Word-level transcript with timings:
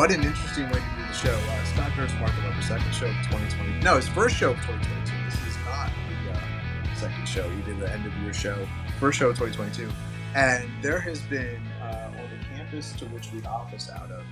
What 0.00 0.12
an 0.12 0.24
interesting 0.24 0.64
way 0.64 0.78
to 0.78 0.96
do 0.96 1.06
the 1.06 1.12
show. 1.12 1.28
Uh, 1.28 1.90
Durst 1.94 2.14
Market 2.14 2.42
Over, 2.46 2.62
second 2.62 2.90
show 2.94 3.04
of 3.04 3.16
2020. 3.24 3.80
No, 3.84 3.96
his 3.96 4.08
first 4.08 4.34
show 4.34 4.52
of 4.52 4.56
2022. 4.62 5.24
This 5.26 5.34
is 5.46 5.58
not 5.66 5.90
the 6.24 6.32
uh, 6.32 6.94
second 6.94 7.28
show. 7.28 7.46
He 7.50 7.60
did 7.70 7.78
the 7.78 7.92
end 7.92 8.06
of 8.06 8.16
year 8.22 8.32
show, 8.32 8.66
first 8.98 9.18
show 9.18 9.28
of 9.28 9.36
2022. 9.36 9.92
And 10.34 10.70
there 10.80 11.00
has 11.00 11.20
been, 11.20 11.60
uh, 11.82 12.12
on 12.16 12.30
the 12.30 12.56
campus 12.56 12.94
to 12.94 13.04
which 13.08 13.30
we 13.30 13.42
office 13.42 13.90
out 13.90 14.10
of, 14.10 14.24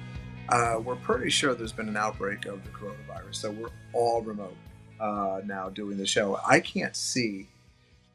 uh, 0.48 0.80
we're 0.80 0.96
pretty 0.96 1.28
sure 1.28 1.54
there's 1.54 1.70
been 1.70 1.90
an 1.90 1.98
outbreak 1.98 2.46
of 2.46 2.64
the 2.64 2.70
coronavirus. 2.70 3.34
So 3.34 3.50
we're 3.50 3.68
all 3.92 4.22
remote 4.22 4.56
uh, 4.98 5.42
now 5.44 5.68
doing 5.68 5.98
the 5.98 6.06
show. 6.06 6.40
I 6.48 6.60
can't 6.60 6.96
see 6.96 7.46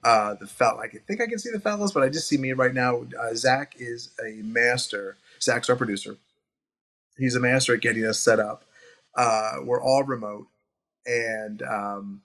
uh, 0.03 0.33
the 0.33 0.47
felt. 0.47 0.79
I 0.79 0.87
think 0.87 1.21
I 1.21 1.27
can 1.27 1.37
see 1.37 1.51
the 1.51 1.59
fellows, 1.59 1.91
but 1.91 2.01
I 2.01 2.09
just 2.09 2.27
see 2.27 2.37
me 2.37 2.53
right 2.53 2.73
now. 2.73 3.05
Uh, 3.21 3.35
Zach 3.35 3.75
is 3.77 4.09
a 4.25 4.41
master. 4.41 5.17
Zach's 5.39 5.69
our 5.69 5.75
producer 5.75 6.17
he's 7.17 7.35
a 7.35 7.39
master 7.39 7.73
at 7.75 7.81
getting 7.81 8.05
us 8.05 8.19
set 8.19 8.39
up. 8.39 8.63
Uh, 9.15 9.57
we're 9.63 9.81
all 9.81 10.03
remote, 10.03 10.47
and 11.05 11.61
um, 11.61 12.21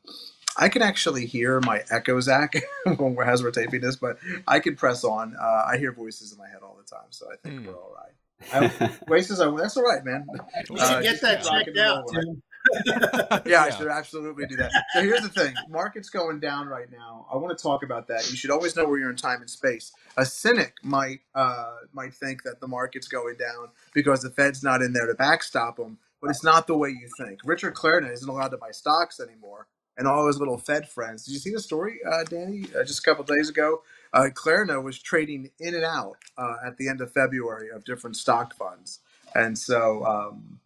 I 0.57 0.69
can 0.69 0.83
actually 0.83 1.27
hear 1.27 1.61
my 1.61 1.83
echo, 1.91 2.19
Zach, 2.21 2.55
when 2.97 3.15
we're, 3.15 3.25
as 3.25 3.43
we're 3.43 3.51
taping 3.51 3.81
this. 3.81 3.97
But 3.97 4.19
I 4.47 4.61
can 4.61 4.75
press 4.77 5.05
on. 5.05 5.37
Uh, 5.41 5.65
I 5.71 5.77
hear 5.79 5.93
voices 5.93 6.33
in 6.33 6.39
my 6.39 6.49
head 6.49 6.61
all 6.63 6.77
the 6.77 6.89
time, 6.89 7.07
so 7.11 7.27
I 7.33 7.37
think 7.37 7.61
Hmm. 7.61 7.67
we're 7.67 7.75
all 7.75 7.95
right. 7.95 8.05
I, 8.53 8.91
voices 9.09 9.41
are 9.41 9.51
that's 9.59 9.77
all 9.77 9.83
right, 9.83 10.05
man. 10.05 10.25
You 10.71 10.77
Uh, 10.79 10.95
should 10.95 11.03
get 11.03 11.21
that 11.23 11.43
checked 11.43 11.77
out. 11.77 12.05
Tim. 12.13 12.41
Yeah, 13.47 13.63
I 13.63 13.71
should 13.71 13.89
absolutely 13.89 14.47
do 14.47 14.57
that. 14.57 14.71
So 14.95 15.03
here's 15.03 15.23
the 15.23 15.29
thing: 15.29 15.55
market's 15.69 16.11
going 16.11 16.41
down 16.41 16.69
right 16.69 16.91
now. 16.91 17.27
I 17.33 17.37
want 17.37 17.57
to 17.57 17.63
talk 17.63 17.83
about 17.83 18.09
that. 18.09 18.31
You 18.31 18.37
should 18.37 18.51
always 18.51 18.77
know 18.77 18.87
where 18.87 18.99
you're 18.99 19.11
in 19.11 19.17
time 19.17 19.41
and 19.41 19.51
space. 19.51 19.93
A 20.17 20.25
cynic 20.25 20.75
might 20.83 21.21
uh, 21.35 21.77
might 21.93 22.15
think 22.15 22.43
that 22.43 22.61
the 22.61 22.69
market's 22.69 23.09
going 23.09 23.37
down 23.37 23.69
because 23.95 24.23
the 24.23 24.31
Fed's 24.31 24.63
not 24.63 24.83
in 24.83 24.93
there 24.93 25.07
to 25.07 25.15
backstop 25.15 25.77
them, 25.77 25.99
but 26.21 26.31
it's 26.31 26.45
not 26.45 26.67
the 26.67 26.77
way 26.77 26.91
you 26.91 27.09
think. 27.19 27.41
Richard 27.45 27.75
Clarida 27.75 28.13
isn't 28.13 28.29
allowed 28.29 28.49
to 28.49 28.59
buy 28.59 28.71
stocks 28.71 29.21
anymore, 29.21 29.67
and 29.97 30.07
all 30.07 30.27
his 30.27 30.39
little 30.39 30.59
Fed 30.59 30.89
friends. 30.89 31.25
Did 31.25 31.33
you 31.33 31.39
see 31.39 31.53
the 31.53 31.61
story, 31.61 32.01
uh, 32.07 32.25
Danny? 32.25 32.65
Uh, 32.79 32.85
just 32.85 33.01
a 33.01 33.03
couple 33.03 33.25
days 33.25 33.49
ago, 33.49 33.83
uh, 34.13 34.29
Clarida 34.35 34.83
was 34.83 34.99
trading 34.99 35.51
in 35.59 35.75
and 35.75 35.85
out 35.85 36.17
uh, 36.37 36.57
at 36.67 36.77
the 36.77 36.89
end 36.89 37.01
of 37.01 37.13
February 37.13 37.69
of 37.71 37.85
different 37.85 38.17
stock 38.17 38.55
funds, 38.55 39.01
and 39.35 39.57
so. 39.59 40.05
Um, 40.05 40.61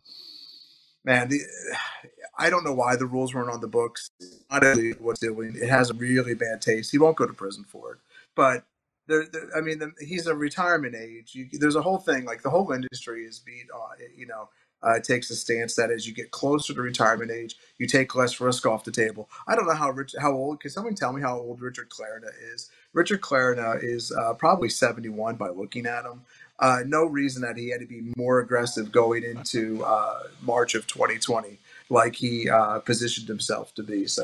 Man, 1.05 1.29
the, 1.29 1.41
I 2.39 2.51
don't 2.51 2.65
know 2.65 2.73
why 2.73 2.97
the 2.97 3.07
rules 3.07 3.35
weren't 3.35 3.51
on 3.51 3.61
the 3.61 3.69
books. 3.69 4.11
Not 4.51 4.63
what's 5.01 5.21
doing. 5.21 5.57
It 5.57 5.69
has 5.69 5.91
a 5.91 5.95
really 5.95 6.35
bad 6.35 6.63
taste. 6.63 6.93
He 6.93 6.99
won't 6.99 7.17
go 7.17 7.27
to 7.27 7.33
prison 7.33 7.65
for 7.65 7.93
it. 7.93 7.99
But 8.35 8.65
there, 9.09 9.27
there 9.27 9.49
I 9.57 9.61
mean, 9.61 9.79
the, 9.79 9.93
he's 10.01 10.27
a 10.27 10.35
retirement 10.35 10.95
age. 10.95 11.35
You, 11.35 11.49
there's 11.53 11.77
a 11.77 11.83
whole 11.83 11.99
thing 11.99 12.25
like 12.25 12.43
the 12.43 12.51
whole 12.51 12.71
industry 12.73 13.25
is 13.25 13.41
beat. 13.41 13.67
Uh, 13.75 14.05
you 14.17 14.27
know, 14.27 14.49
uh, 14.83 14.99
takes 14.99 15.31
a 15.31 15.37
stance 15.37 15.77
that 15.77 15.91
as 15.91 16.07
you 16.07 16.15
get 16.15 16.31
closer 16.31 16.75
to 16.75 16.81
retirement 16.81 17.31
age, 17.31 17.57
you 17.79 17.87
take 17.87 18.15
less 18.15 18.41
risk 18.41 18.67
off 18.67 18.85
the 18.85 18.91
table. 18.91 19.29
I 19.47 19.55
don't 19.55 19.67
know 19.67 19.75
how 19.75 19.91
rich, 19.91 20.15
how 20.21 20.33
old. 20.33 20.61
Can 20.61 20.71
someone 20.71 20.95
tell 20.95 21.13
me 21.13 21.23
how 21.23 21.39
old 21.39 21.61
Richard 21.61 21.89
Clarida 21.89 22.31
is? 22.53 22.71
Richard 22.93 23.21
Clarida 23.21 23.83
is 23.83 24.13
uh, 24.13 24.35
probably 24.35 24.69
71 24.69 25.37
by 25.37 25.49
looking 25.49 25.87
at 25.87 26.05
him. 26.05 26.23
Uh, 26.63 26.85
no 26.87 27.05
reason 27.05 27.43
that 27.43 27.57
he 27.57 27.69
had 27.71 27.81
to 27.81 27.87
be 27.87 28.01
more 28.17 28.39
aggressive 28.39 28.93
going 28.93 29.25
into 29.25 29.85
uh, 29.85 30.21
March 30.43 30.77
of 30.77 30.87
2020, 30.87 31.59
like 31.91 32.15
he 32.15 32.49
uh, 32.49 32.79
positioned 32.79 33.27
himself 33.27 33.75
to 33.75 33.83
be. 33.83 34.07
So 34.07 34.23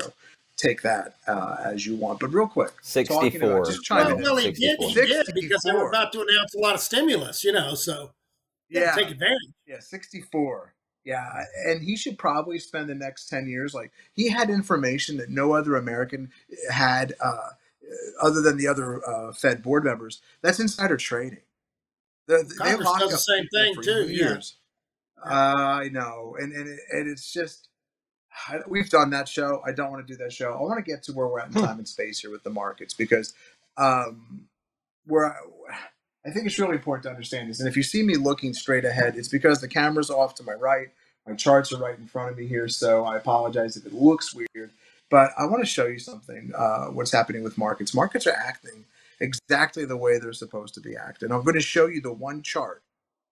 take 0.55 0.81
that 0.83 1.15
uh, 1.27 1.57
as 1.65 1.85
you 1.85 1.97
want. 1.97 2.21
But 2.21 2.33
real 2.33 2.47
quick, 2.47 2.71
64. 2.81 3.51
about- 3.51 3.65
just 3.65 3.83
chime 3.83 4.05
Well, 4.05 4.15
in. 4.15 4.23
well, 4.23 4.37
he 4.37 4.51
did. 4.51 4.79
He 4.79 4.93
did 4.93 5.27
because 5.35 5.61
they 5.65 5.73
were 5.73 5.89
about 5.89 6.13
to 6.13 6.21
announce 6.21 6.55
a 6.55 6.59
lot 6.59 6.75
of 6.75 6.79
stimulus, 6.79 7.43
you 7.43 7.51
know. 7.51 7.73
So 7.75 8.11
Yeah, 8.69 8.95
take 8.95 9.11
advantage. 9.11 9.37
yeah, 9.67 9.81
64. 9.81 10.73
Yeah, 11.03 11.25
and 11.65 11.81
he 11.81 11.97
should 11.97 12.17
probably 12.17 12.57
spend 12.59 12.87
the 12.87 12.95
next 12.95 13.27
10 13.27 13.47
years 13.47 13.73
like 13.73 13.91
he 14.13 14.29
had 14.29 14.49
information 14.49 15.17
that 15.17 15.29
no 15.29 15.53
other 15.53 15.75
American 15.75 16.31
had, 16.71 17.15
uh, 17.21 17.49
other 18.21 18.41
than 18.41 18.55
the 18.57 18.67
other 18.67 19.05
uh, 19.05 19.33
Fed 19.33 19.61
board 19.63 19.83
members. 19.83 20.21
That's 20.41 20.59
insider 20.59 20.95
trading. 20.97 21.39
The, 22.29 22.43
they 22.43 22.55
Congress 22.55 22.85
lock 22.85 22.99
does 22.99 23.11
the 23.11 23.17
same 23.17 23.47
thing 23.51 23.73
too. 23.81 24.07
Yeah. 24.07 24.29
Years. 24.29 24.55
I 25.23 25.89
know, 25.89 26.37
and 26.39 26.53
and, 26.53 26.69
it, 26.69 26.79
and 26.91 27.09
it's 27.09 27.33
just 27.33 27.67
I- 28.47 28.59
we've 28.67 28.89
done 28.89 29.09
that 29.09 29.27
show. 29.27 29.63
I 29.65 29.71
don't 29.71 29.91
want 29.91 30.05
to 30.07 30.13
do 30.13 30.17
that 30.23 30.31
show. 30.31 30.53
I 30.53 30.61
want 30.61 30.77
to 30.77 30.89
get 30.89 31.01
to 31.03 31.11
where 31.11 31.27
we're 31.27 31.39
at 31.39 31.47
in 31.47 31.53
time 31.53 31.79
and 31.79 31.87
space 31.87 32.19
here 32.19 32.29
with 32.29 32.43
the 32.43 32.51
markets 32.51 32.93
because 32.93 33.33
um, 33.77 34.47
where 35.07 35.25
I, 35.25 35.37
I 36.23 36.29
think 36.29 36.45
it's 36.45 36.59
really 36.59 36.75
important 36.75 37.03
to 37.03 37.09
understand 37.09 37.49
this. 37.49 37.59
And 37.59 37.67
if 37.67 37.75
you 37.75 37.81
see 37.81 38.03
me 38.03 38.15
looking 38.15 38.53
straight 38.53 38.85
ahead, 38.85 39.15
it's 39.17 39.27
because 39.27 39.59
the 39.59 39.67
camera's 39.67 40.11
off 40.11 40.35
to 40.35 40.43
my 40.43 40.53
right. 40.53 40.89
My 41.27 41.33
charts 41.33 41.73
are 41.73 41.77
right 41.77 41.97
in 41.97 42.05
front 42.05 42.29
of 42.31 42.37
me 42.37 42.45
here, 42.45 42.67
so 42.67 43.05
I 43.05 43.17
apologize 43.17 43.75
if 43.75 43.87
it 43.87 43.93
looks 43.93 44.35
weird. 44.35 44.71
But 45.09 45.31
I 45.35 45.45
want 45.45 45.63
to 45.63 45.65
show 45.65 45.87
you 45.87 45.97
something. 45.97 46.51
Uh, 46.55 46.85
what's 46.85 47.11
happening 47.11 47.43
with 47.43 47.57
markets? 47.57 47.95
Markets 47.95 48.27
are 48.27 48.35
acting 48.35 48.85
exactly 49.19 49.85
the 49.85 49.97
way 49.97 50.17
they're 50.17 50.33
supposed 50.33 50.73
to 50.75 50.81
be 50.81 50.95
acting. 50.95 51.31
I'm 51.31 51.43
going 51.43 51.55
to 51.55 51.61
show 51.61 51.87
you 51.87 52.01
the 52.01 52.13
one 52.13 52.41
chart 52.41 52.83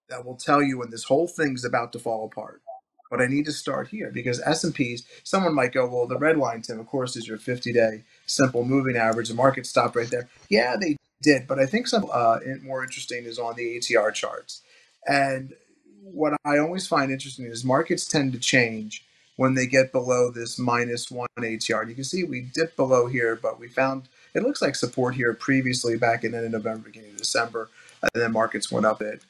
that 0.09 0.25
will 0.25 0.35
tell 0.35 0.61
you 0.61 0.79
when 0.79 0.89
this 0.89 1.05
whole 1.05 1.27
thing's 1.27 1.65
about 1.65 1.93
to 1.93 1.99
fall 1.99 2.25
apart. 2.25 2.61
But 3.09 3.21
I 3.21 3.27
need 3.27 3.45
to 3.45 3.53
start 3.53 3.87
here 3.87 4.11
because 4.13 4.41
S&Ps, 4.41 5.03
someone 5.23 5.55
might 5.55 5.73
go, 5.73 5.87
well, 5.87 6.07
the 6.07 6.17
red 6.17 6.37
line, 6.37 6.61
Tim, 6.61 6.79
of 6.79 6.87
course, 6.87 7.15
is 7.15 7.27
your 7.27 7.37
50-day 7.37 8.03
simple 8.25 8.65
moving 8.65 8.97
average. 8.97 9.29
The 9.29 9.35
market 9.35 9.65
stopped 9.65 9.95
right 9.95 10.09
there. 10.09 10.27
Yeah, 10.49 10.75
they 10.75 10.97
did. 11.21 11.47
But 11.47 11.59
I 11.59 11.65
think 11.65 11.87
some 11.87 12.09
uh, 12.11 12.39
more 12.61 12.83
interesting 12.83 13.23
is 13.23 13.39
on 13.39 13.55
the 13.55 13.77
ATR 13.77 14.13
charts. 14.13 14.61
And 15.07 15.53
what 16.01 16.33
I 16.43 16.57
always 16.57 16.85
find 16.85 17.11
interesting 17.11 17.45
is 17.45 17.63
markets 17.63 18.05
tend 18.07 18.33
to 18.33 18.39
change 18.39 19.05
when 19.37 19.53
they 19.53 19.67
get 19.67 19.91
below 19.91 20.29
this 20.29 20.59
minus 20.59 21.09
one 21.09 21.27
ATR. 21.39 21.87
You 21.87 21.95
can 21.95 22.03
see 22.03 22.23
we 22.23 22.41
dipped 22.41 22.75
below 22.75 23.07
here, 23.07 23.37
but 23.41 23.59
we 23.59 23.67
found 23.67 24.09
it 24.33 24.43
looks 24.43 24.61
like 24.61 24.75
support 24.75 25.15
here 25.15 25.33
previously 25.33 25.97
back 25.97 26.23
in 26.23 26.31
the 26.31 26.37
end 26.37 26.47
of 26.47 26.51
November, 26.51 26.85
beginning 26.85 27.11
of 27.11 27.17
December, 27.17 27.69
and 28.01 28.11
then 28.13 28.31
markets 28.31 28.71
went 28.71 28.85
up 28.85 29.01
it, 29.01 29.23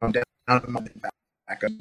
come 0.00 0.12
down, 0.12 0.24
back 0.46 1.64
up. 1.64 1.72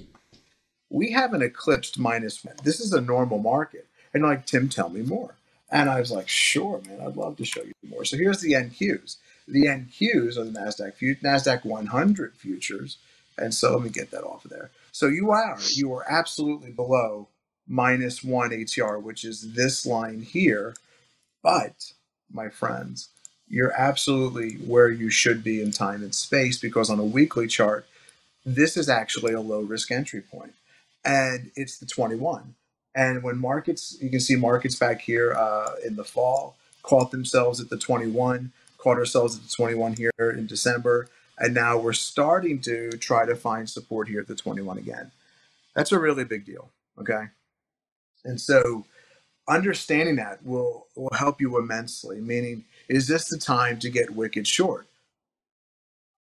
We 0.90 1.12
have 1.12 1.34
an 1.34 1.42
eclipsed 1.42 1.98
minus 1.98 2.44
one. 2.44 2.56
This 2.64 2.80
is 2.80 2.94
a 2.94 3.02
normal 3.02 3.40
market. 3.40 3.88
And 4.14 4.24
like, 4.24 4.46
Tim, 4.46 4.68
tell 4.70 4.90
me 4.90 5.02
more. 5.02 5.36
And 5.72 5.90
I 5.90 6.00
was 6.00 6.12
like, 6.12 6.28
sure, 6.28 6.82
man, 6.86 7.00
I'd 7.02 7.16
love 7.16 7.38
to 7.38 7.46
show 7.46 7.64
you 7.64 7.74
more. 7.88 8.04
So 8.04 8.18
here's 8.18 8.42
the 8.42 8.54
NQs. 8.54 9.18
The 9.48 9.66
NQs 9.66 10.38
are 10.38 10.44
the 10.44 10.52
NASDAQ, 10.52 11.22
NASDAQ 11.22 11.66
100 11.66 12.36
futures. 12.36 12.98
And 13.38 13.54
so 13.54 13.76
let 13.76 13.84
me 13.84 13.90
get 13.90 14.12
that 14.12 14.24
off 14.24 14.44
of 14.44 14.52
there. 14.52 14.70
So 14.92 15.08
you 15.08 15.32
are, 15.32 15.58
you 15.74 15.94
are 15.94 16.06
absolutely 16.10 16.72
below 16.72 17.30
minus 17.68 18.22
one 18.24 18.50
ATR, 18.50 19.02
which 19.02 19.24
is 19.24 19.54
this 19.54 19.86
line 19.86 20.22
here. 20.22 20.76
But, 21.42 21.94
my 22.34 22.50
friends, 22.50 23.10
you're 23.48 23.74
absolutely 23.74 24.54
where 24.56 24.90
you 24.90 25.10
should 25.10 25.44
be 25.44 25.62
in 25.62 25.72
time 25.72 26.04
and 26.04 26.16
space 26.16 26.58
because 26.60 26.90
on 26.90 27.00
a 27.00 27.04
weekly 27.04 27.48
chart, 27.48 27.86
this 28.46 28.78
is 28.78 28.90
actually 28.90 29.34
a 29.34 29.42
low 29.42 29.62
risk 29.62 29.92
entry 29.92 30.22
point 30.22 30.54
and 31.04 31.52
it's 31.56 31.78
the 31.78 31.86
21 31.86 32.56
And 32.96 33.24
when 33.24 33.38
markets, 33.38 33.98
you 34.02 34.10
can 34.10 34.20
see 34.20 34.36
markets 34.36 34.76
back 34.76 35.02
here 35.02 35.34
uh, 35.34 35.76
in 35.86 35.96
the 35.96 36.04
fall 36.04 36.56
caught 36.84 37.12
themselves 37.12 37.60
at 37.60 37.70
the 37.70 37.78
21, 37.78 38.52
caught 38.78 38.98
ourselves 38.98 39.36
at 39.36 39.44
the 39.44 39.50
21 39.50 39.94
here 39.94 40.12
in 40.20 40.48
December, 40.48 41.08
and 41.38 41.54
now 41.54 41.78
we're 41.78 41.94
starting 41.94 42.60
to 42.62 42.92
try 42.98 43.26
to 43.26 43.36
find 43.36 43.70
support 43.70 44.08
here 44.08 44.20
at 44.20 44.28
the 44.28 44.36
21 44.36 44.78
again. 44.78 45.12
That's 45.76 45.92
a 45.92 46.00
really 46.00 46.24
big 46.24 46.46
deal. 46.46 46.70
Okay. 47.00 47.26
And 48.26 48.40
so 48.40 48.86
understanding 49.48 50.16
that 50.18 50.46
will 50.46 50.88
will 50.96 51.16
help 51.18 51.42
you 51.42 51.58
immensely. 51.58 52.20
Meaning, 52.22 52.66
is 52.88 53.08
this 53.08 53.30
the 53.30 53.38
time 53.38 53.80
to 53.80 53.90
get 53.90 54.16
wicked 54.16 54.48
short? 54.48 54.88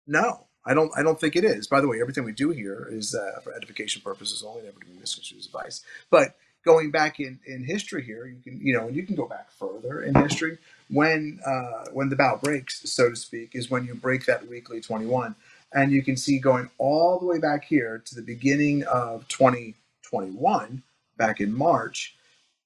No, 0.05 0.47
I 0.65 0.73
don't. 0.73 0.91
I 0.97 1.03
don't 1.03 1.19
think 1.19 1.35
it 1.35 1.45
is. 1.45 1.67
By 1.67 1.81
the 1.81 1.87
way, 1.87 2.01
everything 2.01 2.23
we 2.23 2.33
do 2.33 2.49
here 2.49 2.87
is 2.91 3.15
uh, 3.15 3.39
for 3.41 3.53
edification 3.53 4.01
purposes 4.01 4.43
only, 4.45 4.63
never 4.63 4.79
to 4.79 4.85
be 4.85 4.99
misconstrued 4.99 5.39
as 5.39 5.45
advice. 5.45 5.81
But 6.09 6.35
going 6.65 6.91
back 6.91 7.19
in, 7.19 7.39
in 7.45 7.63
history 7.63 8.03
here, 8.03 8.25
you 8.25 8.39
can 8.43 8.59
you 8.61 8.73
know, 8.73 8.87
and 8.87 8.95
you 8.95 9.03
can 9.03 9.15
go 9.15 9.27
back 9.27 9.51
further 9.51 10.01
in 10.01 10.15
history 10.15 10.57
when 10.89 11.39
uh, 11.45 11.85
when 11.93 12.09
the 12.09 12.15
bout 12.15 12.41
breaks, 12.41 12.81
so 12.89 13.09
to 13.09 13.15
speak, 13.15 13.51
is 13.53 13.69
when 13.69 13.85
you 13.85 13.95
break 13.95 14.25
that 14.25 14.47
weekly 14.47 14.81
twenty 14.81 15.05
one, 15.05 15.35
and 15.73 15.91
you 15.91 16.01
can 16.03 16.17
see 16.17 16.39
going 16.39 16.69
all 16.77 17.19
the 17.19 17.25
way 17.25 17.39
back 17.39 17.65
here 17.65 18.01
to 18.05 18.15
the 18.15 18.21
beginning 18.21 18.83
of 18.83 19.27
twenty 19.27 19.75
twenty 20.01 20.31
one, 20.31 20.83
back 21.17 21.39
in 21.39 21.53
March, 21.53 22.15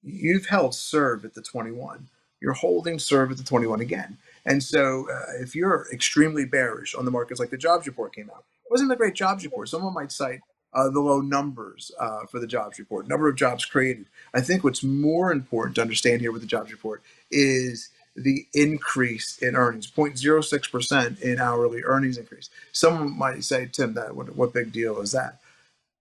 you've 0.02 0.46
held 0.46 0.74
serve 0.74 1.24
at 1.24 1.34
the 1.34 1.42
twenty 1.42 1.72
one. 1.72 2.08
You're 2.40 2.52
holding 2.52 2.98
serve 2.98 3.30
at 3.30 3.38
the 3.38 3.44
twenty 3.44 3.66
one 3.66 3.80
again. 3.80 4.18
And 4.46 4.62
so, 4.62 5.06
uh, 5.12 5.42
if 5.42 5.54
you're 5.54 5.86
extremely 5.92 6.44
bearish 6.46 6.94
on 6.94 7.04
the 7.04 7.10
markets, 7.10 7.40
like 7.40 7.50
the 7.50 7.58
jobs 7.58 7.86
report 7.86 8.14
came 8.14 8.30
out, 8.30 8.44
it 8.64 8.70
wasn't 8.70 8.92
a 8.92 8.96
great 8.96 9.14
jobs 9.14 9.44
report. 9.44 9.68
Someone 9.68 9.94
might 9.94 10.12
cite 10.12 10.40
uh, 10.72 10.88
the 10.90 11.00
low 11.00 11.20
numbers 11.20 11.90
uh, 11.98 12.26
for 12.30 12.38
the 12.40 12.46
jobs 12.46 12.78
report, 12.78 13.08
number 13.08 13.28
of 13.28 13.36
jobs 13.36 13.64
created. 13.64 14.06
I 14.34 14.40
think 14.40 14.64
what's 14.64 14.82
more 14.82 15.32
important 15.32 15.76
to 15.76 15.82
understand 15.82 16.20
here 16.20 16.32
with 16.32 16.42
the 16.42 16.48
jobs 16.48 16.72
report 16.72 17.02
is 17.30 17.90
the 18.16 18.46
increase 18.54 19.38
in 19.38 19.56
earnings 19.56 19.90
0.06% 19.90 21.20
in 21.20 21.40
hourly 21.40 21.82
earnings 21.84 22.18
increase. 22.18 22.50
Someone 22.72 23.16
might 23.16 23.44
say, 23.44 23.68
Tim, 23.70 23.94
that 23.94 24.14
what, 24.16 24.34
what 24.36 24.52
big 24.52 24.72
deal 24.72 25.00
is 25.00 25.12
that? 25.12 25.38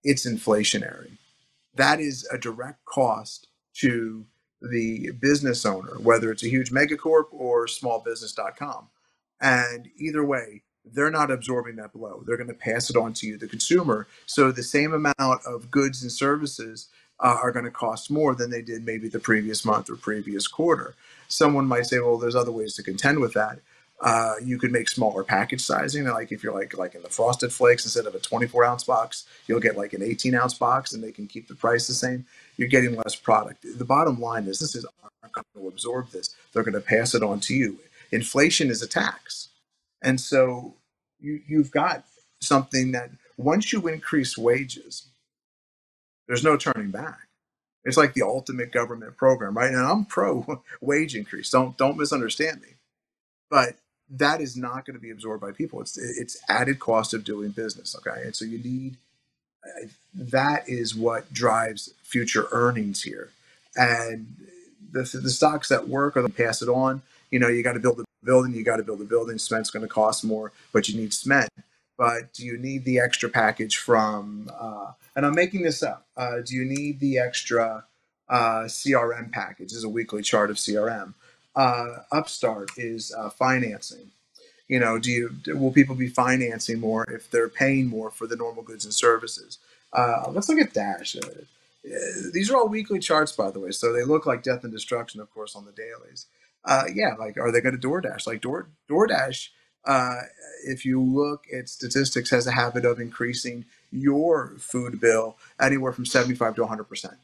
It's 0.04 0.28
inflationary. 0.28 1.12
That 1.76 2.00
is 2.00 2.28
a 2.32 2.38
direct 2.38 2.86
cost 2.86 3.47
to 3.80 4.26
the 4.62 5.12
business 5.20 5.66
owner, 5.66 6.00
whether 6.00 6.32
it's 6.32 6.44
a 6.44 6.50
huge 6.50 6.72
megacorp 6.72 7.26
or 7.32 7.68
smallbusiness.com. 7.68 8.88
And 9.40 9.90
either 9.98 10.24
way, 10.24 10.64
they're 10.84 11.12
not 11.12 11.32
absorbing 11.32 11.76
that 11.76 11.94
blow. 11.94 12.24
They're 12.26 12.38
going 12.38 12.48
to 12.48 12.54
pass 12.54 12.90
it 12.90 12.96
on 12.96 13.14
to 13.14 13.28
you, 13.28 13.38
the 13.38 13.48
consumer. 13.48 14.08
So 14.26 14.52
the 14.52 14.64
same 14.64 14.94
amount 14.94 15.46
of 15.46 15.70
goods 15.70 16.02
and 16.02 16.12
services 16.12 16.88
uh, 17.20 17.38
are 17.42 17.52
going 17.52 17.66
to 17.66 17.72
cost 17.72 18.10
more 18.10 18.36
than 18.36 18.50
they 18.50 18.62
did 18.62 18.86
maybe 18.86 19.08
the 19.10 19.20
previous 19.20 19.66
month 19.66 19.90
or 19.90 19.96
previous 19.96 20.48
quarter. 20.48 20.96
Someone 21.28 21.68
might 21.68 21.86
say, 21.86 22.00
well, 22.00 22.18
there's 22.18 22.36
other 22.36 22.52
ways 22.52 22.74
to 22.76 22.84
contend 22.84 23.20
with 23.20 23.34
that. 23.34 23.60
Uh, 24.00 24.36
you 24.44 24.60
could 24.60 24.72
make 24.72 24.88
smaller 24.88 25.24
package 25.24 25.62
sizing, 25.62 26.06
like 26.06 26.32
if 26.32 26.44
you're 26.44 26.54
like 26.54 26.78
like 26.78 26.94
in 26.94 27.02
the 27.02 27.10
frosted 27.10 27.52
flakes, 27.52 27.84
instead 27.84 28.06
of 28.06 28.14
a 28.14 28.20
24 28.20 28.64
ounce 28.64 28.84
box, 28.84 29.26
you'll 29.48 29.60
get 29.60 29.76
like 29.76 29.94
an 29.94 30.04
18 30.04 30.36
ounce 30.36 30.54
box, 30.54 30.94
and 30.94 31.04
they 31.04 31.12
can 31.12 31.26
keep 31.26 31.48
the 31.48 31.56
price 31.56 31.88
the 31.88 31.96
same. 31.96 32.26
You're 32.58 32.68
getting 32.68 32.96
less 32.96 33.16
product. 33.16 33.66
The 33.78 33.86
bottom 33.86 34.22
line 34.22 34.46
is, 34.46 34.60
this 34.60 34.76
is 34.76 34.86
aren't 35.24 35.34
going 35.34 35.46
to 35.56 35.68
absorb 35.68 36.12
this. 36.12 36.36
They're 36.54 36.64
going 36.64 36.74
to 36.74 36.82
pass 36.82 37.16
it 37.16 37.24
on 37.24 37.40
to 37.42 37.56
you. 37.56 37.80
Inflation 38.12 38.70
is 38.70 38.84
a 38.84 38.88
tax, 38.88 39.50
and 40.04 40.22
so 40.22 40.76
you 41.20 41.42
you've 41.48 41.72
got 41.72 42.04
something 42.40 42.92
that 42.92 43.10
once 43.36 43.74
you 43.74 43.88
increase 43.88 44.38
wages, 44.38 45.08
there's 46.28 46.44
no 46.44 46.56
turning 46.56 46.92
back. 46.92 47.28
It's 47.84 47.98
like 47.98 48.14
the 48.14 48.22
ultimate 48.22 48.72
government 48.72 49.18
program, 49.18 49.58
right? 49.58 49.72
And 49.72 49.82
I'm 49.82 50.06
pro 50.06 50.62
wage 50.82 51.16
increase. 51.16 51.50
Don't 51.50 51.76
don't 51.78 51.98
misunderstand 51.98 52.62
me. 52.62 52.76
But 53.50 53.78
that 54.10 54.42
is 54.42 54.56
not 54.56 54.86
going 54.86 54.96
to 54.96 55.02
be 55.02 55.12
absorbed 55.12 55.42
by 55.42 55.52
people. 55.52 55.82
It's 55.82 55.98
it's 55.98 56.38
added 56.50 56.80
cost 56.80 57.14
of 57.14 57.24
doing 57.24 57.52
business. 57.52 57.96
Okay, 57.96 58.22
and 58.24 58.36
so 58.36 58.46
you 58.46 58.60
need 58.60 58.98
that 60.14 60.68
is 60.68 60.96
what 60.96 61.32
drives 61.34 61.94
future 62.04 62.48
earnings 62.52 63.04
here, 63.04 63.30
and 63.76 64.28
the 64.92 65.02
the 65.02 65.30
stocks 65.30 65.70
that 65.70 65.88
work 65.88 66.16
are 66.18 66.24
to 66.24 66.30
pass 66.30 66.62
it 66.62 66.70
on. 66.70 67.02
You 67.32 67.40
know, 67.40 67.50
you 67.50 67.64
got 67.64 67.74
to 67.74 67.80
build 67.80 68.00
a 68.00 68.06
building. 68.24 68.54
You 68.54 68.64
got 68.64 68.78
to 68.78 68.84
build 68.84 69.02
a 69.02 69.06
building. 69.06 69.38
Cement's 69.38 69.70
going 69.70 69.84
to 69.84 69.90
cost 69.90 70.24
more, 70.24 70.52
but 70.72 70.88
you 70.88 71.00
need 71.00 71.14
cement. 71.14 71.50
But 71.98 72.34
do 72.34 72.46
you 72.46 72.58
need 72.58 72.86
the 72.86 73.00
extra 73.00 73.30
package 73.30 73.78
from? 73.78 74.50
Uh, 74.58 74.92
and 75.16 75.26
I'm 75.26 75.36
making 75.36 75.64
this 75.64 75.84
up. 75.84 76.06
Uh, 76.16 76.38
do 76.46 76.56
you 76.56 76.64
need 76.64 77.00
the 77.00 77.20
extra 77.20 77.86
uh, 78.30 78.64
CRM 78.66 79.32
package? 79.32 79.70
This 79.70 79.78
is 79.78 79.84
a 79.84 79.90
weekly 79.90 80.22
chart 80.22 80.50
of 80.50 80.58
CRM. 80.58 81.14
Uh, 81.58 82.04
Upstart 82.12 82.70
is 82.78 83.12
uh, 83.18 83.32
financing. 83.32 84.12
You 84.68 84.80
know 84.80 85.00
do 85.00 85.10
you 85.12 85.36
will 85.56 85.72
people 85.72 85.96
be 85.96 86.08
financing 86.08 86.80
more 86.80 87.04
if 87.10 87.32
they're 87.32 87.50
paying 87.50 87.88
more 87.88 88.12
for 88.12 88.28
the 88.28 88.36
normal 88.36 88.62
goods 88.62 88.86
and 88.86 88.94
services? 88.94 89.58
Uh, 89.92 90.26
let's 90.30 90.48
look 90.50 90.60
at 90.60 90.74
dash. 90.74 91.16
Uh, 91.16 91.30
these 92.32 92.52
are 92.52 92.58
all 92.58 92.68
weekly 92.68 93.00
charts 93.00 93.32
by 93.32 93.50
the 93.50 93.60
way 93.60 93.72
so 93.72 93.92
they 93.92 94.04
look 94.04 94.26
like 94.26 94.44
death 94.44 94.64
and 94.64 94.74
destruction 94.74 95.20
of 95.20 95.34
course 95.34 95.56
on 95.56 95.66
the 95.66 95.72
dailies. 95.72 96.28
Uh, 96.64 96.84
yeah 96.94 97.16
like 97.18 97.38
are 97.38 97.52
they 97.52 97.62
going 97.62 97.80
to 97.80 97.88
doordash? 97.88 98.28
Like 98.28 98.42
Door, 98.42 98.68
doordash 98.88 99.50
uh, 99.84 100.18
if 100.66 100.86
you 100.86 101.02
look 101.02 101.46
at 101.52 101.70
statistics 101.70 102.30
has 102.30 102.46
a 102.46 102.52
habit 102.52 102.86
of 102.86 103.00
increasing 103.00 103.66
your 103.90 104.54
food 104.60 105.00
bill 105.00 105.38
anywhere 105.60 105.94
from 105.94 106.06
75 106.06 106.54
to 106.56 106.62
100 106.62 106.84
percent. 106.84 107.18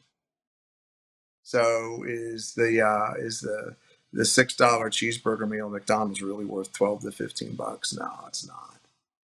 So 1.44 2.02
is 2.04 2.54
the 2.54 3.14
is 3.18 3.42
the 3.42 3.76
the 4.14 4.24
six 4.24 4.54
dollar 4.54 4.90
cheeseburger 4.90 5.48
meal 5.48 5.66
at 5.66 5.72
McDonald's 5.72 6.22
really 6.22 6.44
worth 6.44 6.72
twelve 6.72 7.02
to 7.02 7.12
fifteen 7.12 7.54
bucks? 7.54 7.92
No, 7.92 8.10
it's 8.26 8.46
not. 8.46 8.80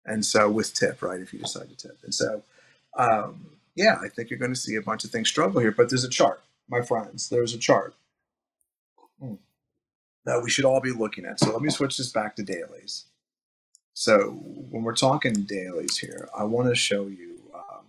And 0.05 0.23
so 0.23 0.51
with 0.51 0.73
tip, 0.73 1.01
right? 1.01 1.19
If 1.19 1.33
you 1.33 1.39
decide 1.39 1.69
to 1.69 1.75
tip, 1.75 1.97
and 2.03 2.13
so 2.13 2.43
um, 2.97 3.47
yeah, 3.75 3.97
I 4.03 4.09
think 4.09 4.29
you're 4.29 4.39
going 4.39 4.53
to 4.53 4.59
see 4.59 4.75
a 4.75 4.81
bunch 4.81 5.03
of 5.03 5.11
things 5.11 5.29
struggle 5.29 5.61
here. 5.61 5.71
But 5.71 5.89
there's 5.89 6.03
a 6.03 6.09
chart, 6.09 6.41
my 6.69 6.81
friends. 6.81 7.29
There's 7.29 7.53
a 7.53 7.57
chart 7.57 7.95
hmm, 9.19 9.35
that 10.25 10.41
we 10.43 10.49
should 10.49 10.65
all 10.65 10.81
be 10.81 10.91
looking 10.91 11.25
at. 11.25 11.39
So 11.39 11.51
let 11.51 11.61
me 11.61 11.69
switch 11.69 11.97
this 11.97 12.11
back 12.11 12.35
to 12.35 12.43
dailies. 12.43 13.05
So 13.93 14.31
when 14.69 14.83
we're 14.83 14.95
talking 14.95 15.33
dailies 15.33 15.97
here, 15.97 16.27
I 16.37 16.43
want 16.43 16.67
to 16.67 16.75
show 16.75 17.07
you 17.07 17.39
um, 17.53 17.85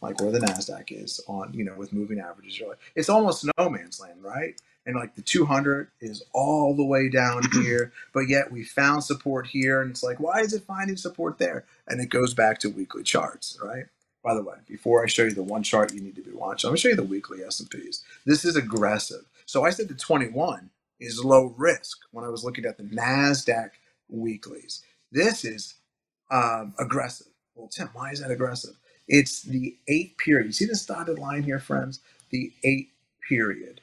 like 0.00 0.20
where 0.20 0.32
the 0.32 0.40
Nasdaq 0.40 0.90
is 0.90 1.20
on, 1.28 1.54
you 1.54 1.64
know, 1.64 1.74
with 1.76 1.92
moving 1.92 2.18
averages. 2.18 2.60
It's 2.96 3.08
almost 3.08 3.46
no 3.56 3.70
man's 3.70 4.00
land, 4.00 4.22
right? 4.22 4.60
And 4.86 4.96
like 4.96 5.14
the 5.14 5.22
200 5.22 5.88
is 6.00 6.24
all 6.34 6.74
the 6.76 6.84
way 6.84 7.08
down 7.08 7.42
here, 7.52 7.92
but 8.14 8.28
yet 8.28 8.52
we 8.52 8.64
found 8.64 9.04
support 9.04 9.46
here, 9.48 9.82
and 9.82 9.90
it's 9.90 10.02
like, 10.02 10.20
why 10.20 10.40
is 10.40 10.54
it 10.54 10.64
finding 10.64 10.96
support 10.96 11.38
there? 11.38 11.64
And 11.88 12.00
it 12.00 12.10
goes 12.10 12.34
back 12.34 12.58
to 12.60 12.70
weekly 12.70 13.04
charts, 13.04 13.58
right? 13.62 13.86
By 14.24 14.34
the 14.34 14.42
way, 14.42 14.56
before 14.68 15.04
I 15.04 15.08
show 15.08 15.24
you 15.24 15.32
the 15.32 15.42
one 15.42 15.64
chart 15.64 15.94
you 15.94 16.00
need 16.02 16.16
to 16.16 16.22
be 16.22 16.32
watching, 16.32 16.68
I'm 16.68 16.72
gonna 16.72 16.78
show 16.78 16.90
you 16.90 16.96
the 16.96 17.04
weekly 17.04 17.44
S&Ps. 17.44 18.04
This 18.26 18.44
is 18.44 18.56
aggressive. 18.56 19.24
So 19.46 19.64
I 19.64 19.70
said 19.70 19.88
the 19.88 19.94
21 19.94 20.70
is 21.00 21.24
low 21.24 21.54
risk 21.58 21.98
when 22.12 22.24
I 22.24 22.30
was 22.30 22.44
looking 22.44 22.66
at 22.66 22.78
the 22.78 22.84
Nasdaq 22.84 23.70
weeklies. 24.10 24.82
This 25.12 25.44
is 25.44 25.74
um, 26.30 26.74
aggressive. 26.80 27.28
Well, 27.56 27.68
Tim, 27.68 27.90
why 27.94 28.12
is 28.12 28.22
that 28.22 28.32
aggressive? 28.32 28.76
It's 29.08 29.42
the 29.42 29.76
eight 29.88 30.18
period. 30.18 30.46
You 30.46 30.52
see 30.52 30.66
this 30.66 30.86
dotted 30.86 31.20
line 31.20 31.44
here, 31.44 31.60
friends? 31.60 32.00
The 32.30 32.52
eight 32.64 32.90
period. 33.28 33.81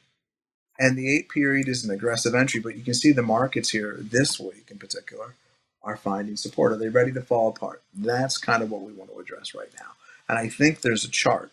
And 0.79 0.97
the 0.97 1.13
eight 1.13 1.27
period 1.27 1.67
is 1.67 1.83
an 1.83 1.91
aggressive 1.91 2.33
entry, 2.33 2.61
but 2.61 2.77
you 2.77 2.83
can 2.83 2.93
see 2.93 3.11
the 3.11 3.21
markets 3.21 3.69
here 3.69 3.97
this 3.99 4.39
week 4.39 4.69
in 4.71 4.79
particular 4.79 5.35
are 5.83 5.97
finding 5.97 6.37
support. 6.37 6.71
Are 6.71 6.77
they 6.77 6.87
ready 6.89 7.11
to 7.11 7.21
fall 7.21 7.49
apart? 7.49 7.83
That's 7.93 8.37
kind 8.37 8.63
of 8.63 8.71
what 8.71 8.81
we 8.81 8.93
want 8.93 9.11
to 9.11 9.19
address 9.19 9.53
right 9.53 9.69
now. 9.77 9.91
And 10.29 10.37
I 10.37 10.47
think 10.47 10.81
there's 10.81 11.03
a 11.03 11.09
chart 11.09 11.51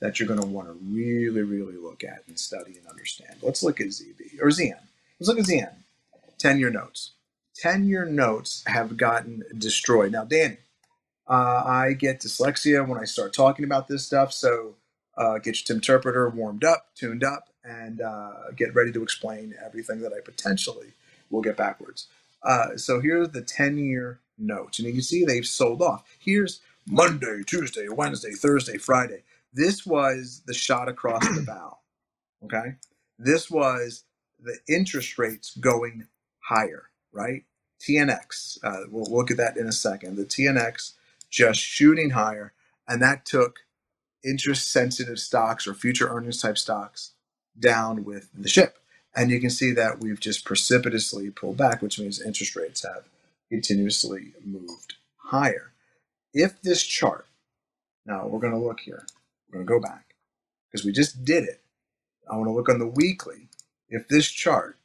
that 0.00 0.18
you're 0.18 0.28
going 0.28 0.40
to 0.40 0.46
want 0.46 0.68
to 0.68 0.78
really, 0.92 1.42
really 1.42 1.76
look 1.76 2.04
at 2.04 2.22
and 2.28 2.38
study 2.38 2.76
and 2.76 2.86
understand. 2.88 3.36
Let's 3.42 3.62
look 3.62 3.80
at 3.80 3.88
ZB 3.88 4.40
or 4.40 4.48
ZN. 4.48 4.78
Let's 5.18 5.28
look 5.28 5.38
at 5.38 5.46
ZN. 5.46 5.72
10 6.38 6.58
year 6.58 6.70
notes. 6.70 7.12
10 7.56 7.84
year 7.84 8.04
notes 8.04 8.62
have 8.66 8.96
gotten 8.96 9.42
destroyed. 9.56 10.12
Now, 10.12 10.24
Danny, 10.24 10.58
uh, 11.28 11.62
I 11.64 11.92
get 11.92 12.20
dyslexia 12.20 12.86
when 12.86 12.98
I 12.98 13.04
start 13.04 13.32
talking 13.32 13.64
about 13.64 13.88
this 13.88 14.04
stuff. 14.04 14.32
So 14.32 14.74
uh, 15.16 15.38
get 15.38 15.68
your 15.68 15.76
interpreter 15.76 16.28
warmed 16.28 16.64
up, 16.64 16.88
tuned 16.96 17.22
up, 17.22 17.48
and 17.64 18.00
uh, 18.00 18.50
get 18.56 18.74
ready 18.74 18.92
to 18.92 19.02
explain 19.02 19.54
everything 19.64 20.00
that 20.02 20.12
I 20.12 20.20
potentially 20.24 20.88
will 21.30 21.42
get 21.42 21.56
backwards. 21.56 22.08
Uh, 22.42 22.76
so 22.76 23.00
here's 23.00 23.30
the 23.30 23.42
10 23.42 23.78
year 23.78 24.20
notes. 24.38 24.78
And 24.78 24.86
you 24.88 24.94
can 24.94 25.02
see 25.02 25.24
they've 25.24 25.46
sold 25.46 25.82
off. 25.82 26.04
Here's 26.18 26.60
Monday, 26.88 27.42
Tuesday, 27.46 27.88
Wednesday, 27.88 28.32
Thursday, 28.32 28.78
Friday. 28.78 29.22
This 29.52 29.86
was 29.86 30.42
the 30.46 30.54
shot 30.54 30.88
across 30.88 31.26
the 31.34 31.42
bow. 31.42 31.78
Okay. 32.44 32.76
This 33.18 33.50
was 33.50 34.04
the 34.40 34.58
interest 34.68 35.18
rates 35.18 35.56
going 35.56 36.06
higher, 36.40 36.84
right? 37.12 37.44
TNX, 37.80 38.58
uh, 38.64 38.86
we'll 38.90 39.10
look 39.10 39.30
at 39.30 39.38
that 39.38 39.56
in 39.56 39.66
a 39.66 39.72
second. 39.72 40.16
The 40.16 40.24
TNX 40.24 40.94
just 41.30 41.60
shooting 41.60 42.10
higher, 42.10 42.52
and 42.88 43.02
that 43.02 43.26
took 43.26 43.60
interest 44.24 44.70
sensitive 44.72 45.18
stocks 45.18 45.66
or 45.66 45.74
future 45.74 46.08
earnings 46.08 46.42
type 46.42 46.58
stocks 46.58 47.12
down 47.58 48.04
with 48.04 48.28
the 48.34 48.48
ship. 48.48 48.78
And 49.14 49.30
you 49.30 49.40
can 49.40 49.50
see 49.50 49.72
that 49.72 50.00
we've 50.00 50.20
just 50.20 50.44
precipitously 50.44 51.30
pulled 51.30 51.56
back, 51.58 51.82
which 51.82 51.98
means 51.98 52.20
interest 52.20 52.56
rates 52.56 52.82
have 52.82 53.04
continuously 53.50 54.32
moved 54.44 54.94
higher. 55.16 55.72
If 56.32 56.62
this 56.62 56.82
chart, 56.82 57.26
now 58.06 58.26
we're 58.26 58.40
going 58.40 58.54
to 58.54 58.58
look 58.58 58.80
here, 58.80 59.04
we're 59.48 59.58
going 59.58 59.66
to 59.66 59.72
go 59.72 59.80
back 59.80 60.14
because 60.70 60.84
we 60.84 60.92
just 60.92 61.24
did 61.24 61.44
it. 61.44 61.60
I 62.30 62.36
want 62.36 62.48
to 62.48 62.52
look 62.52 62.70
on 62.70 62.78
the 62.78 62.86
weekly. 62.86 63.48
If 63.88 64.08
this 64.08 64.30
chart, 64.30 64.78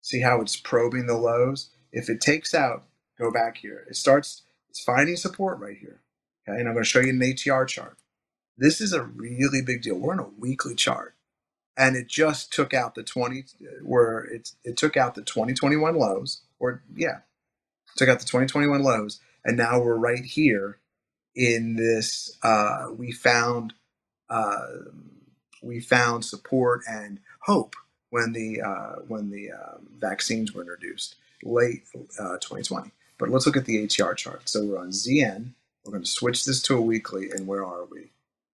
see 0.00 0.20
how 0.20 0.40
it's 0.40 0.56
probing 0.56 1.06
the 1.06 1.16
lows? 1.16 1.70
If 1.92 2.08
it 2.08 2.20
takes 2.20 2.54
out, 2.54 2.84
go 3.18 3.30
back 3.30 3.58
here. 3.58 3.86
It 3.88 3.94
starts, 3.94 4.42
it's 4.68 4.82
finding 4.82 5.16
support 5.16 5.60
right 5.60 5.76
here. 5.76 6.00
Okay, 6.48 6.58
and 6.58 6.68
I'm 6.68 6.74
going 6.74 6.84
to 6.84 6.90
show 6.90 7.00
you 7.00 7.10
an 7.10 7.20
ATR 7.20 7.68
chart. 7.68 7.96
This 8.62 8.80
is 8.80 8.92
a 8.92 9.02
really 9.02 9.60
big 9.60 9.82
deal. 9.82 9.96
We're 9.96 10.12
on 10.12 10.20
a 10.20 10.28
weekly 10.38 10.76
chart, 10.76 11.16
and 11.76 11.96
it 11.96 12.06
just 12.06 12.52
took 12.52 12.72
out 12.72 12.94
the 12.94 13.02
20, 13.02 13.44
where 13.82 14.20
it 14.20 14.52
it 14.62 14.76
took 14.76 14.96
out 14.96 15.16
the 15.16 15.22
2021 15.22 15.96
lows, 15.96 16.42
or 16.60 16.80
yeah, 16.94 17.22
took 17.96 18.08
out 18.08 18.20
the 18.20 18.24
2021 18.24 18.84
lows, 18.84 19.18
and 19.44 19.56
now 19.56 19.80
we're 19.80 19.96
right 19.96 20.24
here 20.24 20.78
in 21.34 21.74
this. 21.74 22.38
Uh, 22.44 22.86
we 22.96 23.10
found 23.10 23.74
uh, 24.30 24.66
we 25.60 25.80
found 25.80 26.24
support 26.24 26.82
and 26.88 27.18
hope 27.40 27.74
when 28.10 28.30
the 28.32 28.62
uh, 28.62 29.00
when 29.08 29.30
the 29.30 29.50
um, 29.50 29.88
vaccines 29.98 30.52
were 30.52 30.62
introduced 30.62 31.16
late 31.42 31.82
uh, 32.16 32.38
2020. 32.38 32.92
But 33.18 33.28
let's 33.28 33.44
look 33.44 33.56
at 33.56 33.64
the 33.64 33.84
ATR 33.84 34.16
chart. 34.16 34.48
So 34.48 34.64
we're 34.64 34.78
on 34.78 34.90
ZN. 34.90 35.54
We're 35.84 35.90
going 35.90 36.04
to 36.04 36.08
switch 36.08 36.44
this 36.44 36.62
to 36.62 36.78
a 36.78 36.80
weekly, 36.80 37.28
and 37.32 37.48
where 37.48 37.66
are 37.66 37.86
we? 37.86 38.11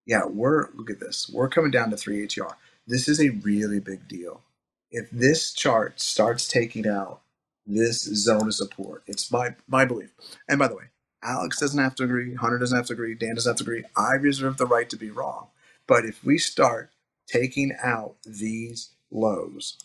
Yeah, 0.08 0.26
we're 0.26 0.70
look 0.74 0.90
at 0.90 1.02
this. 1.02 1.30
We're 1.32 1.50
coming 1.50 1.70
down 1.70 1.92
to 1.92 1.98
3 1.98 2.26
ATR. 2.26 2.54
This 2.88 3.10
is 3.10 3.22
a 3.22 3.30
really 3.30 3.80
big 3.80 4.08
deal. 4.08 4.42
If 4.90 5.12
this 5.12 5.52
chart 5.52 6.00
starts 6.00 6.48
taking 6.48 6.88
out 6.88 7.20
this 7.66 8.00
zone 8.00 8.48
of 8.48 8.56
support, 8.56 9.04
it's 9.06 9.30
my 9.30 9.56
my 9.68 9.84
belief. 9.84 10.12
And 10.48 10.58
by 10.58 10.70
the 10.70 10.76
way, 10.78 10.86
Alex 11.22 11.60
doesn't 11.60 11.84
have 11.84 11.96
to 11.96 12.04
agree. 12.04 12.36
Hunter 12.36 12.58
doesn't 12.58 12.78
have 12.78 12.88
to 12.88 12.94
agree. 12.94 13.16
Dan 13.16 13.36
doesn't 13.36 13.50
have 13.50 13.58
to 13.58 13.64
agree. 13.64 13.84
I 13.98 14.14
reserve 14.14 14.56
the 14.58 14.66
right 14.66 14.90
to 14.90 14.96
be 14.96 15.12
wrong. 15.12 15.50
But 15.86 16.06
if 16.06 16.24
we 16.24 16.38
start 16.38 16.92
taking 17.28 17.74
out 17.84 18.16
these 18.26 18.92
lows, 19.12 19.78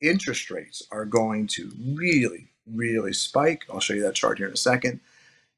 interest 0.00 0.50
rates 0.52 0.86
are 0.92 1.04
going 1.04 1.48
to 1.48 1.72
really, 1.96 2.50
really 2.64 3.12
spike. 3.12 3.64
I'll 3.68 3.80
show 3.80 3.94
you 3.94 4.02
that 4.02 4.14
chart 4.14 4.38
here 4.38 4.46
in 4.46 4.52
a 4.52 4.56
second. 4.56 5.00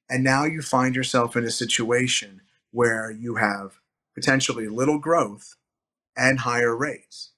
And 0.08 0.24
now 0.24 0.44
you 0.44 0.62
find 0.62 0.96
yourself 0.96 1.36
in 1.36 1.44
a 1.44 1.50
situation 1.50 2.40
where 2.70 3.10
you 3.10 3.34
have 3.34 3.78
potentially 4.16 4.68
little 4.68 5.00
growth 5.00 5.56
and 6.16 6.40
higher 6.40 6.76
rates 6.76 7.32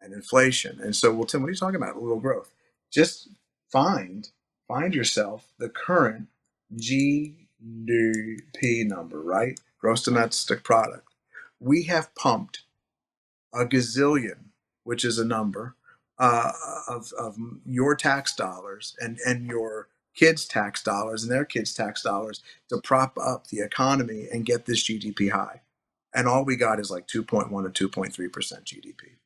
and 0.00 0.14
inflation. 0.14 0.80
And 0.82 0.96
so, 0.96 1.12
well, 1.12 1.26
Tim, 1.26 1.42
what 1.42 1.48
are 1.48 1.52
you 1.52 1.56
talking 1.58 1.76
about? 1.76 2.00
Little 2.02 2.20
growth. 2.20 2.52
Just 2.92 3.30
find 3.72 4.28
find 4.68 4.94
yourself 4.94 5.48
the 5.58 5.68
current 5.70 6.28
GDP 6.76 7.34
number, 8.86 9.22
right? 9.22 9.60
Gross 9.80 10.04
domestic 10.04 10.64
product. 10.64 11.08
We 11.60 11.84
have 11.84 12.14
pumped 12.16 12.60
a 13.54 13.66
gazillion, 13.66 14.46
which 14.84 15.04
is 15.04 15.18
a 15.18 15.26
number, 15.26 15.76
uh, 16.18 16.52
of, 16.88 17.12
of 17.18 17.36
your 17.66 17.96
tax 17.96 18.34
dollars 18.36 18.96
and, 19.00 19.18
and 19.26 19.46
your 19.46 19.88
kids' 20.16 20.46
tax 20.46 20.84
dollars 20.84 21.24
and 21.24 21.32
their 21.32 21.46
kids' 21.46 21.74
tax 21.74 22.02
dollars 22.02 22.42
to 22.70 22.78
prop 22.82 23.18
up 23.18 23.48
the 23.48 23.60
economy 23.60 24.28
and 24.32 24.46
get 24.46 24.66
this 24.66 24.84
GDP 24.84 25.32
high. 25.32 25.62
And 26.16 26.26
all 26.26 26.46
we 26.46 26.56
got 26.56 26.80
is 26.80 26.90
like 26.90 27.06
2.1 27.06 27.74
to 27.74 27.88
2.3% 27.88 28.30
GDP. 28.64 29.16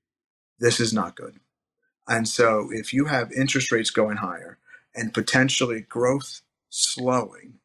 This 0.59 0.81
is 0.81 0.93
not 0.93 1.15
good. 1.15 1.37
And 2.09 2.27
so 2.27 2.69
if 2.73 2.93
you 2.93 3.05
have 3.05 3.31
interest 3.31 3.71
rates 3.71 3.91
going 3.91 4.17
higher 4.17 4.59
and 4.93 5.15
potentially 5.15 5.83
growth 5.83 6.43
slowing, 6.69 7.61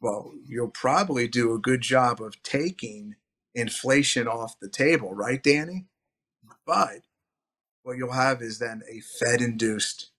well, 0.00 0.32
you'll 0.46 0.68
probably 0.68 1.26
do 1.26 1.52
a 1.52 1.58
good 1.58 1.80
job 1.80 2.22
of 2.22 2.40
taking 2.44 3.16
inflation 3.52 4.28
off 4.28 4.60
the 4.60 4.68
table, 4.68 5.12
right, 5.12 5.42
Danny? 5.42 5.86
But 6.64 7.00
what 7.82 7.96
you'll 7.96 8.12
have 8.12 8.40
is 8.42 8.60
then 8.60 8.82
a 8.88 9.00
Fed 9.00 9.40
induced 9.40 10.10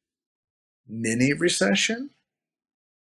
mini 0.86 1.32
recession, 1.32 2.10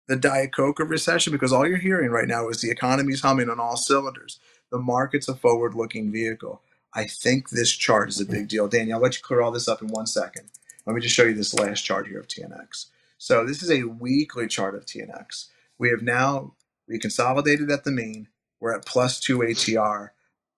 the 0.07 0.17
Diet 0.17 0.55
Coke 0.55 0.79
recession, 0.79 1.33
because 1.33 1.53
all 1.53 1.67
you're 1.67 1.79
hearing 1.79 2.11
right 2.11 2.29
now 2.29 2.49
is 2.49 2.61
the 2.61 2.71
economy's 2.71 3.23
humming 3.23 3.51
on 3.51 3.59
all 3.59 3.77
cylinders. 3.77 4.39
The 4.75 4.81
market's 4.81 5.29
a 5.29 5.37
forward 5.37 5.77
looking 5.77 6.13
vehicle. 6.13 6.61
I 6.95 7.07
think 7.07 7.51
this 7.51 7.71
chart 7.73 8.11
is 8.11 8.21
a 8.21 8.27
big 8.27 8.49
deal. 8.49 8.67
Danny, 8.69 8.93
I'll 8.93 9.01
let 9.01 9.17
you 9.17 9.23
clear 9.23 9.41
all 9.41 9.53
this 9.53 9.69
up 9.69 9.83
in 9.83 9.89
one 9.89 10.09
second. 10.09 10.51
Let 10.85 10.97
me 10.97 11.01
just 11.01 11.15
show 11.15 11.23
you 11.23 11.35
this 11.37 11.55
last 11.55 11.83
chart 11.83 12.09
here 12.09 12.19
of 12.19 12.27
TNX. 12.27 12.89
So 13.17 13.47
this 13.47 13.63
is 13.63 13.71
a 13.71 13.85
weekly 13.85 14.49
chart 14.49 14.75
of 14.75 14.85
TNX. 14.85 15.47
We 15.79 15.91
have 15.91 16.03
now 16.03 16.57
we 16.89 16.99
consolidated 16.99 17.71
at 17.71 17.85
the 17.85 17.93
mean. 17.93 18.27
We're 18.59 18.75
at 18.75 18.85
plus 18.85 19.21
two 19.21 19.39
ATR. 19.39 20.11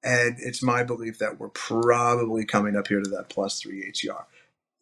And 0.02 0.38
it's 0.40 0.62
my 0.62 0.82
belief 0.82 1.18
that 1.18 1.38
we're 1.38 1.50
probably 1.50 2.46
coming 2.46 2.74
up 2.74 2.88
here 2.88 3.02
to 3.02 3.10
that 3.10 3.28
plus 3.28 3.60
three 3.60 3.84
ATR. 3.92 4.24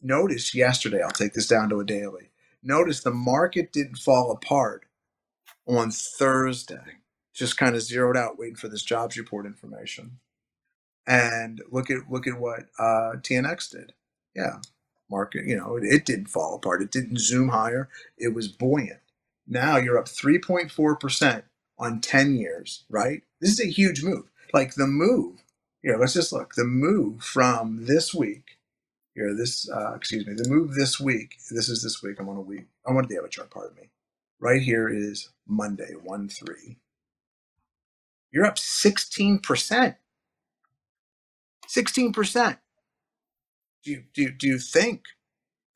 Notice 0.03 0.55
yesterday, 0.55 1.03
I'll 1.03 1.11
take 1.11 1.35
this 1.35 1.49
down 1.49 1.71
to 1.71 1.81
a 1.81 1.85
daily. 1.85 2.31
Notice 2.63 3.03
the 3.03 3.11
market 3.11 3.73
didn't 3.73 3.99
fall 3.99 4.33
apart 4.33 4.85
on 5.67 5.91
Thursday, 5.91 6.99
just 7.35 7.59
kind 7.59 7.77
of 7.77 7.83
zeroed 7.83 8.17
out, 8.17 8.39
waiting 8.39 8.57
for 8.57 8.69
this 8.69 8.83
jobs 8.83 9.19
report 9.19 9.47
information. 9.47 10.19
And 11.07 11.63
look 11.71 11.91
at 11.91 12.11
look 12.11 12.27
at 12.27 12.41
what 12.41 12.61
uh, 12.79 13.17
TNX 13.21 13.71
did. 13.71 13.93
Yeah, 14.35 14.59
market, 15.11 15.47
you 15.47 15.57
know, 15.57 15.77
it, 15.77 15.85
it 15.85 16.05
didn't 16.07 16.27
fall 16.29 16.55
apart. 16.57 16.83
It 16.83 16.91
didn't 16.91 17.21
zoom 17.21 17.51
higher. 17.51 17.89
It 18.19 18.35
was 18.35 18.49
buoyant. 18.49 19.01
Now 19.47 19.77
you're 19.77 19.99
up 19.99 20.07
3.4% 20.07 21.43
on 21.79 22.01
10 22.01 22.37
years, 22.37 22.85
right? 22.89 23.23
This 23.41 23.53
is 23.53 23.61
a 23.61 23.71
huge 23.71 24.03
move. 24.03 24.25
Like 24.53 24.75
the 24.75 24.87
move, 24.87 25.43
here, 25.83 25.97
let's 25.99 26.15
just 26.15 26.33
look. 26.33 26.55
The 26.55 26.65
move 26.65 27.23
from 27.23 27.87
this 27.87 28.15
week, 28.15 28.59
here, 29.15 29.35
this, 29.35 29.69
uh, 29.71 29.95
excuse 29.95 30.27
me, 30.27 30.35
the 30.35 30.49
move 30.49 30.75
this 30.75 30.99
week, 31.01 31.37
this 31.51 31.69
is 31.69 31.83
this 31.83 32.03
week, 32.03 32.19
I'm 32.21 32.29
on 32.29 32.37
a 32.37 32.41
week, 32.41 32.67
I'm 32.87 32.97
on 32.97 33.07
the 33.09 33.19
other 33.19 33.29
chart, 33.29 33.51
pardon 33.51 33.77
me. 33.77 33.91
Right 34.41 34.63
here 34.63 34.89
is 34.89 35.31
Monday, 35.47 35.93
1 36.03 36.29
3. 36.29 36.77
You're 38.35 38.47
up 38.47 38.57
16%. 38.57 39.97
16%. 41.69 42.59
Do 43.85 43.91
you, 43.93 44.05
do, 44.15 44.23
you- 44.23 44.33
do 44.33 44.49
you 44.49 44.59
think 44.59 45.05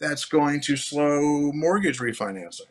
that's 0.00 0.26
going 0.26 0.60
to 0.62 0.76
slow 0.76 1.52
mortgage 1.52 1.98
refinancing? 2.00 2.62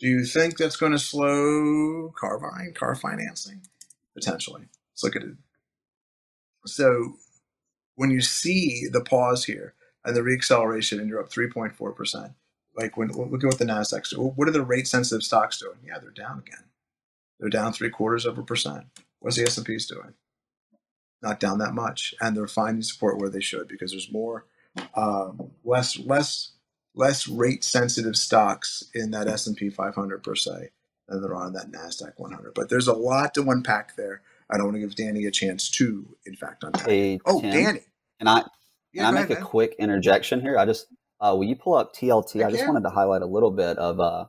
Do 0.00 0.08
you 0.08 0.26
think 0.26 0.58
that's 0.58 0.76
going 0.76 0.92
to 0.92 1.00
slow 1.00 2.12
car 2.18 2.38
buying, 2.40 2.74
car 2.74 2.94
financing? 2.96 3.62
Potentially. 4.14 4.62
Let's 4.94 5.04
look 5.04 5.16
at 5.16 5.22
it. 5.24 5.36
So 6.66 7.14
when 7.96 8.10
you 8.10 8.22
see 8.22 8.86
the 8.90 9.02
pause 9.02 9.44
here 9.46 9.74
and 10.04 10.16
the 10.16 10.22
reacceleration 10.22 11.00
and 11.00 11.08
you're 11.08 11.20
up 11.22 11.30
3.4%, 11.30 12.34
like 12.76 12.96
when 12.96 13.08
look 13.08 13.44
at 13.44 13.48
what 13.48 13.58
the 13.58 13.66
Nasdaq's 13.66 14.10
doing. 14.10 14.32
What 14.36 14.48
are 14.48 14.52
the 14.52 14.62
rate 14.64 14.88
sensitive 14.88 15.24
stocks 15.24 15.58
doing? 15.60 15.78
Yeah, 15.86 15.98
they're 16.00 16.10
down 16.10 16.40
again. 16.40 16.64
They're 17.40 17.50
down 17.50 17.72
three 17.74 17.90
quarters 17.90 18.26
of 18.26 18.38
a 18.38 18.42
percent. 18.44 18.86
What's 19.20 19.36
the 19.36 19.44
S&P's 19.44 19.86
doing? 19.86 20.14
Not 21.22 21.40
down 21.40 21.58
that 21.58 21.74
much, 21.74 22.14
and 22.20 22.36
they're 22.36 22.46
finding 22.46 22.82
support 22.82 23.18
where 23.18 23.30
they 23.30 23.40
should 23.40 23.68
because 23.68 23.90
there's 23.92 24.12
more, 24.12 24.46
um, 24.94 25.50
less, 25.64 25.98
less, 25.98 26.52
less 26.94 27.26
rate 27.28 27.64
sensitive 27.64 28.16
stocks 28.16 28.84
in 28.94 29.10
that 29.12 29.26
S&P 29.28 29.70
500 29.70 30.22
per 30.22 30.34
se 30.36 30.70
than 31.08 31.22
there 31.22 31.34
are 31.34 31.48
in 31.48 31.52
that 31.54 31.72
Nasdaq 31.72 32.12
100. 32.16 32.54
But 32.54 32.68
there's 32.70 32.88
a 32.88 32.94
lot 32.94 33.34
to 33.34 33.42
unpack 33.50 33.96
there. 33.96 34.22
I 34.50 34.56
don't 34.56 34.66
want 34.66 34.76
to 34.76 34.80
give 34.80 34.94
Danny 34.94 35.26
a 35.26 35.30
chance 35.30 35.70
to, 35.72 36.16
in 36.26 36.36
fact, 36.36 36.62
unpack. 36.64 36.86
Hey, 36.86 37.20
oh, 37.26 37.40
Tim, 37.40 37.50
Danny. 37.50 37.80
Can 38.20 38.28
I 38.28 38.44
Yeah, 38.92 39.04
can 39.04 39.06
I 39.06 39.10
make 39.12 39.30
ahead, 39.30 39.30
a 39.30 39.34
man. 39.34 39.42
quick 39.42 39.76
interjection 39.78 40.40
here? 40.40 40.58
I 40.58 40.66
just 40.66 40.86
uh, 41.20 41.34
will 41.36 41.44
you 41.44 41.56
pull 41.56 41.74
up 41.74 41.94
TLT? 41.94 42.44
I 42.44 42.44
Heck 42.44 42.52
just 42.52 42.66
wanted 42.66 42.82
to 42.84 42.90
highlight 42.90 43.22
a 43.22 43.26
little 43.26 43.50
bit 43.50 43.78
of 43.78 44.00
uh, 44.00 44.26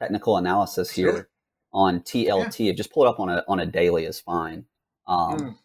technical 0.00 0.36
analysis 0.38 0.90
it. 0.90 0.94
here 0.96 1.28
on 1.72 2.00
TLT. 2.00 2.76
Just 2.76 2.92
pull 2.92 3.04
it 3.04 3.08
up 3.08 3.20
on 3.20 3.28
a 3.28 3.44
on 3.48 3.60
a 3.60 3.66
daily 3.66 4.04
is 4.04 4.20
fine. 4.20 4.64
Um, 5.06 5.38
Mm. 5.38 5.56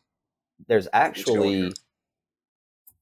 There's 0.67 0.87
actually. 0.93 1.73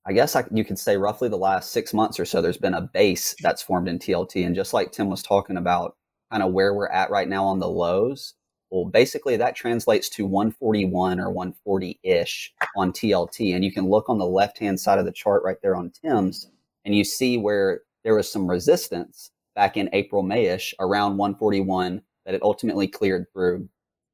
I 0.06 0.12
guess 0.12 0.36
I, 0.36 0.44
you 0.52 0.66
could 0.66 0.78
say 0.78 0.98
roughly 0.98 1.30
the 1.30 1.38
last 1.38 1.72
six 1.72 1.94
months 1.94 2.20
or 2.20 2.26
so, 2.26 2.42
there's 2.42 2.58
been 2.58 2.74
a 2.74 2.82
base 2.82 3.36
that's 3.42 3.62
formed 3.62 3.88
in 3.88 4.00
TLT, 4.00 4.46
and 4.46 4.56
just 4.56 4.74
like 4.74 4.92
Tim 4.92 5.10
was 5.10 5.24
talking 5.24 5.56
about, 5.56 5.96
kind 6.30 6.44
of 6.44 6.52
where 6.52 6.74
we're 6.74 6.90
at 6.90 7.10
right 7.10 7.28
now 7.30 7.46
on 7.46 7.60
the 7.60 7.70
lows. 7.70 8.34
Well, 8.70 8.86
basically 8.86 9.38
that 9.38 9.56
translates 9.56 10.10
to 10.10 10.26
141 10.26 11.20
or 11.20 11.30
140 11.30 12.00
ish 12.04 12.52
on 12.76 12.92
TLT. 12.92 13.56
And 13.56 13.64
you 13.64 13.72
can 13.72 13.88
look 13.88 14.10
on 14.10 14.18
the 14.18 14.26
left 14.26 14.58
hand 14.58 14.80
side 14.80 15.00
of 15.00 15.06
the 15.06 15.12
chart 15.12 15.44
right 15.44 15.62
there 15.62 15.76
on 15.76 15.92
Tim's, 15.92 16.50
and 16.84 16.94
you 16.96 17.04
see 17.06 17.38
where 17.38 17.82
there 18.04 18.16
was 18.16 18.30
some 18.30 18.50
resistance 18.50 19.32
back 19.56 19.78
in 19.78 19.90
April, 19.94 20.24
Mayish 20.24 20.74
around 20.80 21.18
141 21.18 22.02
that 22.26 22.36
it 22.36 22.42
ultimately 22.42 22.88
cleared 22.88 23.28
through. 23.32 23.70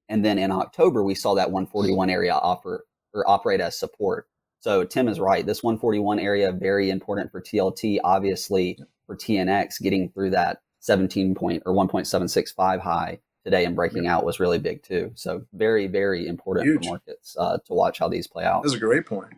And 0.07 0.25
then 0.25 0.37
in 0.39 0.51
October, 0.51 1.03
we 1.03 1.15
saw 1.15 1.35
that 1.35 1.51
141 1.51 2.09
area 2.09 2.33
offer 2.33 2.85
or 3.13 3.29
operate 3.29 3.61
as 3.61 3.77
support. 3.77 4.27
So 4.59 4.83
Tim 4.83 5.07
is 5.07 5.19
right. 5.19 5.45
This 5.45 5.63
141 5.63 6.19
area 6.19 6.51
very 6.51 6.89
important 6.89 7.31
for 7.31 7.41
TLT. 7.41 7.99
Obviously, 8.03 8.77
for 9.05 9.15
TNX, 9.15 9.81
getting 9.81 10.09
through 10.09 10.31
that 10.31 10.61
17 10.81 11.35
point 11.35 11.63
or 11.65 11.73
1.765 11.73 12.79
high 12.79 13.19
today 13.43 13.65
and 13.65 13.75
breaking 13.75 14.07
out 14.07 14.25
was 14.25 14.39
really 14.39 14.59
big 14.59 14.83
too. 14.83 15.11
So 15.15 15.45
very 15.53 15.87
very 15.87 16.27
important 16.27 16.67
Huge. 16.67 16.85
for 16.85 16.91
markets 16.91 17.35
uh, 17.37 17.57
to 17.65 17.73
watch 17.73 17.99
how 17.99 18.09
these 18.09 18.27
play 18.27 18.43
out. 18.43 18.63
That's 18.63 18.75
a 18.75 18.79
great 18.79 19.05
point. 19.05 19.33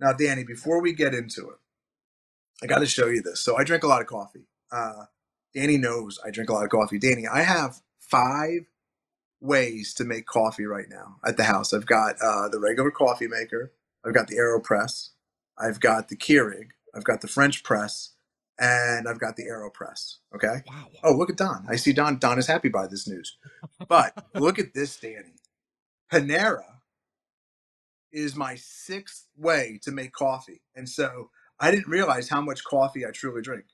Now, 0.00 0.12
Danny, 0.12 0.44
before 0.44 0.82
we 0.82 0.92
get 0.92 1.14
into 1.14 1.48
it, 1.50 1.56
I 2.62 2.66
got 2.66 2.80
to 2.80 2.86
show 2.86 3.06
you 3.06 3.22
this. 3.22 3.40
So 3.40 3.56
I 3.56 3.64
drink 3.64 3.84
a 3.84 3.86
lot 3.86 4.00
of 4.00 4.06
coffee. 4.06 4.46
Uh, 4.70 5.04
Danny 5.54 5.78
knows 5.78 6.18
I 6.24 6.30
drink 6.30 6.50
a 6.50 6.52
lot 6.52 6.64
of 6.64 6.70
coffee. 6.70 6.98
Danny, 6.98 7.26
I 7.26 7.42
have 7.42 7.80
five 8.00 8.66
ways 9.40 9.94
to 9.94 10.04
make 10.04 10.26
coffee 10.26 10.66
right 10.66 10.88
now 10.88 11.16
at 11.24 11.36
the 11.36 11.44
house. 11.44 11.72
I've 11.72 11.86
got 11.86 12.16
uh, 12.22 12.48
the 12.48 12.60
regular 12.60 12.90
coffee 12.90 13.28
maker. 13.28 13.72
I've 14.04 14.14
got 14.14 14.28
the 14.28 14.36
AeroPress. 14.36 15.10
I've 15.58 15.80
got 15.80 16.08
the 16.08 16.16
Keurig. 16.16 16.68
I've 16.94 17.04
got 17.04 17.20
the 17.20 17.28
French 17.28 17.62
press, 17.62 18.12
and 18.58 19.08
I've 19.08 19.20
got 19.20 19.36
the 19.36 19.44
AeroPress. 19.44 20.16
Okay. 20.34 20.62
Wow. 20.66 20.86
Oh, 21.02 21.12
look 21.12 21.30
at 21.30 21.36
Don. 21.36 21.66
I 21.68 21.76
see 21.76 21.92
Don. 21.92 22.18
Don 22.18 22.38
is 22.38 22.46
happy 22.46 22.68
by 22.68 22.86
this 22.86 23.06
news. 23.06 23.36
But 23.88 24.26
look 24.34 24.58
at 24.58 24.74
this, 24.74 24.96
Danny. 24.96 25.34
Panera 26.12 26.64
is 28.12 28.36
my 28.36 28.54
sixth 28.54 29.26
way 29.36 29.80
to 29.82 29.90
make 29.90 30.12
coffee. 30.12 30.62
And 30.74 30.88
so 30.88 31.30
I 31.58 31.70
didn't 31.70 31.88
realize 31.88 32.28
how 32.28 32.40
much 32.40 32.64
coffee 32.64 33.04
I 33.06 33.10
truly 33.10 33.42
drink. 33.42 33.64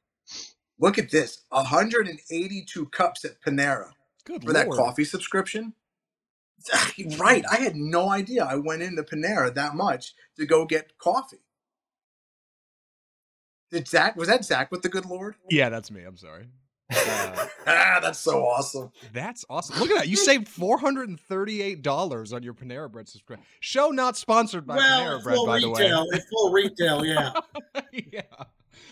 Look 0.81 0.99
at 0.99 1.11
this 1.11 1.43
182 1.51 2.87
cups 2.87 3.25
at 3.25 3.41
Panera 3.43 3.91
Good 4.25 4.45
for 4.45 4.53
that 4.53 4.69
coffee 4.69 5.05
subscription. 5.05 5.75
right. 7.19 7.45
I 7.51 7.57
had 7.57 7.77
no 7.77 8.11
idea 8.11 8.45
I 8.45 8.57
went 8.57 8.83
into 8.83 9.03
Panera 9.03 9.55
that 9.55 9.75
much 9.75 10.15
to 10.37 10.47
go 10.47 10.65
get 10.65 10.99
coffee. 10.99 11.41
Did 13.71 13.87
Zach, 13.87 14.17
was 14.17 14.29
that 14.29 14.45
Zach 14.45 14.71
with 14.73 14.83
the 14.83 14.89
good 14.89 15.07
Lord? 15.07 15.37
Yeah, 15.49 15.69
that's 15.69 15.91
me. 15.91 16.03
I'm 16.03 16.17
sorry. 16.17 16.49
Uh, 16.93 17.47
ah, 17.67 17.99
that's 18.03 18.19
so 18.19 18.45
awesome. 18.45 18.91
that's 19.13 19.45
awesome. 19.49 19.79
Look 19.79 19.91
at 19.91 19.99
that. 19.99 20.09
You 20.09 20.17
saved 20.17 20.49
four 20.49 20.77
hundred 20.77 21.09
and 21.09 21.21
thirty-eight 21.21 21.83
dollars 21.83 22.33
on 22.33 22.43
your 22.43 22.53
Panera 22.53 22.91
Bread 22.91 23.09
subscription. 23.09 23.47
Show 23.61 23.91
not 23.91 24.17
sponsored 24.17 24.67
by 24.67 24.77
well, 24.77 25.01
Panera 25.01 25.23
Bread, 25.23 25.37
full 25.37 25.47
by 25.47 25.57
retail. 25.57 25.71
The 25.71 25.85
way. 25.85 26.07
It's 26.13 26.27
full 26.29 26.53
retail, 26.53 27.05
yeah. 27.05 27.33
yeah. 28.13 28.23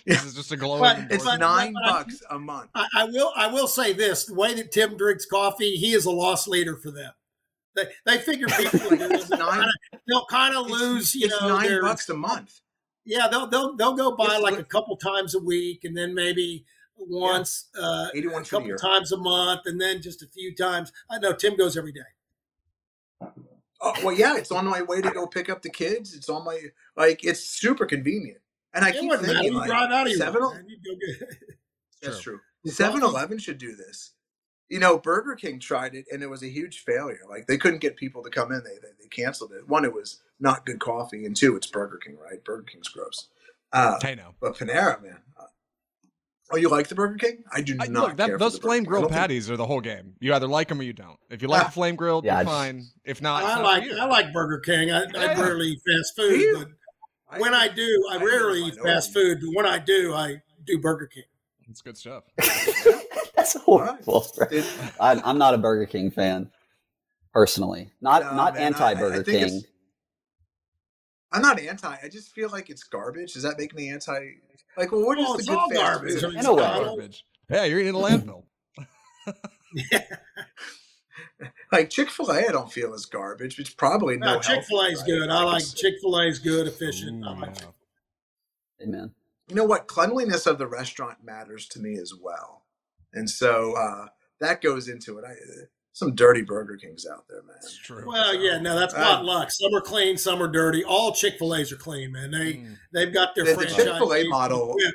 This 0.09 0.25
is 0.25 0.35
just 0.35 0.51
a 0.53 0.57
glowing. 0.57 0.81
But 0.81 1.13
It's 1.13 1.25
But- 1.25 1.39
nine 1.39 1.73
but 1.75 1.83
bucks 1.85 2.23
a 2.31 2.39
month. 2.39 2.71
I, 2.75 2.87
I 2.97 3.05
will. 3.05 3.33
I 3.37 3.47
will 3.47 3.69
say 3.69 3.93
this: 3.93 4.25
the 4.25 4.35
way 4.35 4.55
that 4.55 4.73
Tim 4.73 4.97
drinks 4.97 5.27
coffee, 5.27 5.77
he 5.77 5.93
is 5.93 6.05
a 6.07 6.11
loss 6.11 6.49
leader 6.49 6.77
for 6.77 6.91
them. 6.91 7.13
They 7.77 7.85
they 8.07 8.19
figure 8.19 8.47
people 8.57 8.81
are 8.93 8.97
doing 8.97 9.13
It's 9.13 9.29
nine, 9.31 9.69
they'll 10.09 10.27
kind 10.27 10.55
of 10.57 10.67
it's- 10.67 10.81
lose. 10.81 11.15
You 11.15 11.27
it's 11.27 11.41
know, 11.41 11.49
nine 11.49 11.69
their- 11.69 11.83
bucks 11.83 12.09
a 12.09 12.15
month. 12.15 12.61
Yeah, 13.05 13.29
they'll 13.29 13.47
they'll 13.47 13.77
they'll 13.77 13.95
go 13.95 14.17
by 14.17 14.25
Yes, 14.27 14.43
like 14.43 14.53
look- 14.57 14.61
a 14.63 14.65
couple 14.65 14.97
times 14.97 15.35
a 15.35 15.39
week, 15.39 15.85
and 15.85 15.97
then 15.97 16.15
maybe 16.15 16.65
once, 16.97 17.69
uh, 17.81 18.09
a 18.13 18.23
couple 18.43 18.67
year. 18.67 18.77
times 18.77 19.13
a 19.13 19.17
month, 19.17 19.61
and 19.67 19.81
then 19.81 20.03
just 20.03 20.21
a 20.23 20.27
few 20.27 20.53
times. 20.55 20.93
I 21.09 21.19
know 21.19 21.33
Tim 21.33 21.57
goes 21.57 21.77
every 21.77 21.93
day. 21.93 22.01
Oh, 23.81 23.93
well, 24.03 24.13
yeah, 24.13 24.37
it's 24.37 24.51
on 24.51 24.67
my 24.67 24.83
way 24.83 25.01
to 25.01 25.11
go 25.11 25.27
pick 25.27 25.49
up 25.49 25.63
the 25.63 25.71
kids. 25.71 26.13
It's 26.15 26.29
on 26.29 26.45
my 26.45 26.59
like 26.97 27.25
it's 27.25 27.41
super 27.41 27.87
convenient. 27.87 28.41
And 28.75 28.85
I 28.85 28.91
It 28.91 29.01
keep 29.01 29.09
wouldn't 29.09 29.23
matter. 29.27 29.35
thinking 29.39 29.53
You 29.53 29.59
like 29.59 29.69
drive 29.69 29.91
out 29.91 30.03
of 30.07 30.09
here. 30.09 30.17
seven. 30.19 30.43
man. 30.43 30.67
You 30.69 30.77
go 30.85 30.99
get- 31.21 31.29
That's 32.03 32.21
true. 32.21 32.41
The 32.65 32.71
7-Eleven 32.71 33.39
should 33.39 33.59
do 33.59 33.75
this. 33.75 34.13
You 34.69 34.79
know, 34.79 34.99
Burger 34.99 35.35
King 35.35 35.59
tried 35.59 35.95
it 35.95 36.05
and 36.13 36.23
it 36.23 36.29
was 36.29 36.43
a 36.43 36.49
huge 36.49 36.81
failure. 36.85 37.21
Like 37.29 37.47
they 37.47 37.57
couldn't 37.57 37.79
get 37.81 37.97
people 37.97 38.23
to 38.23 38.31
come 38.31 38.53
in. 38.53 38.63
They 38.63 38.75
they, 38.83 38.93
they 39.01 39.09
canceled 39.09 39.53
it. 39.53 39.67
One, 39.67 39.85
it 39.87 39.95
was 39.95 40.21
not 40.39 40.67
good 40.67 40.79
coffee, 40.79 41.25
and 41.25 41.35
two, 41.35 41.57
it's 41.57 41.67
Burger 41.67 41.97
King, 41.97 42.19
right? 42.19 42.45
Burger 42.45 42.65
King's 42.71 42.89
gross. 42.89 43.29
Uh, 43.73 43.99
Hey 44.03 44.15
now. 44.15 44.35
but 44.41 44.57
Panera, 44.57 45.03
man. 45.03 45.23
uh, 45.41 45.45
Oh, 46.51 46.57
you 46.57 46.69
like 46.69 46.89
the 46.89 46.95
Burger 46.95 47.17
King? 47.17 47.45
I 47.53 47.61
do 47.63 47.77
I, 47.81 47.87
not 47.89 48.09
look, 48.09 48.17
that, 48.19 48.27
care. 48.27 48.35
for 48.35 48.39
those 48.45 48.55
the 48.55 48.61
flame 48.61 48.83
King. 48.83 48.89
Grilled 48.91 49.03
don't 49.05 49.11
think- 49.11 49.21
patties 49.21 49.51
are 49.51 49.57
the 49.57 49.67
whole 49.67 49.81
game. 49.81 50.15
You 50.21 50.33
either 50.35 50.47
like 50.47 50.69
them 50.69 50.81
or 50.81 50.83
you 50.83 50.93
don't. 50.95 51.19
If 51.31 51.41
you 51.43 51.49
like 51.49 51.63
Ah. 51.63 51.67
the 51.67 51.73
flame 51.73 51.97
grilled, 51.97 52.25
Yeah, 52.27 52.37
you're 52.37 52.45
just- 52.45 52.55
fine. 52.55 52.87
If 53.05 53.23
not, 53.23 53.45
I 53.45 53.55
not 53.57 53.65
like. 53.65 53.91
I 53.91 54.05
like 54.07 54.33
Burger 54.35 54.61
King. 54.61 54.91
I, 54.91 55.03
I 55.03 55.07
Yeah. 55.13 55.41
rarely 55.43 55.69
eat 55.69 55.81
fast 55.87 56.13
Do 56.17 56.55
food, 56.57 56.75
you? 57.33 57.39
but 57.39 57.41
when 57.41 57.55
I 57.55 57.69
do, 57.69 58.07
I 58.11 58.17
I 58.17 58.25
rarely 58.25 58.63
eat 58.65 58.77
fast 58.83 59.13
food. 59.13 59.39
But 59.41 59.51
when 59.55 59.67
I 59.67 59.79
do, 59.79 60.15
I 60.15 60.43
do 60.65 60.79
Burger 60.79 61.07
King. 61.07 61.25
It's 61.69 61.83
good 61.83 61.97
stuff. 61.99 62.25
That's 63.37 63.55
horrible. 63.61 64.27
Did- 64.51 64.65
I'm, 65.01 65.21
I'm 65.25 65.39
not 65.39 65.55
a 65.55 65.59
Burger 65.59 65.87
King 65.87 66.11
fan, 66.11 66.51
personally. 67.33 67.91
Not 68.01 68.23
No, 68.23 68.35
not 68.35 68.55
man, 68.55 68.63
anti 68.65 68.95
Burger 68.95 69.23
think 69.23 69.29
it's- 69.43 69.51
King. 69.53 69.63
I'm 71.31 71.43
not 71.43 71.61
anti. 71.61 71.95
I 72.03 72.09
just 72.09 72.33
feel 72.35 72.49
like 72.49 72.71
it's 72.71 72.85
garbage. 72.85 73.35
Does 73.35 73.43
that 73.43 73.59
make 73.59 73.75
me 73.75 73.91
anti? 73.91 74.19
Like, 74.79 74.93
well, 74.93 75.05
what 75.05 75.19
is 75.19 75.25
Well, 75.25 75.35
the 75.35 75.39
it's 75.41 75.49
good 75.49 75.59
all 75.59 75.69
fast 75.71 75.83
garbage. 75.83 76.15
food? 76.15 76.25
I 76.25 76.29
mean, 76.29 76.39
In 76.39 76.47
a 76.47 76.55
way. 76.55 76.63
Garbage. 76.63 77.25
Yeah, 77.51 77.65
you're 77.65 77.81
eating 77.81 77.95
a 77.95 77.99
landfill. 77.99 78.45
Like 81.73 81.91
Chick 81.91 82.09
Fil 82.11 82.31
A, 82.31 82.47
I 82.49 82.53
don't 82.53 82.73
feel 82.73 82.95
is 82.95 83.05
garbage. 83.07 83.59
It's 83.59 83.71
probably 83.71 84.17
no. 84.17 84.35
No, 84.35 84.41
Chick 84.41 84.65
Fil 84.65 84.81
A 84.81 84.89
is 84.89 85.01
right? 85.01 85.07
good. 85.07 85.29
I 85.31 85.43
like 85.45 85.65
Chick 85.77 85.95
Fil 86.01 86.17
A 86.17 86.27
is 86.27 86.39
good, 86.39 86.67
efficient. 86.67 87.25
I 87.25 87.33
Ooh, 87.33 87.41
like 87.41 87.57
yeah. 87.61 88.87
Amen. 88.87 89.11
You 89.49 89.55
know 89.55 89.65
what? 89.65 89.87
Cleanliness 89.87 90.47
of 90.47 90.59
the 90.59 90.67
restaurant 90.67 91.19
matters 91.25 91.67
to 91.69 91.81
me 91.81 91.97
as 91.99 92.13
well, 92.15 92.65
and 93.13 93.29
so 93.29 93.75
uh, 93.77 94.07
that 94.41 94.61
goes 94.63 94.89
into 94.89 95.19
it. 95.19 95.25
I, 95.27 95.35
some 95.93 96.15
dirty 96.15 96.43
Burger 96.43 96.77
Kings 96.77 97.07
out 97.11 97.25
there, 97.29 97.43
man. 97.43 97.57
It's 97.57 97.77
true. 97.77 98.05
Well, 98.07 98.35
yeah, 98.37 98.59
no, 98.59 98.79
that's 98.79 98.95
Uh, 98.95 98.99
potluck. 98.99 99.51
Some 99.51 99.75
are 99.75 99.81
clean, 99.81 100.17
some 100.17 100.41
are 100.43 100.49
dirty. 100.49 100.85
All 100.85 101.13
Chick 101.13 101.39
Fil 101.39 101.55
A's 101.57 101.73
are 101.73 101.77
clean, 101.77 102.13
man. 102.13 102.31
They 102.31 102.55
Mm. 102.55 102.79
they've 102.93 103.13
got 103.13 103.35
their 103.35 103.45
The, 103.45 103.55
the. 103.57 103.67
Chick 103.67 103.85
Fil 103.99 104.15
A 104.15 104.29
model, 104.29 104.77
Yeah, 104.79 104.91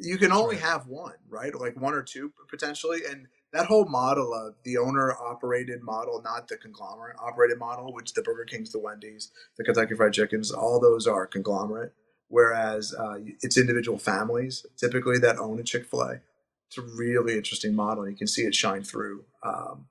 you 0.00 0.16
can 0.18 0.32
only 0.32 0.56
right. 0.56 0.64
have 0.64 0.86
one, 0.86 1.14
right? 1.28 1.54
Like 1.54 1.78
one 1.78 1.92
or 1.94 2.02
two 2.02 2.32
potentially, 2.48 3.00
and 3.08 3.26
that 3.52 3.66
whole 3.66 3.86
model 3.86 4.32
of 4.32 4.54
the 4.64 4.76
owner 4.78 5.12
operated 5.16 5.82
model, 5.82 6.20
not 6.22 6.48
the 6.48 6.56
conglomerate 6.56 7.16
operated 7.18 7.58
model, 7.58 7.92
which 7.92 8.14
the 8.14 8.22
Burger 8.22 8.44
Kings, 8.44 8.70
the 8.70 8.78
Wendy's, 8.78 9.32
the 9.58 9.64
Kentucky 9.64 9.94
Fried 9.94 10.12
Chickens, 10.12 10.52
all 10.52 10.78
those 10.80 11.06
are 11.06 11.26
conglomerate. 11.26 11.92
Whereas 12.28 12.94
uh, 12.94 13.18
it's 13.42 13.58
individual 13.58 13.98
families 13.98 14.64
typically 14.76 15.18
that 15.18 15.38
own 15.38 15.58
a 15.58 15.64
Chick 15.64 15.86
Fil 15.90 16.02
A. 16.02 16.20
It's 16.68 16.78
a 16.78 16.82
really 16.82 17.36
interesting 17.36 17.74
model. 17.74 18.08
You 18.08 18.14
can 18.16 18.28
see 18.28 18.42
it 18.42 18.54
shine 18.54 18.84
through. 18.84 19.24
Um, 19.42 19.86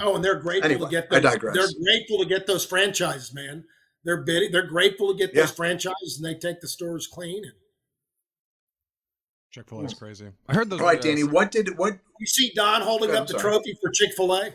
Oh, 0.00 0.16
and 0.16 0.24
they're 0.24 0.40
grateful 0.40 0.72
Anyway, 0.72 0.86
to 0.86 0.90
get 0.90 1.08
those. 1.08 1.18
I 1.18 1.20
digress. 1.20 1.54
They're 1.54 1.84
grateful 1.84 2.18
to 2.18 2.24
get 2.24 2.48
those 2.48 2.64
franchises, 2.66 3.32
man. 3.32 3.64
They're 4.02 4.22
bidding, 4.22 4.50
They're 4.50 4.66
grateful 4.66 5.12
to 5.12 5.18
get 5.18 5.32
Yeah. 5.34 5.42
those 5.42 5.52
franchises, 5.52 6.16
and 6.20 6.24
they 6.24 6.34
take 6.36 6.60
the 6.60 6.66
stores 6.66 7.06
clean. 7.06 7.44
And 7.44 7.52
Chick 9.54 9.68
Fil 9.68 9.82
A 9.82 9.84
is 9.84 9.94
crazy. 9.94 10.26
I 10.48 10.54
heard 10.54 10.68
those. 10.68 10.80
all 10.80 10.86
right, 10.86 10.98
uh, 10.98 11.02
Danny, 11.02 11.22
what 11.22 11.52
did 11.52 11.78
what? 11.78 11.96
you 12.18 12.26
see 12.26 12.50
Don 12.56 12.82
holding 12.82 13.10
Good, 13.10 13.14
up 13.14 13.20
I'm 13.20 13.26
the 13.26 13.38
sorry. 13.38 13.52
trophy 13.54 13.78
for 13.80 13.88
Chick 13.92 14.10
Fil 14.16 14.34
A. 14.34 14.50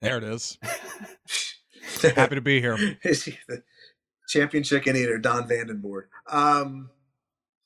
There 0.00 0.16
it 0.16 0.24
is. 0.24 0.56
Happy 2.16 2.36
to 2.36 2.40
be 2.40 2.58
here. 2.58 2.96
Is 3.04 3.24
he 3.24 3.36
the 3.48 3.62
champion 4.30 4.62
chicken 4.64 4.96
eater, 4.96 5.18
Don 5.18 5.46
Vandenborg? 5.46 6.04
Um, 6.26 6.88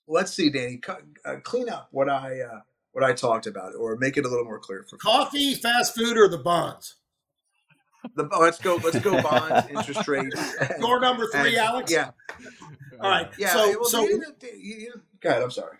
let's 0.08 0.32
see, 0.34 0.50
Danny, 0.50 0.78
cu- 0.78 0.94
uh, 1.24 1.36
clean 1.44 1.68
up 1.68 1.90
what 1.92 2.08
I 2.10 2.40
uh, 2.40 2.60
what 2.90 3.04
I 3.04 3.12
talked 3.12 3.46
about, 3.46 3.76
or 3.78 3.94
make 3.96 4.16
it 4.16 4.26
a 4.26 4.28
little 4.28 4.44
more 4.44 4.58
clear 4.58 4.84
for 4.90 4.96
Coffee, 4.96 5.54
fast 5.54 5.94
food, 5.94 6.16
or 6.16 6.26
the 6.26 6.38
bonds. 6.38 6.96
The, 8.16 8.28
oh, 8.32 8.40
let's 8.40 8.58
go. 8.58 8.80
Let's 8.82 8.98
go. 8.98 9.22
Bonds, 9.22 9.68
interest 9.70 10.08
rates. 10.08 10.56
Door 10.80 11.00
number 11.02 11.28
three, 11.28 11.56
and- 11.56 11.68
Alex. 11.68 11.92
Yeah, 11.92 12.10
All 13.00 13.10
right. 13.10 13.30
yeah. 13.38 13.52
so, 13.52 13.68
well, 13.78 13.84
so 13.84 14.02
you- 14.02 14.24
you- 14.42 14.58
you- 14.76 15.02
go 15.20 15.28
ahead. 15.28 15.42
I'm 15.42 15.52
sorry. 15.52 15.78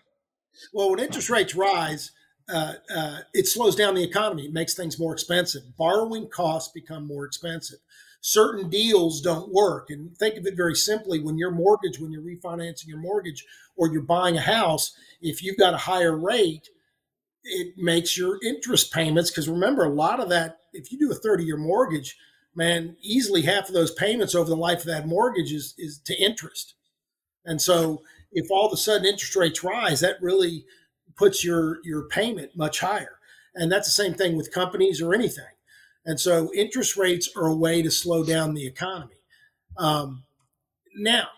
Well, 0.73 0.91
when 0.91 0.99
interest 0.99 1.29
rates 1.29 1.55
rise, 1.55 2.11
uh, 2.47 2.73
uh, 2.93 3.19
it 3.33 3.47
slows 3.47 3.75
down 3.75 3.95
the 3.95 4.03
economy. 4.03 4.45
It 4.45 4.53
makes 4.53 4.75
things 4.75 4.99
more 4.99 5.13
expensive. 5.13 5.77
Borrowing 5.77 6.29
costs 6.29 6.71
become 6.73 7.07
more 7.07 7.25
expensive. 7.25 7.79
Certain 8.21 8.69
deals 8.69 9.21
don't 9.21 9.53
work. 9.53 9.89
And 9.89 10.17
think 10.17 10.35
of 10.35 10.45
it 10.45 10.55
very 10.55 10.75
simply 10.75 11.19
when 11.19 11.37
your 11.37 11.51
mortgage, 11.51 11.99
when 11.99 12.11
you're 12.11 12.21
refinancing 12.21 12.87
your 12.87 12.99
mortgage 12.99 13.45
or 13.75 13.91
you're 13.91 14.01
buying 14.01 14.37
a 14.37 14.41
house, 14.41 14.95
if 15.21 15.43
you've 15.43 15.57
got 15.57 15.73
a 15.73 15.77
higher 15.77 16.17
rate, 16.17 16.69
it 17.43 17.75
makes 17.77 18.17
your 18.17 18.39
interest 18.43 18.91
payments. 18.91 19.29
Because 19.29 19.47
remember, 19.47 19.83
a 19.83 19.93
lot 19.93 20.19
of 20.19 20.29
that, 20.29 20.59
if 20.73 20.91
you 20.91 20.97
do 20.97 21.11
a 21.11 21.15
30 21.15 21.43
year 21.43 21.57
mortgage, 21.57 22.17
man, 22.55 22.95
easily 23.01 23.43
half 23.43 23.67
of 23.67 23.73
those 23.73 23.91
payments 23.91 24.33
over 24.33 24.49
the 24.49 24.55
life 24.55 24.79
of 24.79 24.87
that 24.87 25.07
mortgage 25.07 25.51
is, 25.51 25.75
is 25.77 25.99
to 26.05 26.15
interest. 26.15 26.75
And 27.45 27.61
so 27.61 28.01
if 28.35 28.51
all 28.51 28.67
of 28.67 28.73
a 28.73 28.77
sudden 28.77 29.05
interest 29.05 29.35
rates 29.35 29.63
rise, 29.63 30.01
that 30.01 30.21
really 30.21 30.65
puts 31.15 31.43
your 31.43 31.79
your 31.83 32.07
payment 32.07 32.55
much 32.55 32.81
higher. 32.81 33.17
And 33.55 33.71
that's 33.71 33.87
the 33.87 34.03
same 34.03 34.13
thing 34.13 34.35
with 34.35 34.51
companies 34.51 35.01
or 35.01 35.15
anything. 35.15 35.45
And 36.05 36.19
so 36.19 36.51
interest 36.53 36.97
rates 36.97 37.29
are 37.35 37.47
a 37.47 37.55
way 37.55 37.81
to 37.81 37.89
slow 37.89 38.23
down 38.23 38.53
the 38.53 38.67
economy. 38.67 39.15
Um, 39.77 40.23
now, 40.95 41.29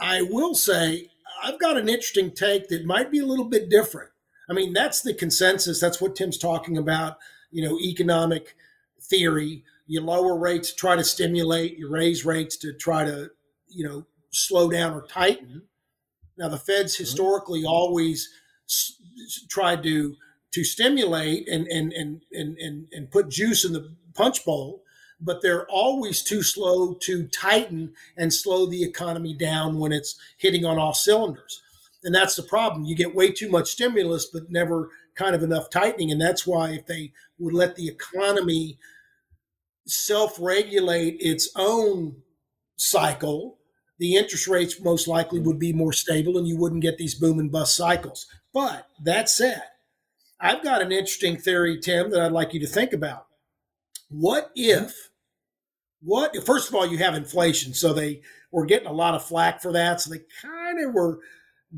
I 0.00 0.22
will 0.22 0.54
say 0.54 1.08
I've 1.42 1.60
got 1.60 1.78
an 1.78 1.88
interesting 1.88 2.32
take 2.32 2.68
that 2.68 2.84
might 2.84 3.10
be 3.10 3.20
a 3.20 3.26
little 3.26 3.46
bit 3.46 3.70
different. 3.70 4.10
I 4.50 4.52
mean, 4.52 4.72
that's 4.72 5.00
the 5.00 5.14
consensus. 5.14 5.80
That's 5.80 6.00
what 6.00 6.16
Tim's 6.16 6.36
talking 6.36 6.76
about. 6.76 7.18
You 7.50 7.66
know, 7.66 7.78
economic 7.78 8.56
theory. 9.00 9.62
you 9.86 10.00
lower 10.00 10.36
rates 10.36 10.70
to 10.70 10.76
try 10.76 10.96
to 10.96 11.04
stimulate, 11.04 11.78
you 11.78 11.88
raise 11.88 12.24
rates 12.24 12.56
to 12.56 12.72
try 12.72 13.04
to, 13.04 13.30
you 13.68 13.86
know, 13.86 14.06
slow 14.30 14.70
down 14.70 14.92
or 14.92 15.02
tighten. 15.02 15.62
Now 16.36 16.48
the 16.48 16.58
Fed's 16.58 16.96
historically 16.96 17.62
hmm. 17.62 17.68
always 17.68 18.30
s- 18.68 19.00
s- 19.26 19.46
tried 19.48 19.82
to 19.84 20.16
to 20.52 20.64
stimulate 20.64 21.48
and 21.48 21.66
and 21.68 21.92
and 21.92 22.22
and 22.32 22.56
and, 22.58 22.86
and 22.92 23.10
put 23.10 23.28
juice 23.28 23.64
in 23.64 23.72
the 23.72 23.94
punch 24.14 24.44
bowl, 24.44 24.82
but 25.20 25.42
they're 25.42 25.66
always 25.66 26.22
too 26.22 26.42
slow 26.42 26.94
to 26.94 27.26
tighten 27.28 27.92
and 28.16 28.32
slow 28.32 28.66
the 28.66 28.84
economy 28.84 29.34
down 29.34 29.78
when 29.78 29.92
it's 29.92 30.16
hitting 30.38 30.64
on 30.64 30.78
all 30.78 30.94
cylinders. 30.94 31.60
And 32.04 32.14
that's 32.14 32.36
the 32.36 32.42
problem. 32.42 32.84
You 32.84 32.94
get 32.94 33.14
way 33.14 33.32
too 33.32 33.48
much 33.48 33.70
stimulus, 33.70 34.26
but 34.26 34.50
never 34.50 34.90
kind 35.14 35.34
of 35.34 35.42
enough 35.42 35.70
tightening. 35.70 36.10
And 36.12 36.20
that's 36.20 36.46
why 36.46 36.70
if 36.70 36.86
they 36.86 37.12
would 37.38 37.54
let 37.54 37.76
the 37.76 37.88
economy 37.88 38.78
self 39.86 40.36
regulate 40.38 41.16
its 41.20 41.48
own 41.56 42.16
cycle, 42.76 43.58
the 43.98 44.16
interest 44.16 44.48
rates 44.48 44.80
most 44.80 45.06
likely 45.06 45.40
would 45.40 45.58
be 45.58 45.72
more 45.72 45.92
stable 45.92 46.36
and 46.36 46.48
you 46.48 46.56
wouldn't 46.56 46.82
get 46.82 46.98
these 46.98 47.14
boom 47.14 47.38
and 47.38 47.52
bust 47.52 47.76
cycles. 47.76 48.26
But 48.52 48.88
that 49.02 49.28
said, 49.28 49.62
I've 50.40 50.62
got 50.62 50.82
an 50.82 50.92
interesting 50.92 51.36
theory, 51.36 51.78
Tim, 51.80 52.10
that 52.10 52.20
I'd 52.20 52.32
like 52.32 52.54
you 52.54 52.60
to 52.60 52.66
think 52.66 52.92
about. 52.92 53.26
What 54.08 54.50
if, 54.54 55.10
what, 56.00 56.36
first 56.44 56.68
of 56.68 56.74
all, 56.74 56.86
you 56.86 56.98
have 56.98 57.14
inflation. 57.14 57.72
So 57.72 57.92
they 57.92 58.20
were 58.50 58.66
getting 58.66 58.88
a 58.88 58.92
lot 58.92 59.14
of 59.14 59.24
flack 59.24 59.62
for 59.62 59.72
that. 59.72 60.00
So 60.00 60.10
they 60.10 60.20
kind 60.42 60.84
of 60.84 60.92
were 60.92 61.20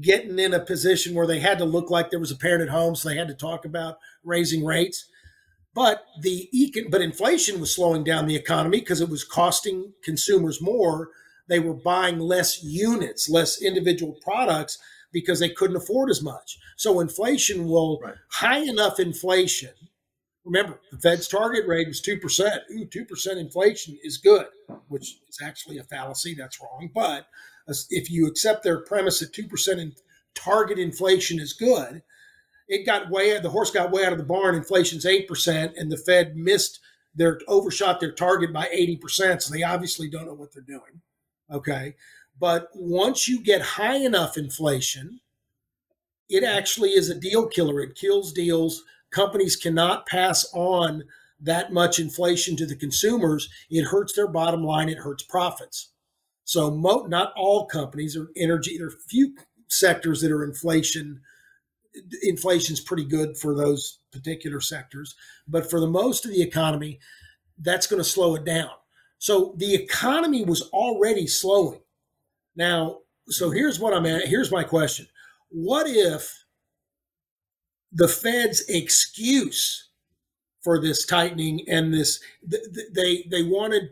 getting 0.00 0.38
in 0.38 0.52
a 0.52 0.60
position 0.60 1.14
where 1.14 1.26
they 1.26 1.38
had 1.38 1.58
to 1.58 1.64
look 1.64 1.90
like 1.90 2.10
there 2.10 2.20
was 2.20 2.32
a 2.32 2.36
parent 2.36 2.62
at 2.62 2.68
home. 2.68 2.94
So 2.94 3.08
they 3.08 3.16
had 3.16 3.28
to 3.28 3.34
talk 3.34 3.64
about 3.64 3.98
raising 4.24 4.64
rates. 4.64 5.06
But 5.74 6.04
the 6.20 6.48
econ- 6.54 6.90
but 6.90 7.02
inflation 7.02 7.60
was 7.60 7.74
slowing 7.74 8.02
down 8.02 8.26
the 8.26 8.36
economy 8.36 8.80
because 8.80 9.00
it 9.00 9.10
was 9.10 9.24
costing 9.24 9.92
consumers 10.02 10.60
more. 10.60 11.10
They 11.48 11.60
were 11.60 11.74
buying 11.74 12.18
less 12.18 12.62
units, 12.62 13.28
less 13.28 13.62
individual 13.62 14.18
products 14.22 14.78
because 15.12 15.38
they 15.40 15.48
couldn't 15.48 15.76
afford 15.76 16.10
as 16.10 16.22
much. 16.22 16.58
So 16.76 17.00
inflation 17.00 17.66
will 17.66 18.00
Right. 18.00 18.14
high 18.30 18.58
enough 18.58 18.98
inflation. 19.00 19.72
Remember, 20.44 20.80
the 20.92 20.98
Fed's 20.98 21.26
target 21.28 21.66
rate 21.66 21.88
was 21.88 22.00
two 22.00 22.18
percent. 22.18 22.62
Ooh, 22.72 22.86
two 22.86 23.04
percent 23.04 23.38
inflation 23.38 23.98
is 24.02 24.18
good, 24.18 24.46
which 24.88 25.18
is 25.28 25.38
actually 25.42 25.78
a 25.78 25.84
fallacy. 25.84 26.34
That's 26.34 26.60
wrong. 26.60 26.90
But 26.94 27.26
if 27.90 28.10
you 28.10 28.26
accept 28.26 28.62
their 28.62 28.78
premise 28.80 29.20
that 29.20 29.32
two 29.32 29.48
percent 29.48 29.80
in 29.80 29.94
target 30.34 30.78
inflation 30.78 31.40
is 31.40 31.52
good, 31.52 32.02
it 32.68 32.84
got 32.86 33.10
way 33.10 33.38
the 33.40 33.50
horse 33.50 33.70
got 33.70 33.90
way 33.90 34.04
out 34.04 34.12
of 34.12 34.18
the 34.18 34.24
barn. 34.24 34.54
Inflation's 34.54 35.06
eight 35.06 35.26
percent, 35.26 35.74
and 35.76 35.90
the 35.90 35.96
Fed 35.96 36.36
missed 36.36 36.78
their 37.14 37.40
overshot 37.48 37.98
their 37.98 38.12
target 38.12 38.52
by 38.52 38.68
eighty 38.70 38.96
percent. 38.96 39.42
So 39.42 39.52
they 39.52 39.62
obviously 39.62 40.08
don't 40.08 40.26
know 40.26 40.34
what 40.34 40.52
they're 40.52 40.62
doing. 40.62 41.02
Okay, 41.50 41.94
but 42.38 42.68
once 42.74 43.28
you 43.28 43.42
get 43.42 43.62
high 43.62 43.96
enough 43.96 44.36
inflation, 44.36 45.20
it 46.28 46.42
actually 46.42 46.90
is 46.90 47.08
a 47.08 47.18
deal 47.18 47.46
killer. 47.46 47.80
It 47.80 47.94
kills 47.94 48.32
deals. 48.32 48.82
Companies 49.10 49.56
cannot 49.56 50.06
pass 50.06 50.48
on 50.52 51.04
that 51.40 51.72
much 51.72 51.98
inflation 51.98 52.56
to 52.56 52.66
the 52.66 52.74
consumers. 52.74 53.48
It 53.70 53.84
hurts 53.84 54.14
their 54.14 54.26
bottom 54.26 54.64
line. 54.64 54.88
It 54.88 54.98
hurts 54.98 55.22
profits. 55.22 55.92
So 56.44 56.70
mo- 56.70 57.06
not 57.06 57.32
all 57.36 57.66
companies 57.66 58.16
are 58.16 58.30
energy. 58.36 58.78
There 58.78 58.88
are 58.88 58.98
few 59.08 59.34
sectors 59.68 60.20
that 60.20 60.32
are 60.32 60.44
inflation 60.44 61.20
inflation's 62.22 62.80
pretty 62.80 63.04
good 63.04 63.36
for 63.38 63.54
those 63.54 64.00
particular 64.12 64.60
sectors. 64.60 65.14
But 65.48 65.70
for 65.70 65.80
the 65.80 65.86
most 65.86 66.24
of 66.24 66.30
the 66.30 66.42
economy, 66.42 67.00
that's 67.58 67.86
going 67.86 68.02
to 68.02 68.08
slow 68.08 68.34
it 68.34 68.44
down. 68.44 68.70
So 69.18 69.54
the 69.56 69.74
economy 69.74 70.44
was 70.44 70.62
already 70.72 71.26
slowing. 71.26 71.80
Now, 72.54 73.00
so 73.28 73.46
mm-hmm. 73.46 73.56
here's 73.56 73.80
what 73.80 73.94
I'm 73.94 74.06
at. 74.06 74.26
Here's 74.26 74.52
my 74.52 74.64
question. 74.64 75.06
What 75.48 75.86
if 75.88 76.44
the 77.92 78.08
Fed's 78.08 78.64
excuse 78.68 79.90
for 80.62 80.80
this 80.80 81.06
tightening 81.06 81.60
and 81.68 81.94
this 81.94 82.20
th- 82.50 82.62
th- 82.74 82.88
they 82.94 83.24
they 83.30 83.42
wanted 83.42 83.88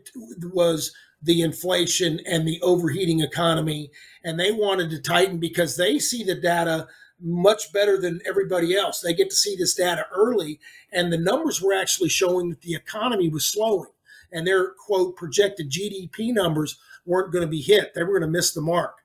was 0.52 0.92
the 1.22 1.40
inflation 1.40 2.20
and 2.26 2.46
the 2.46 2.60
overheating 2.62 3.20
economy 3.20 3.90
and 4.24 4.38
they 4.38 4.50
wanted 4.50 4.90
to 4.90 5.00
tighten 5.00 5.38
because 5.38 5.76
they 5.76 5.98
see 5.98 6.24
the 6.24 6.34
data 6.34 6.86
much 7.20 7.72
better 7.72 7.98
than 7.98 8.20
everybody 8.26 8.76
else. 8.76 9.00
They 9.00 9.14
get 9.14 9.30
to 9.30 9.36
see 9.36 9.56
this 9.56 9.74
data 9.74 10.06
early, 10.14 10.60
and 10.92 11.12
the 11.12 11.18
numbers 11.18 11.62
were 11.62 11.72
actually 11.74 12.08
showing 12.08 12.50
that 12.50 12.60
the 12.60 12.74
economy 12.74 13.28
was 13.28 13.46
slowing, 13.46 13.90
and 14.34 14.46
their 14.46 14.72
quote 14.72 15.16
projected 15.16 15.70
GDP 15.70 16.34
numbers 16.34 16.78
weren't 17.06 17.32
going 17.32 17.44
to 17.44 17.50
be 17.50 17.62
hit. 17.62 17.94
They 17.94 18.02
were 18.02 18.18
going 18.18 18.32
to 18.32 18.38
miss 18.38 18.52
the 18.52 18.60
mark. 18.60 18.98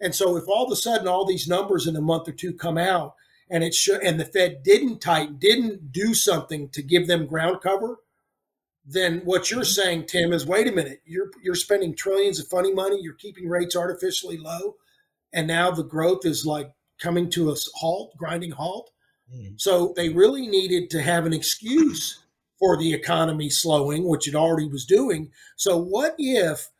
And 0.00 0.14
so, 0.14 0.36
if 0.36 0.48
all 0.48 0.64
of 0.64 0.72
a 0.72 0.76
sudden 0.76 1.06
all 1.06 1.24
these 1.24 1.46
numbers 1.46 1.86
in 1.86 1.94
a 1.94 2.00
month 2.00 2.28
or 2.28 2.32
two 2.32 2.52
come 2.52 2.78
out, 2.78 3.14
and 3.48 3.62
it 3.62 3.74
should, 3.74 4.02
and 4.02 4.18
the 4.18 4.24
Fed 4.24 4.62
didn't 4.62 5.00
tighten, 5.00 5.36
didn't 5.36 5.92
do 5.92 6.14
something 6.14 6.68
to 6.70 6.82
give 6.82 7.06
them 7.06 7.26
ground 7.26 7.60
cover, 7.62 7.98
then 8.84 9.20
what 9.24 9.50
you're 9.50 9.60
mm-hmm. 9.60 9.82
saying, 9.82 10.06
Tim, 10.06 10.32
is 10.32 10.46
wait 10.46 10.66
a 10.66 10.72
minute, 10.72 11.00
you're 11.04 11.30
you're 11.42 11.54
spending 11.54 11.94
trillions 11.94 12.40
of 12.40 12.48
funny 12.48 12.72
money, 12.72 12.98
you're 13.00 13.14
keeping 13.14 13.48
rates 13.48 13.76
artificially 13.76 14.36
low, 14.36 14.76
and 15.32 15.46
now 15.46 15.70
the 15.70 15.84
growth 15.84 16.24
is 16.24 16.44
like 16.44 16.72
coming 17.00 17.30
to 17.30 17.50
a 17.50 17.56
halt, 17.76 18.16
grinding 18.16 18.52
halt. 18.52 18.90
Mm-hmm. 19.32 19.54
So 19.56 19.92
they 19.96 20.08
really 20.08 20.46
needed 20.46 20.90
to 20.90 21.02
have 21.02 21.24
an 21.26 21.32
excuse 21.32 22.23
for 22.58 22.76
the 22.76 22.92
economy 22.92 23.50
slowing, 23.50 24.08
which 24.08 24.28
it 24.28 24.34
already 24.34 24.68
was 24.68 24.84
doing. 24.84 25.30
So 25.56 25.76
what 25.76 26.14
if 26.18 26.70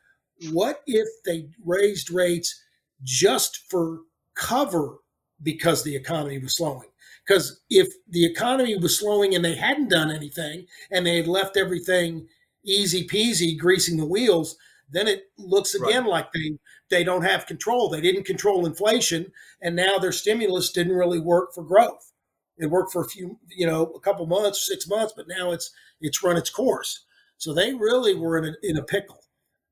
what 0.51 0.81
if 0.85 1.07
they 1.25 1.47
raised 1.63 2.11
rates 2.11 2.61
just 3.03 3.69
for 3.69 3.99
cover 4.35 4.97
because 5.41 5.83
the 5.83 5.95
economy 5.95 6.39
was 6.39 6.55
slowing? 6.57 6.89
Because 7.25 7.61
if 7.69 7.87
the 8.09 8.25
economy 8.25 8.77
was 8.77 8.99
slowing 8.99 9.33
and 9.33 9.43
they 9.43 9.55
hadn't 9.55 9.89
done 9.89 10.11
anything 10.11 10.67
and 10.91 11.05
they 11.05 11.17
had 11.17 11.27
left 11.27 11.57
everything 11.57 12.27
easy 12.63 13.07
peasy, 13.07 13.57
greasing 13.57 13.97
the 13.97 14.05
wheels, 14.05 14.57
then 14.89 15.07
it 15.07 15.23
looks 15.37 15.73
again 15.73 16.05
like 16.05 16.31
they 16.33 16.57
they 16.89 17.03
don't 17.03 17.23
have 17.23 17.47
control. 17.47 17.89
They 17.89 18.01
didn't 18.01 18.25
control 18.25 18.65
inflation, 18.65 19.31
and 19.61 19.75
now 19.75 19.97
their 19.97 20.11
stimulus 20.11 20.71
didn't 20.71 20.93
really 20.93 21.19
work 21.19 21.53
for 21.53 21.63
growth. 21.63 22.11
It 22.57 22.69
worked 22.69 22.91
for 22.91 23.01
a 23.01 23.07
few, 23.07 23.39
you 23.49 23.67
know, 23.67 23.83
a 23.95 23.99
couple 23.99 24.25
months, 24.25 24.65
six 24.65 24.87
months, 24.87 25.13
but 25.15 25.27
now 25.27 25.51
it's 25.51 25.71
it's 25.99 26.23
run 26.23 26.37
its 26.37 26.49
course. 26.49 27.05
So 27.37 27.53
they 27.53 27.73
really 27.73 28.15
were 28.15 28.37
in 28.37 28.45
a, 28.45 28.53
in 28.63 28.77
a 28.77 28.83
pickle. 28.83 29.21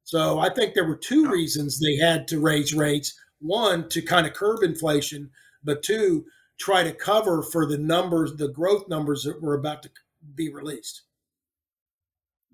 So 0.04 0.40
I 0.40 0.54
think 0.54 0.74
there 0.74 0.88
were 0.88 0.98
two 0.98 1.30
reasons 1.30 1.80
they 1.80 1.96
had 1.96 2.28
to 2.30 2.40
raise 2.40 2.74
rates: 2.74 3.18
one 3.40 3.88
to 3.90 4.02
kind 4.02 4.28
of 4.28 4.34
curb 4.34 4.64
inflation, 4.64 5.30
but 5.64 5.84
two 5.84 6.26
try 6.60 6.84
to 6.84 6.94
cover 6.94 7.42
for 7.42 7.66
the 7.66 7.78
numbers, 7.78 8.36
the 8.36 8.50
growth 8.50 8.88
numbers 8.88 9.24
that 9.24 9.42
were 9.42 9.56
about 9.56 9.84
to 9.84 9.90
be 10.36 10.54
released. 10.54 11.04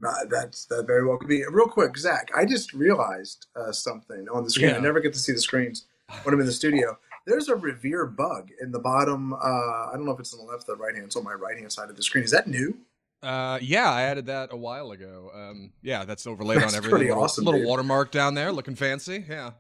Uh, 0.05 0.13
that's 0.29 0.65
that 0.65 0.87
very 0.87 1.05
well 1.05 1.17
could 1.17 1.27
be. 1.27 1.43
Real 1.51 1.67
quick, 1.67 1.97
Zach, 1.97 2.29
I 2.35 2.45
just 2.45 2.73
realized 2.73 3.47
uh, 3.55 3.71
something 3.71 4.27
on 4.33 4.43
the 4.43 4.49
screen. 4.49 4.73
I 4.73 4.79
never 4.79 5.01
get 5.01 5.13
to 5.13 5.19
see 5.19 5.33
the 5.33 5.41
screens 5.41 5.85
when 6.23 6.33
I'm 6.33 6.39
in 6.39 6.45
the 6.45 6.53
studio. 6.53 6.97
There's 7.29 7.47
a 7.47 7.55
Revere 7.55 8.05
bug 8.07 8.49
in 8.59 8.71
the 8.71 8.79
bottom. 8.79 9.33
Uh, 9.33 9.37
I 9.37 9.91
don't 9.93 10.05
know 10.05 10.11
if 10.11 10.19
it's 10.19 10.33
on 10.33 10.45
the 10.45 10.51
left 10.51 10.67
or 10.67 10.75
the 10.75 10.81
right 10.81 10.93
hand. 10.95 11.05
It's 11.05 11.15
on 11.15 11.23
my 11.23 11.33
right 11.33 11.57
hand 11.57 11.71
side 11.71 11.89
of 11.89 11.95
the 11.95 12.03
screen. 12.03 12.23
Is 12.23 12.31
that 12.31 12.47
new? 12.47 12.77
Uh, 13.21 13.59
yeah, 13.61 13.91
I 13.91 14.03
added 14.03 14.27
that 14.27 14.51
a 14.51 14.57
while 14.57 14.91
ago. 14.91 15.29
Um, 15.33 15.71
yeah, 15.81 16.05
that's 16.05 16.25
overlaid 16.25 16.61
That's 16.61 16.73
on 16.73 16.77
everything. 16.77 16.89
pretty 16.91 17.09
little, 17.09 17.23
awesome, 17.23 17.45
little 17.45 17.59
dude. 17.59 17.67
watermark 17.67 18.11
down 18.11 18.33
there, 18.33 18.51
looking 18.51 18.75
fancy. 18.75 19.25
Yeah. 19.29 19.51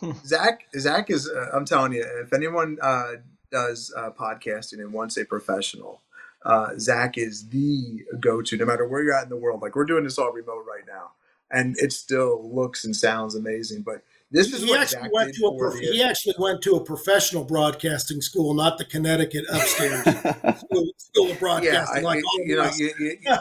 Zach, 0.24 0.66
Zach 0.78 1.10
is. 1.10 1.28
Uh, 1.28 1.50
I'm 1.52 1.64
telling 1.64 1.92
you, 1.92 2.06
if 2.22 2.32
anyone 2.32 2.78
uh, 2.80 3.12
does 3.50 3.92
uh, 3.96 4.10
podcasting 4.10 4.78
and 4.80 4.92
wants 4.92 5.16
a 5.16 5.24
professional, 5.24 6.02
uh, 6.44 6.70
Zach 6.78 7.18
is 7.18 7.48
the 7.48 8.04
go-to. 8.20 8.56
No 8.56 8.64
matter 8.66 8.86
where 8.86 9.02
you're 9.02 9.14
at 9.14 9.24
in 9.24 9.30
the 9.30 9.36
world, 9.36 9.62
like 9.62 9.74
we're 9.74 9.84
doing 9.84 10.04
this 10.04 10.18
all 10.18 10.32
remote 10.32 10.64
right 10.66 10.84
now, 10.86 11.12
and 11.50 11.76
it 11.78 11.92
still 11.92 12.48
looks 12.54 12.84
and 12.84 12.94
sounds 12.94 13.34
amazing. 13.34 13.82
But 13.82 14.02
this 14.30 14.52
is 14.52 14.62
he 14.62 14.70
what 14.70 14.80
actually 14.80 15.08
went 15.12 15.34
to 15.34 15.46
a 15.46 15.58
prof- 15.58 15.78
he 15.80 16.02
actually 16.02 16.34
went 16.38 16.62
to 16.62 16.72
a 16.76 16.84
professional 16.84 17.44
broadcasting 17.44 18.20
school, 18.20 18.54
not 18.54 18.78
the 18.78 18.84
Connecticut 18.84 19.44
upstairs 19.52 20.02
school, 20.60 20.86
school 20.98 21.24
of 21.26 21.30
yeah, 21.30 21.38
broadcasting. 21.38 21.98
I, 21.98 22.00
like 22.00 22.18
you, 22.18 22.26
all 22.30 22.46
you 22.46 22.56
know, 22.56 22.70
you, 22.76 22.92
you, 22.98 23.16
you- 23.22 23.36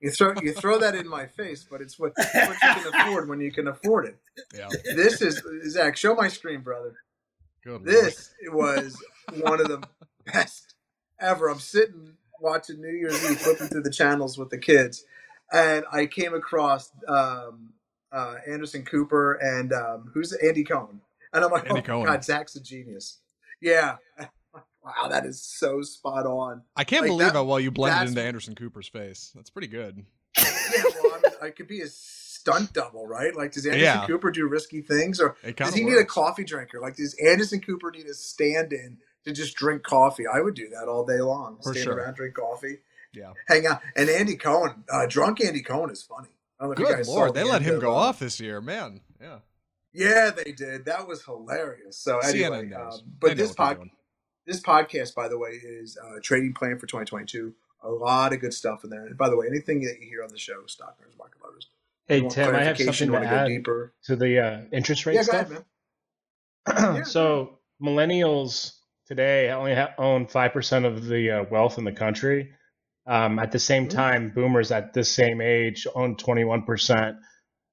you 0.00 0.10
throw 0.10 0.34
you 0.42 0.52
throw 0.52 0.78
that 0.78 0.94
in 0.94 1.08
my 1.08 1.26
face, 1.26 1.66
but 1.68 1.80
it's 1.80 1.98
what, 1.98 2.12
what 2.16 2.28
you 2.36 2.54
can 2.82 2.94
afford 2.94 3.28
when 3.30 3.40
you 3.40 3.50
can 3.50 3.66
afford 3.68 4.06
it. 4.06 4.18
Yeah. 4.54 4.68
This 4.94 5.22
is 5.22 5.42
Zach. 5.70 5.96
Show 5.96 6.14
my 6.14 6.28
screen, 6.28 6.60
brother. 6.60 6.94
Good. 7.64 7.82
This 7.84 8.34
was 8.48 8.96
one 9.40 9.58
of 9.60 9.68
the 9.68 9.82
best 10.32 10.74
ever. 11.18 11.48
I'm 11.48 11.58
sitting 11.60 12.12
watching 12.40 12.80
New 12.80 12.90
Year's 12.92 13.28
Eve, 13.30 13.40
flipping 13.40 13.68
through 13.68 13.82
the 13.82 13.90
channels 13.90 14.36
with 14.36 14.50
the 14.50 14.58
kids, 14.58 15.04
and 15.50 15.84
I 15.90 16.04
came 16.06 16.34
across 16.34 16.92
um, 17.08 17.72
uh, 18.16 18.36
Anderson 18.48 18.84
Cooper 18.84 19.34
and 19.34 19.72
um, 19.72 20.10
who's 20.14 20.32
Andy 20.32 20.64
Cohen, 20.64 21.00
and 21.32 21.44
I'm 21.44 21.50
like, 21.50 21.68
Andy 21.68 21.80
oh 21.80 21.82
Cohen. 21.82 22.06
God, 22.06 22.24
Zach's 22.24 22.56
a 22.56 22.60
genius. 22.62 23.20
Yeah, 23.60 23.96
wow, 24.54 25.08
that 25.10 25.26
is 25.26 25.42
so 25.42 25.82
spot 25.82 26.26
on. 26.26 26.62
I 26.76 26.84
can't 26.84 27.02
Like 27.02 27.10
believe 27.10 27.26
that- 27.28 27.34
how 27.34 27.44
well 27.44 27.60
you 27.60 27.70
blended 27.70 28.08
into 28.08 28.22
Anderson 28.22 28.54
Cooper's 28.54 28.88
face. 28.88 29.32
That's 29.34 29.50
pretty 29.50 29.68
good. 29.68 30.04
Yeah, 30.38 30.82
well, 31.02 31.12
I, 31.14 31.20
mean, 31.22 31.32
I 31.42 31.50
could 31.50 31.66
be 31.68 31.80
a 31.80 31.86
stunt 31.88 32.72
double, 32.72 33.06
right? 33.06 33.34
Like, 33.34 33.52
does 33.52 33.64
Anderson 33.66 33.84
Yeah. 33.84 34.06
Cooper 34.06 34.30
do 34.30 34.46
risky 34.48 34.82
things, 34.82 35.20
or 35.20 35.36
does 35.56 35.74
he 35.74 35.84
need 35.84 35.96
a 35.98 36.04
coffee 36.04 36.44
drinker? 36.44 36.80
Like, 36.80 36.96
does 36.96 37.14
Anderson 37.24 37.60
Cooper 37.60 37.90
need 37.90 38.06
a 38.06 38.14
stand-in 38.14 38.98
to 39.24 39.32
just 39.32 39.56
drink 39.56 39.82
coffee? 39.82 40.24
I 40.26 40.40
would 40.40 40.54
do 40.54 40.68
that 40.70 40.88
all 40.88 41.04
day 41.06 41.20
long. 41.20 41.56
For 41.62 41.72
Stand 41.72 41.84
sure. 41.84 41.94
around, 41.96 42.14
drink 42.16 42.34
coffee, 42.34 42.78
Yeah. 43.14 43.32
hang 43.48 43.66
out. 43.66 43.80
And 43.96 44.08
Andy 44.10 44.36
Cohen, 44.36 44.84
uh, 44.92 45.06
drunk 45.06 45.42
Andy 45.42 45.62
Cohen 45.62 45.90
is 45.90 46.02
funny. 46.02 46.28
I 46.58 46.64
don't 46.64 46.68
know 46.70 46.72
if 46.72 46.78
you 46.78 46.86
Good 46.86 46.96
guys 46.96 47.06
saw 47.06 47.12
lord, 47.12 47.34
the 47.34 47.40
they 47.40 47.44
let 47.50 47.62
him 47.62 47.78
go 47.80 47.92
uh, 47.92 47.96
off 47.96 48.18
this 48.18 48.40
year, 48.40 48.60
man. 48.60 49.00
Yeah. 49.20 49.38
Yeah, 49.92 50.30
they 50.30 50.52
did. 50.52 50.84
That 50.86 51.06
was 51.08 51.24
hilarious. 51.24 51.98
So 51.98 52.18
anyway, 52.18 52.64
CNN 52.66 52.70
knows. 52.70 53.00
um, 53.02 53.12
but 53.18 53.36
this 53.36 53.48
what 53.50 53.56
they're 53.56 53.66
pod, 53.66 53.76
doing. 53.76 53.90
this 54.46 54.60
podcast, 54.60 55.14
by 55.14 55.28
the 55.28 55.38
way, 55.38 55.50
is 55.50 55.96
uh, 56.02 56.18
trading 56.22 56.52
plan 56.54 56.78
for 56.78 56.86
2022. 56.86 57.54
A 57.82 57.88
lot 57.90 58.32
of 58.32 58.40
good 58.40 58.52
stuff 58.54 58.84
in 58.84 58.90
there. 58.90 59.06
And 59.06 59.16
by 59.16 59.28
the 59.28 59.36
way, 59.36 59.46
anything 59.48 59.80
that 59.82 59.96
you 60.00 60.08
hear 60.08 60.22
on 60.22 60.30
the 60.30 60.38
show, 60.38 60.66
stock 60.66 60.96
owners, 61.00 61.14
market 61.18 61.38
lovers. 61.42 61.68
Hey 62.08 62.22
you 62.22 62.28
Tim, 62.30 62.54
I 62.54 62.62
have 62.62 62.76
clarification, 62.76 62.92
something 62.92 63.06
you 63.06 63.12
to 63.12 63.18
wanna 63.26 63.30
go 63.30 63.36
add 63.36 63.48
deeper. 63.48 63.92
to 64.04 64.16
the 64.16 64.38
uh, 64.40 64.60
interest 64.72 65.06
rate 65.06 65.14
Yeah, 65.14 65.20
go 65.20 65.24
stuff. 65.24 65.50
ahead, 65.50 65.64
man. 66.76 66.94
Yeah, 66.98 67.02
so 67.04 67.58
millennials 67.82 68.74
today 69.06 69.50
only 69.50 69.74
ha- 69.74 69.94
own 69.98 70.26
five 70.26 70.52
percent 70.52 70.84
of 70.84 71.06
the 71.06 71.30
uh, 71.30 71.44
wealth 71.50 71.78
in 71.78 71.84
the 71.84 71.92
country. 71.92 72.52
Um, 73.06 73.38
at 73.38 73.52
the 73.52 73.58
same 73.58 73.88
Mm-hmm. 73.88 73.96
time, 73.96 74.30
boomers 74.30 74.72
at 74.72 74.92
this 74.94 75.12
same 75.12 75.40
age 75.40 75.86
own 75.94 76.16
twenty 76.16 76.44
one 76.44 76.62
percent. 76.64 77.18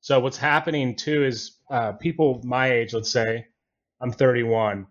So 0.02 0.20
what's 0.20 0.38
happening 0.38 0.96
too 0.96 1.26
is 1.26 1.58
uh, 1.72 1.94
people 1.94 2.42
my 2.44 2.72
age, 2.72 2.94
let's 2.94 3.12
say, 3.12 3.48
I'm 4.02 4.12
31, 4.12 4.88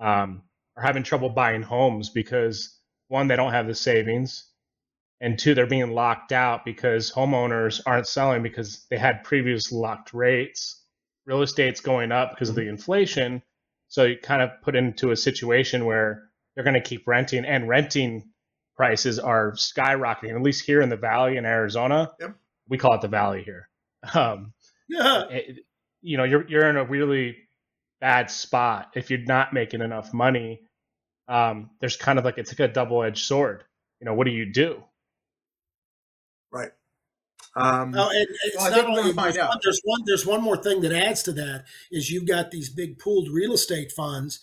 um, 0.00 0.42
are 0.76 0.82
having 0.82 1.02
trouble 1.04 1.30
buying 1.30 1.62
homes 1.62 2.10
because 2.10 2.78
one, 3.08 3.28
they 3.28 3.36
don't 3.36 3.52
have 3.52 3.66
the 3.66 3.74
savings, 3.74 4.46
and 5.20 5.38
two, 5.38 5.54
they're 5.54 5.66
being 5.66 5.92
locked 5.92 6.32
out 6.32 6.64
because 6.64 7.12
homeowners 7.12 7.80
aren't 7.86 8.06
selling 8.08 8.42
because 8.42 8.86
they 8.90 8.98
had 8.98 9.24
previous 9.24 9.72
locked 9.72 10.14
rates. 10.14 10.84
Real 11.26 11.42
estate's 11.42 11.80
going 11.80 12.12
up 12.12 12.32
because 12.32 12.50
of 12.50 12.56
the 12.56 12.68
inflation, 12.68 13.42
so 13.88 14.04
you 14.04 14.18
kind 14.18 14.42
of 14.42 14.50
put 14.62 14.76
into 14.76 15.10
a 15.12 15.16
situation 15.16 15.86
where 15.86 16.30
they're 16.54 16.64
going 16.64 16.74
to 16.74 16.80
keep 16.80 17.06
renting, 17.08 17.44
and 17.44 17.68
renting 17.68 18.30
prices 18.78 19.18
are 19.18 19.52
skyrocketing. 19.52 20.34
At 20.34 20.40
least 20.42 20.64
here 20.64 20.80
in 20.80 20.88
the 20.88 20.96
Valley 20.96 21.36
in 21.36 21.44
Arizona, 21.44 22.12
Yep. 22.20 22.36
we 22.68 22.78
call 22.78 22.94
it 22.94 23.02
the 23.02 23.08
Valley 23.08 23.42
here. 23.42 23.68
Um, 24.14 24.54
Yeah. 24.88 25.24
it- 25.28 25.64
you 26.00 26.16
know 26.16 26.22
you're 26.24 26.48
you're 26.48 26.70
in 26.70 26.76
a 26.76 26.84
really 26.84 27.36
bad 28.00 28.30
spot 28.30 28.92
if 28.94 29.10
you're 29.10 29.18
not 29.24 29.52
making 29.52 29.80
enough 29.80 30.14
money 30.14 30.62
um 31.26 31.70
there's 31.80 31.96
kind 31.96 32.20
of 32.20 32.24
like 32.24 32.38
it's 32.38 32.52
like 32.52 32.70
a 32.70 32.72
double-edged 32.72 33.26
sword 33.26 33.64
you 34.00 34.04
know 34.04 34.14
what 34.14 34.24
do 34.24 34.30
you 34.30 34.46
do 34.52 34.80
Right. 36.52 36.70
Um, 37.56 37.94
Oh, 37.96 38.08
and 38.10 38.28
it's 38.44 38.56
Well, 38.56 38.70
not 38.70 38.84
only 38.86 39.02
gonna 39.02 39.14
find 39.14 39.34
there's 39.34 39.38
out. 39.38 39.48
one, 39.48 39.58
there's 39.64 39.80
one 39.82 40.00
there's 40.06 40.26
one 40.26 40.42
more 40.42 40.56
thing 40.62 40.80
that 40.82 40.92
adds 40.92 41.24
to 41.24 41.32
that 41.32 41.64
is 41.90 42.10
you've 42.12 42.28
got 42.28 42.52
these 42.52 42.70
big 42.70 42.98
pooled 43.00 43.28
real 43.28 43.52
estate 43.52 43.90
funds 43.90 44.38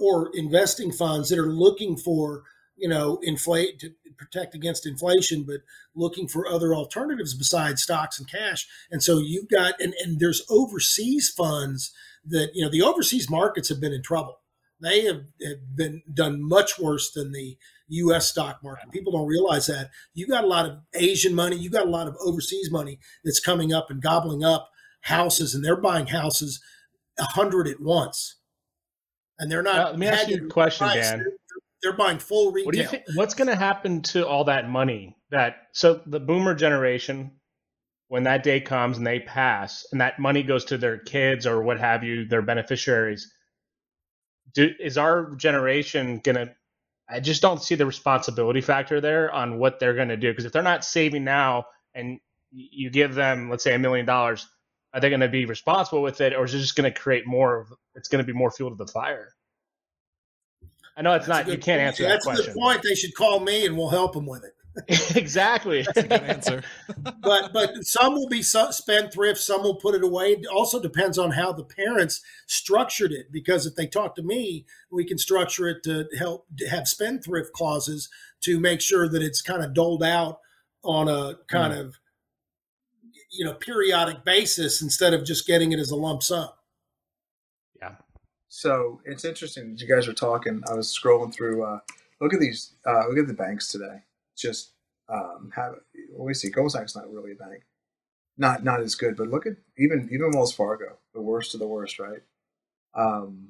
or 0.00 0.30
investing 0.34 0.90
funds 0.90 1.28
that 1.28 1.38
are 1.38 1.52
looking 1.52 1.96
for 1.98 2.44
you 2.76 2.88
know 2.88 3.18
inflate 3.22 3.78
to 3.80 3.90
protect 4.16 4.54
against 4.54 4.86
inflation, 4.86 5.44
but 5.44 5.60
looking 5.94 6.28
for 6.28 6.46
other 6.46 6.74
alternatives 6.74 7.34
besides 7.34 7.82
stocks 7.82 8.18
and 8.18 8.30
cash. 8.30 8.66
And 8.90 9.02
so 9.02 9.18
you've 9.18 9.48
got 9.48 9.80
and 9.80 9.94
and 10.02 10.20
there's 10.20 10.42
overseas 10.48 11.30
funds 11.30 11.92
that 12.26 12.50
you 12.54 12.64
know 12.64 12.70
the 12.70 12.82
overseas 12.82 13.30
markets 13.30 13.68
have 13.68 13.80
been 13.80 13.92
in 13.92 14.02
trouble. 14.02 14.40
They 14.80 15.04
have, 15.04 15.22
have 15.42 15.76
been 15.76 16.02
done 16.12 16.42
much 16.42 16.78
worse 16.78 17.10
than 17.12 17.32
the 17.32 17.56
U.S. 17.88 18.28
stock 18.28 18.58
market. 18.62 18.90
People 18.90 19.12
don't 19.12 19.28
realize 19.28 19.66
that. 19.66 19.90
you've 20.14 20.28
got 20.28 20.44
a 20.44 20.48
lot 20.48 20.66
of 20.66 20.78
Asian 20.94 21.34
money. 21.34 21.56
You've 21.56 21.72
got 21.72 21.86
a 21.86 21.90
lot 21.90 22.08
of 22.08 22.16
overseas 22.20 22.70
money 22.70 22.98
that's 23.24 23.40
coming 23.40 23.72
up 23.72 23.90
and 23.90 24.02
gobbling 24.02 24.42
up 24.42 24.70
houses, 25.02 25.54
and 25.54 25.64
they're 25.64 25.76
buying 25.76 26.08
houses 26.08 26.60
a 27.18 27.24
hundred 27.24 27.68
at 27.68 27.80
once, 27.80 28.36
and 29.38 29.50
they're 29.50 29.62
not. 29.62 29.90
Let 29.90 29.98
me 29.98 30.06
ask 30.06 30.28
you 30.28 30.46
a 30.46 30.48
question. 30.48 30.88
Dan. 30.88 31.24
They're, 31.84 31.92
buying 31.92 32.18
full 32.18 32.50
retail. 32.50 32.66
what 32.66 32.74
do 32.74 32.80
you 32.80 32.88
think 32.88 33.04
what's 33.14 33.34
going 33.34 33.48
to 33.48 33.56
happen 33.56 34.02
to 34.02 34.26
all 34.26 34.44
that 34.44 34.68
money 34.68 35.16
that 35.30 35.68
so 35.72 36.00
the 36.06 36.18
boomer 36.18 36.54
generation 36.54 37.32
when 38.08 38.24
that 38.24 38.42
day 38.42 38.60
comes 38.60 38.98
and 38.98 39.06
they 39.06 39.20
pass 39.20 39.86
and 39.92 40.00
that 40.00 40.18
money 40.18 40.42
goes 40.42 40.64
to 40.66 40.78
their 40.78 40.98
kids 40.98 41.46
or 41.46 41.62
what 41.62 41.78
have 41.78 42.02
you 42.02 42.26
their 42.26 42.42
beneficiaries 42.42 43.32
do, 44.54 44.70
is 44.80 44.98
our 44.98 45.34
generation 45.36 46.20
going 46.22 46.36
to 46.36 46.54
I 47.08 47.20
just 47.20 47.42
don't 47.42 47.62
see 47.62 47.74
the 47.74 47.84
responsibility 47.84 48.62
factor 48.62 49.00
there 49.00 49.30
on 49.30 49.58
what 49.58 49.78
they're 49.78 49.94
going 49.94 50.08
to 50.08 50.16
do 50.16 50.30
because 50.30 50.46
if 50.46 50.52
they're 50.52 50.62
not 50.62 50.84
saving 50.84 51.24
now 51.24 51.66
and 51.94 52.18
you 52.50 52.90
give 52.90 53.14
them 53.14 53.50
let's 53.50 53.64
say 53.64 53.74
a 53.74 53.78
million 53.78 54.06
dollars 54.06 54.48
are 54.94 55.00
they 55.00 55.10
going 55.10 55.20
to 55.20 55.28
be 55.28 55.44
responsible 55.44 56.02
with 56.02 56.20
it 56.20 56.34
or 56.34 56.44
is 56.44 56.54
it 56.54 56.60
just 56.60 56.76
going 56.76 56.90
to 56.90 56.98
create 56.98 57.26
more 57.26 57.60
of 57.60 57.72
it's 57.94 58.08
going 58.08 58.24
to 58.24 58.32
be 58.32 58.36
more 58.36 58.50
fuel 58.50 58.70
to 58.70 58.76
the 58.76 58.90
fire 58.90 59.34
I 60.96 61.02
know 61.02 61.14
it's 61.14 61.26
That's 61.26 61.46
not 61.48 61.52
you 61.52 61.58
can't 61.58 61.78
point. 61.78 61.88
answer 61.88 62.02
That's 62.04 62.24
that 62.24 62.30
a 62.30 62.34
question 62.34 62.54
good 62.54 62.60
point. 62.60 62.82
They 62.82 62.94
should 62.94 63.14
call 63.14 63.40
me, 63.40 63.66
and 63.66 63.76
we'll 63.76 63.88
help 63.88 64.12
them 64.12 64.26
with 64.26 64.44
it. 64.44 64.52
exactly 65.16 65.82
That's 65.82 65.98
a 65.98 66.02
good 66.02 66.22
answer. 66.22 66.62
but 67.22 67.52
but 67.52 67.84
some 67.84 68.14
will 68.14 68.28
be 68.28 68.42
so- 68.42 68.70
spendthrift, 68.70 69.40
some 69.40 69.62
will 69.62 69.76
put 69.76 69.94
it 69.94 70.02
away. 70.02 70.32
It 70.32 70.46
also 70.46 70.80
depends 70.80 71.16
on 71.16 71.32
how 71.32 71.52
the 71.52 71.64
parents 71.64 72.20
structured 72.46 73.12
it. 73.12 73.30
Because 73.32 73.66
if 73.66 73.76
they 73.76 73.86
talk 73.86 74.16
to 74.16 74.22
me, 74.22 74.66
we 74.90 75.04
can 75.04 75.18
structure 75.18 75.68
it 75.68 75.82
to 75.84 76.06
help 76.18 76.46
to 76.58 76.68
have 76.68 76.88
spendthrift 76.88 77.52
clauses 77.52 78.08
to 78.42 78.58
make 78.58 78.80
sure 78.80 79.08
that 79.08 79.22
it's 79.22 79.42
kind 79.42 79.64
of 79.64 79.74
doled 79.74 80.02
out 80.02 80.40
on 80.82 81.08
a 81.08 81.38
kind 81.48 81.72
mm. 81.72 81.80
of 81.80 81.98
you 83.32 83.44
know 83.44 83.54
periodic 83.54 84.24
basis 84.24 84.82
instead 84.82 85.14
of 85.14 85.24
just 85.24 85.46
getting 85.46 85.72
it 85.72 85.78
as 85.78 85.90
a 85.90 85.96
lump 85.96 86.22
sum. 86.22 86.48
So 88.56 89.00
it's 89.04 89.24
interesting 89.24 89.72
that 89.72 89.80
you 89.80 89.88
guys 89.92 90.06
are 90.06 90.12
talking. 90.12 90.62
I 90.70 90.74
was 90.74 90.86
scrolling 90.96 91.34
through. 91.34 91.64
Uh, 91.64 91.80
look 92.20 92.32
at 92.32 92.38
these. 92.38 92.74
Uh, 92.86 93.08
look 93.08 93.18
at 93.18 93.26
the 93.26 93.34
banks 93.34 93.66
today. 93.66 94.02
Just 94.36 94.70
um, 95.08 95.50
have. 95.56 95.74
Well, 96.12 96.26
we 96.26 96.34
see 96.34 96.50
Goldman 96.50 96.70
Sachs 96.70 96.94
not 96.94 97.12
really 97.12 97.32
a 97.32 97.34
bank. 97.34 97.64
Not 98.38 98.62
not 98.62 98.80
as 98.80 98.94
good, 98.94 99.16
but 99.16 99.26
look 99.26 99.44
at 99.44 99.54
even 99.76 100.08
even 100.12 100.30
Wells 100.32 100.54
Fargo, 100.54 100.98
the 101.14 101.20
worst 101.20 101.54
of 101.54 101.58
the 101.60 101.66
worst, 101.66 101.98
right? 101.98 102.20
Um, 102.94 103.48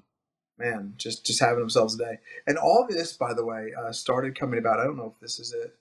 man, 0.57 0.95
just 0.97 1.27
just 1.27 1.40
having 1.40 1.59
themselves 1.59 1.97
a 1.97 1.99
day. 1.99 2.19
And 2.47 2.57
all 2.57 2.87
this, 2.88 3.12
by 3.14 3.35
the 3.35 3.45
way, 3.45 3.73
uh, 3.79 3.93
started 3.93 4.38
coming 4.40 4.59
about. 4.59 4.81
I 4.81 4.85
don't 4.85 4.97
know 4.97 5.12
if 5.14 5.21
this 5.21 5.38
is 5.38 5.53
it. 5.53 5.75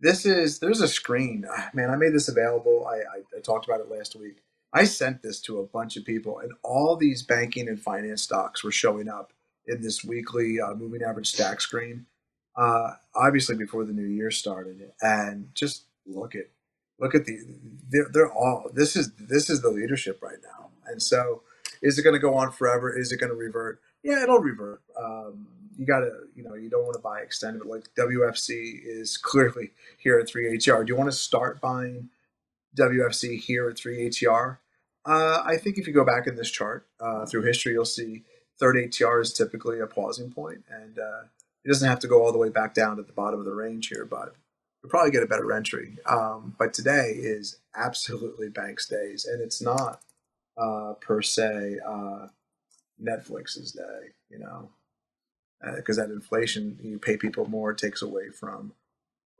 This 0.00 0.24
is 0.24 0.58
there's 0.58 0.80
a 0.80 0.88
screen. 0.88 1.44
Ah, 1.54 1.68
Man, 1.74 1.90
I 1.90 1.96
made 1.96 2.14
this 2.14 2.30
available. 2.30 2.86
I, 2.86 2.96
I, 2.96 3.36
I 3.36 3.40
talked 3.42 3.66
about 3.66 3.80
it 3.80 3.90
last 3.90 4.16
week. 4.16 4.38
I 4.72 4.84
sent 4.84 5.22
this 5.22 5.40
to 5.42 5.58
a 5.60 5.66
bunch 5.66 5.96
of 5.96 6.04
people, 6.04 6.38
and 6.38 6.52
all 6.62 6.96
these 6.96 7.22
banking 7.22 7.68
and 7.68 7.80
finance 7.80 8.22
stocks 8.22 8.64
were 8.64 8.72
showing 8.72 9.08
up 9.08 9.32
in 9.66 9.82
this 9.82 10.02
weekly 10.02 10.60
uh, 10.60 10.74
moving 10.74 11.02
average 11.02 11.30
stack 11.30 11.60
screen. 11.60 12.06
Uh, 12.56 12.92
obviously, 13.14 13.56
before 13.56 13.84
the 13.84 13.92
new 13.92 14.06
year 14.06 14.30
started, 14.30 14.92
and 15.02 15.54
just 15.54 15.84
look 16.06 16.34
at 16.34 16.48
look 16.98 17.14
at 17.14 17.26
the 17.26 17.38
they're, 17.90 18.08
they're 18.12 18.32
all 18.32 18.70
this 18.72 18.96
is 18.96 19.12
this 19.18 19.50
is 19.50 19.60
the 19.60 19.70
leadership 19.70 20.20
right 20.22 20.38
now. 20.42 20.68
And 20.86 21.02
so, 21.02 21.42
is 21.82 21.98
it 21.98 22.02
going 22.02 22.14
to 22.14 22.20
go 22.20 22.34
on 22.34 22.50
forever? 22.50 22.96
Is 22.96 23.12
it 23.12 23.18
going 23.18 23.30
to 23.30 23.36
revert? 23.36 23.80
Yeah, 24.02 24.22
it'll 24.22 24.40
revert. 24.40 24.82
Um, 24.98 25.48
you 25.78 25.86
got 25.86 26.00
to 26.00 26.10
you 26.34 26.42
know 26.42 26.54
you 26.54 26.70
don't 26.70 26.84
want 26.84 26.94
to 26.94 27.02
buy 27.02 27.20
extended. 27.20 27.66
Like 27.66 27.88
WFC 27.98 28.80
is 28.84 29.18
clearly 29.18 29.72
here 29.98 30.18
at 30.18 30.28
three 30.28 30.56
ATR. 30.56 30.86
Do 30.86 30.92
you 30.92 30.96
want 30.96 31.10
to 31.10 31.16
start 31.16 31.60
buying? 31.60 32.08
WFC 32.76 33.38
here 33.38 33.68
at 33.68 33.76
3 33.76 34.08
ATR. 34.08 34.58
Uh, 35.04 35.42
I 35.44 35.56
think 35.56 35.78
if 35.78 35.86
you 35.86 35.92
go 35.92 36.04
back 36.04 36.26
in 36.26 36.36
this 36.36 36.50
chart 36.50 36.86
uh, 37.00 37.26
through 37.26 37.42
history, 37.42 37.72
you'll 37.72 37.84
see 37.84 38.22
third 38.58 38.76
ATR 38.76 39.20
is 39.20 39.32
typically 39.32 39.80
a 39.80 39.86
pausing 39.86 40.30
point, 40.30 40.64
and 40.70 40.98
uh, 40.98 41.22
it 41.64 41.68
doesn't 41.68 41.88
have 41.88 41.98
to 42.00 42.08
go 42.08 42.24
all 42.24 42.32
the 42.32 42.38
way 42.38 42.48
back 42.50 42.74
down 42.74 42.96
to 42.96 43.02
the 43.02 43.12
bottom 43.12 43.40
of 43.40 43.46
the 43.46 43.54
range 43.54 43.88
here, 43.88 44.04
but 44.04 44.34
you'll 44.82 44.90
probably 44.90 45.10
get 45.10 45.22
a 45.22 45.26
better 45.26 45.52
entry. 45.52 45.96
Um, 46.06 46.54
but 46.58 46.72
today 46.72 47.14
is 47.16 47.58
absolutely 47.74 48.48
banks 48.48 48.86
days, 48.86 49.24
and 49.24 49.40
it's 49.42 49.60
not 49.60 50.00
uh, 50.56 50.94
per 51.00 51.22
se 51.22 51.78
uh, 51.86 52.28
Netflix's 53.02 53.72
day, 53.72 54.10
you 54.30 54.38
know, 54.38 54.70
because 55.76 55.96
that 55.96 56.10
inflation, 56.10 56.78
you 56.82 56.98
pay 56.98 57.16
people 57.16 57.48
more, 57.48 57.72
takes 57.74 58.02
away 58.02 58.28
from 58.30 58.72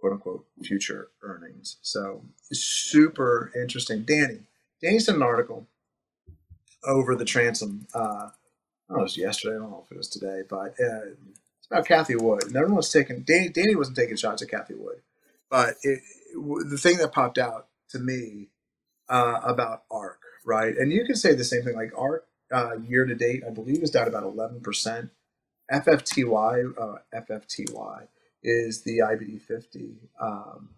quote 0.00 0.14
unquote 0.14 0.46
future 0.62 1.08
earnings. 1.22 1.76
So 1.82 2.22
super 2.52 3.52
interesting. 3.54 4.02
Danny, 4.02 4.40
Danny 4.82 4.98
sent 5.00 5.16
an 5.16 5.22
article 5.22 5.68
over 6.84 7.16
the 7.16 7.24
transom. 7.24 7.86
Uh, 7.94 8.30
I 8.90 8.94
don't 8.94 8.98
know 8.98 8.98
if 8.98 9.00
it 9.00 9.02
was 9.04 9.18
yesterday. 9.18 9.56
I 9.56 9.60
don't 9.60 9.70
know 9.70 9.84
if 9.86 9.92
it 9.92 9.98
was 9.98 10.08
today, 10.08 10.42
but 10.48 10.74
uh, 10.80 11.06
it's 11.58 11.68
about 11.70 11.86
Cathie 11.86 12.16
Wood. 12.16 12.44
And 12.44 12.56
everyone's 12.56 12.90
taking 12.90 13.22
Danny. 13.22 13.48
Danny 13.50 13.76
wasn't 13.76 13.96
taking 13.98 14.16
shots 14.16 14.42
at 14.42 14.50
Cathie 14.50 14.74
Wood, 14.78 15.02
but 15.50 15.70
it, 15.82 16.00
it- 16.00 16.02
the 16.70 16.78
thing 16.78 16.98
that 16.98 17.12
popped 17.12 17.38
out 17.38 17.68
to 17.90 17.98
me 17.98 18.48
uh, 19.08 19.40
about 19.44 19.84
ARK, 19.90 20.20
right? 20.46 20.76
And 20.76 20.92
you 20.92 21.04
can 21.06 21.16
say 21.16 21.34
the 21.34 21.44
same 21.44 21.62
thing. 21.64 21.74
Like 21.76 21.92
ARK 21.98 22.26
uh, 22.52 22.76
year 22.78 23.04
to 23.06 23.14
date, 23.14 23.42
I 23.46 23.50
believe 23.50 23.82
is 23.82 23.90
down 23.90 24.08
about 24.08 24.24
eleven 24.24 24.60
percent. 24.60 25.10
FFTY, 25.72 26.74
uh, 26.80 26.96
FFTY 27.14 28.08
is 28.42 28.82
the 28.82 28.98
IBD 29.00 29.42
50. 29.42 29.96
Um, 30.20 30.70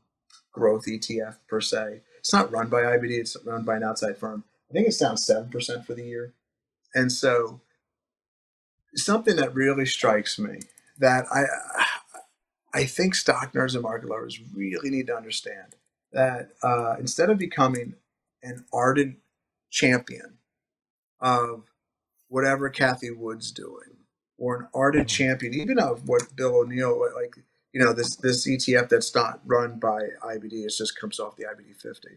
growth 0.53 0.87
ETF 0.87 1.39
per 1.49 1.61
se. 1.63 2.03
It's 2.25 2.33
not 2.33 2.51
run 2.51 2.71
by 2.71 2.83
IBD; 2.85 3.11
it's 3.21 3.37
run 3.45 3.65
by 3.65 3.77
an 3.77 3.85
outside 3.85 4.17
firm. 4.17 4.45
I 4.71 4.73
think 4.73 4.89
it's 4.89 4.97
down 4.99 5.19
seven 5.19 5.51
percent 5.51 5.85
for 5.87 5.93
the 5.95 6.05
year, 6.05 6.33
and 6.95 7.13
so 7.13 7.61
something 8.97 9.37
that 9.37 9.55
really 9.55 9.87
strikes 9.87 10.39
me 10.39 10.61
that 10.99 11.27
I 11.33 11.45
I 12.75 12.85
think 12.87 13.15
stock 13.15 13.53
nerds 13.53 13.75
and 13.75 13.83
market 13.83 14.09
lovers 14.09 14.41
really 14.55 14.91
need 14.91 15.09
to 15.09 15.17
understand 15.17 15.77
that 16.13 16.51
uh, 16.63 16.97
instead 16.99 17.31
of 17.31 17.39
becoming 17.39 17.95
an 18.43 18.65
ardent 18.73 19.19
champion 19.71 20.39
of 21.21 21.65
whatever 22.29 22.71
Cathie 22.71 23.11
Wood's 23.11 23.53
doing, 23.53 23.99
or 24.39 24.57
an 24.57 24.69
ardent 24.75 25.09
champion 25.09 25.55
even 25.55 25.79
of 25.79 26.09
what 26.09 26.37
Bill 26.37 26.57
O'Neil 26.57 27.01
like 27.17 27.37
you 27.75 27.85
know 27.85 27.93
this 27.93 28.17
this 28.17 28.49
ETF 28.49 28.89
that's 28.89 29.15
not 29.15 29.41
run 29.45 29.81
by 29.81 30.01
IBD, 30.23 30.65
it 30.65 30.75
just 30.79 30.99
comes 30.99 31.21
off 31.21 31.37
the 31.37 31.45
IBD 31.45 31.77
50. 31.77 32.09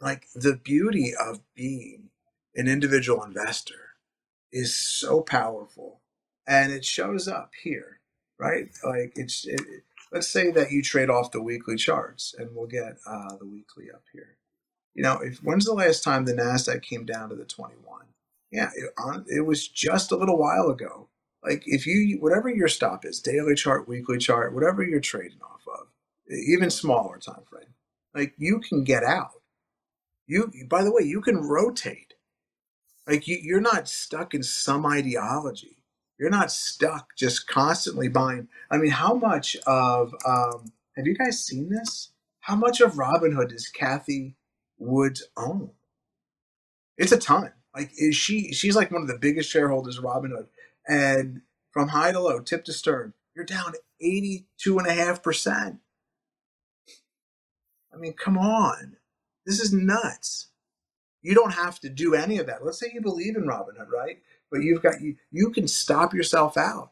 Like 0.00 0.26
the 0.34 0.56
beauty 0.56 1.12
of 1.14 1.40
being 1.54 2.10
an 2.56 2.68
individual 2.68 3.22
investor 3.22 3.96
is 4.52 4.74
so 4.74 5.20
powerful, 5.20 6.00
and 6.48 6.72
it 6.72 6.84
shows 6.84 7.28
up 7.28 7.52
here, 7.62 8.00
right? 8.38 8.70
Like 8.82 9.12
it's 9.16 9.46
it, 9.46 9.60
let's 10.12 10.28
say 10.28 10.50
that 10.52 10.72
you 10.72 10.82
trade 10.82 11.10
off 11.10 11.32
the 11.32 11.42
weekly 11.42 11.76
charts, 11.76 12.34
and 12.38 12.50
we'll 12.56 12.66
get 12.68 12.96
uh, 13.06 13.36
the 13.38 13.46
weekly 13.46 13.86
up 13.94 14.04
here. 14.14 14.38
You 14.94 15.02
know, 15.02 15.20
if 15.22 15.38
when's 15.44 15.66
the 15.66 15.74
last 15.74 16.02
time 16.02 16.24
the 16.24 16.32
Nasdaq 16.32 16.82
came 16.82 17.04
down 17.04 17.28
to 17.28 17.36
the 17.36 17.44
21? 17.44 18.00
Yeah, 18.50 18.70
it, 18.74 18.92
it 19.28 19.40
was 19.42 19.68
just 19.68 20.10
a 20.10 20.16
little 20.16 20.38
while 20.38 20.70
ago. 20.70 21.10
Like 21.46 21.62
if 21.66 21.86
you 21.86 22.18
whatever 22.20 22.48
your 22.50 22.68
stop 22.68 23.04
is, 23.04 23.20
daily 23.20 23.54
chart, 23.54 23.88
weekly 23.88 24.18
chart, 24.18 24.52
whatever 24.52 24.82
you're 24.82 25.00
trading 25.00 25.38
off 25.42 25.62
of, 25.68 25.86
even 26.28 26.70
smaller 26.70 27.18
time 27.18 27.44
frame, 27.48 27.74
like 28.14 28.34
you 28.36 28.58
can 28.58 28.82
get 28.82 29.04
out. 29.04 29.30
You 30.26 30.50
by 30.68 30.82
the 30.82 30.92
way, 30.92 31.04
you 31.04 31.20
can 31.20 31.36
rotate. 31.36 32.14
Like 33.06 33.28
you, 33.28 33.38
you're 33.40 33.60
not 33.60 33.88
stuck 33.88 34.34
in 34.34 34.42
some 34.42 34.84
ideology. 34.84 35.84
You're 36.18 36.30
not 36.30 36.50
stuck 36.50 37.14
just 37.16 37.46
constantly 37.46 38.08
buying. 38.08 38.48
I 38.70 38.78
mean, 38.78 38.90
how 38.90 39.14
much 39.14 39.56
of 39.66 40.14
um, 40.26 40.72
have 40.96 41.06
you 41.06 41.14
guys 41.14 41.44
seen 41.44 41.68
this? 41.68 42.10
How 42.40 42.56
much 42.56 42.80
of 42.80 42.94
Robinhood 42.94 43.50
does 43.50 43.68
Cathie 43.68 44.34
Woods 44.78 45.22
own? 45.36 45.70
It's 46.98 47.12
a 47.12 47.18
ton. 47.18 47.52
Like 47.74 47.92
is 47.96 48.16
she 48.16 48.52
she's 48.52 48.74
like 48.74 48.90
one 48.90 49.02
of 49.02 49.08
the 49.08 49.18
biggest 49.18 49.50
shareholders 49.50 49.98
of 49.98 50.04
Robinhood. 50.04 50.46
And 50.88 51.42
from 51.72 51.88
high 51.88 52.12
to 52.12 52.20
low, 52.20 52.40
tip 52.40 52.64
to 52.66 52.72
stern, 52.72 53.14
you're 53.34 53.44
down 53.44 53.74
82.5%. 54.02 55.78
I 57.92 57.96
mean, 57.98 58.12
come 58.12 58.38
on. 58.38 58.96
This 59.44 59.60
is 59.60 59.72
nuts. 59.72 60.48
You 61.22 61.34
don't 61.34 61.54
have 61.54 61.80
to 61.80 61.88
do 61.88 62.14
any 62.14 62.38
of 62.38 62.46
that. 62.46 62.64
Let's 62.64 62.78
say 62.78 62.90
you 62.92 63.00
believe 63.00 63.36
in 63.36 63.44
Robinhood, 63.44 63.90
right? 63.90 64.18
But 64.50 64.62
you've 64.62 64.82
got 64.82 65.00
you 65.00 65.16
you 65.32 65.50
can 65.50 65.66
stop 65.66 66.14
yourself 66.14 66.56
out. 66.56 66.90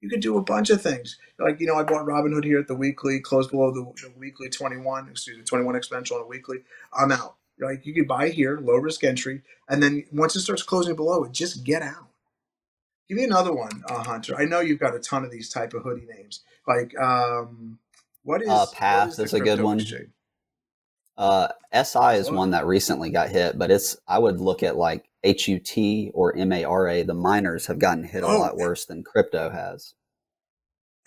You 0.00 0.08
can 0.08 0.20
do 0.20 0.36
a 0.36 0.42
bunch 0.42 0.70
of 0.70 0.82
things. 0.82 1.18
Like, 1.38 1.60
you 1.60 1.66
know, 1.66 1.74
I 1.74 1.82
bought 1.82 2.06
Robinhood 2.06 2.44
here 2.44 2.58
at 2.58 2.68
the 2.68 2.74
weekly, 2.74 3.20
closed 3.20 3.50
below 3.50 3.72
the, 3.72 3.82
the 4.02 4.12
weekly 4.18 4.48
21, 4.48 5.08
excuse 5.08 5.38
me, 5.38 5.44
21 5.44 5.74
exponential 5.74 6.16
on 6.16 6.22
a 6.22 6.26
weekly. 6.26 6.58
I'm 6.92 7.12
out. 7.12 7.36
Like 7.58 7.86
you 7.86 7.94
could 7.94 8.06
buy 8.08 8.28
here, 8.28 8.58
low 8.60 8.76
risk 8.76 9.02
entry, 9.04 9.42
and 9.68 9.82
then 9.82 10.04
once 10.12 10.36
it 10.36 10.40
starts 10.40 10.62
closing 10.62 10.94
below 10.96 11.24
it, 11.24 11.32
just 11.32 11.64
get 11.64 11.82
out. 11.82 12.05
Give 13.08 13.18
me 13.18 13.24
another 13.24 13.54
one, 13.54 13.84
uh, 13.88 14.04
Hunter. 14.04 14.36
I 14.36 14.46
know 14.46 14.60
you've 14.60 14.80
got 14.80 14.94
a 14.96 15.00
ton 15.00 15.24
of 15.24 15.30
these 15.30 15.50
type 15.50 15.74
of 15.74 15.82
hoodie 15.82 16.06
names. 16.06 16.42
Like, 16.66 16.98
um, 16.98 17.78
what 18.24 18.42
is 18.42 18.48
Uh, 18.48 18.66
what 18.66 18.72
Path 18.72 19.18
is 19.20 19.32
the 19.32 19.38
a 19.38 19.40
good 19.40 19.60
one. 19.62 19.80
exchange? 19.80 20.10
Uh, 21.16 21.48
SI 21.72 22.16
is 22.16 22.30
one 22.30 22.50
that 22.52 22.66
recently 22.66 23.10
got 23.10 23.30
hit, 23.30 23.58
but 23.58 23.70
it's 23.70 23.96
I 24.08 24.18
would 24.18 24.40
look 24.40 24.62
at 24.64 24.76
like 24.76 25.08
HUT 25.24 26.10
or 26.14 26.34
MARA. 26.36 27.04
The 27.04 27.14
miners 27.14 27.66
have 27.66 27.78
gotten 27.78 28.04
hit 28.04 28.24
a 28.24 28.26
Oh, 28.26 28.40
lot 28.40 28.56
worse 28.56 28.86
than 28.86 29.04
crypto 29.04 29.50
has. 29.50 29.94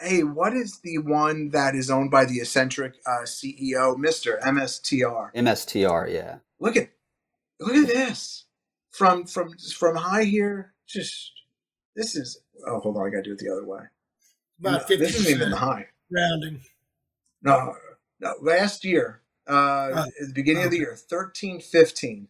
hey, 0.01 0.23
what 0.23 0.53
is 0.53 0.79
the 0.81 0.99
one 0.99 1.49
that 1.51 1.75
is 1.75 1.89
owned 1.91 2.12
by 2.12 2.25
the 2.25 2.39
eccentric 2.39 2.95
uh, 3.05 3.23
CEO, 3.25 3.97
Mister 3.97 4.39
MSTR? 4.43 5.31
MSTR, 5.35 6.13
yeah. 6.13 6.38
Look 6.59 6.77
at, 6.77 6.89
look 7.59 7.75
at 7.75 7.88
this. 7.88 8.45
From 8.91 9.25
from 9.25 9.55
from 9.57 9.97
high 9.97 10.25
here, 10.25 10.73
just 10.88 11.33
this 11.99 12.15
is. 12.15 12.39
Oh, 12.65 12.79
hold 12.79 12.97
on, 12.97 13.05
I 13.07 13.09
got 13.09 13.17
to 13.17 13.23
do 13.23 13.33
it 13.33 13.39
the 13.39 13.51
other 13.51 13.65
way. 13.65 13.81
About 14.59 14.88
fifty 14.88 15.05
this 15.05 15.15
isn't 15.19 15.31
even 15.35 15.51
the 15.51 15.57
high. 15.57 15.88
rounding. 16.12 16.62
No, 17.41 17.75
no. 18.19 18.33
Last 18.41 18.83
year, 18.83 19.21
uh, 19.47 19.91
Oh, 19.93 19.99
at 19.99 20.27
the 20.27 20.33
beginning 20.33 20.63
of 20.63 20.71
the 20.71 20.77
year, 20.77 20.95
13, 20.95 21.62
15. 21.62 22.27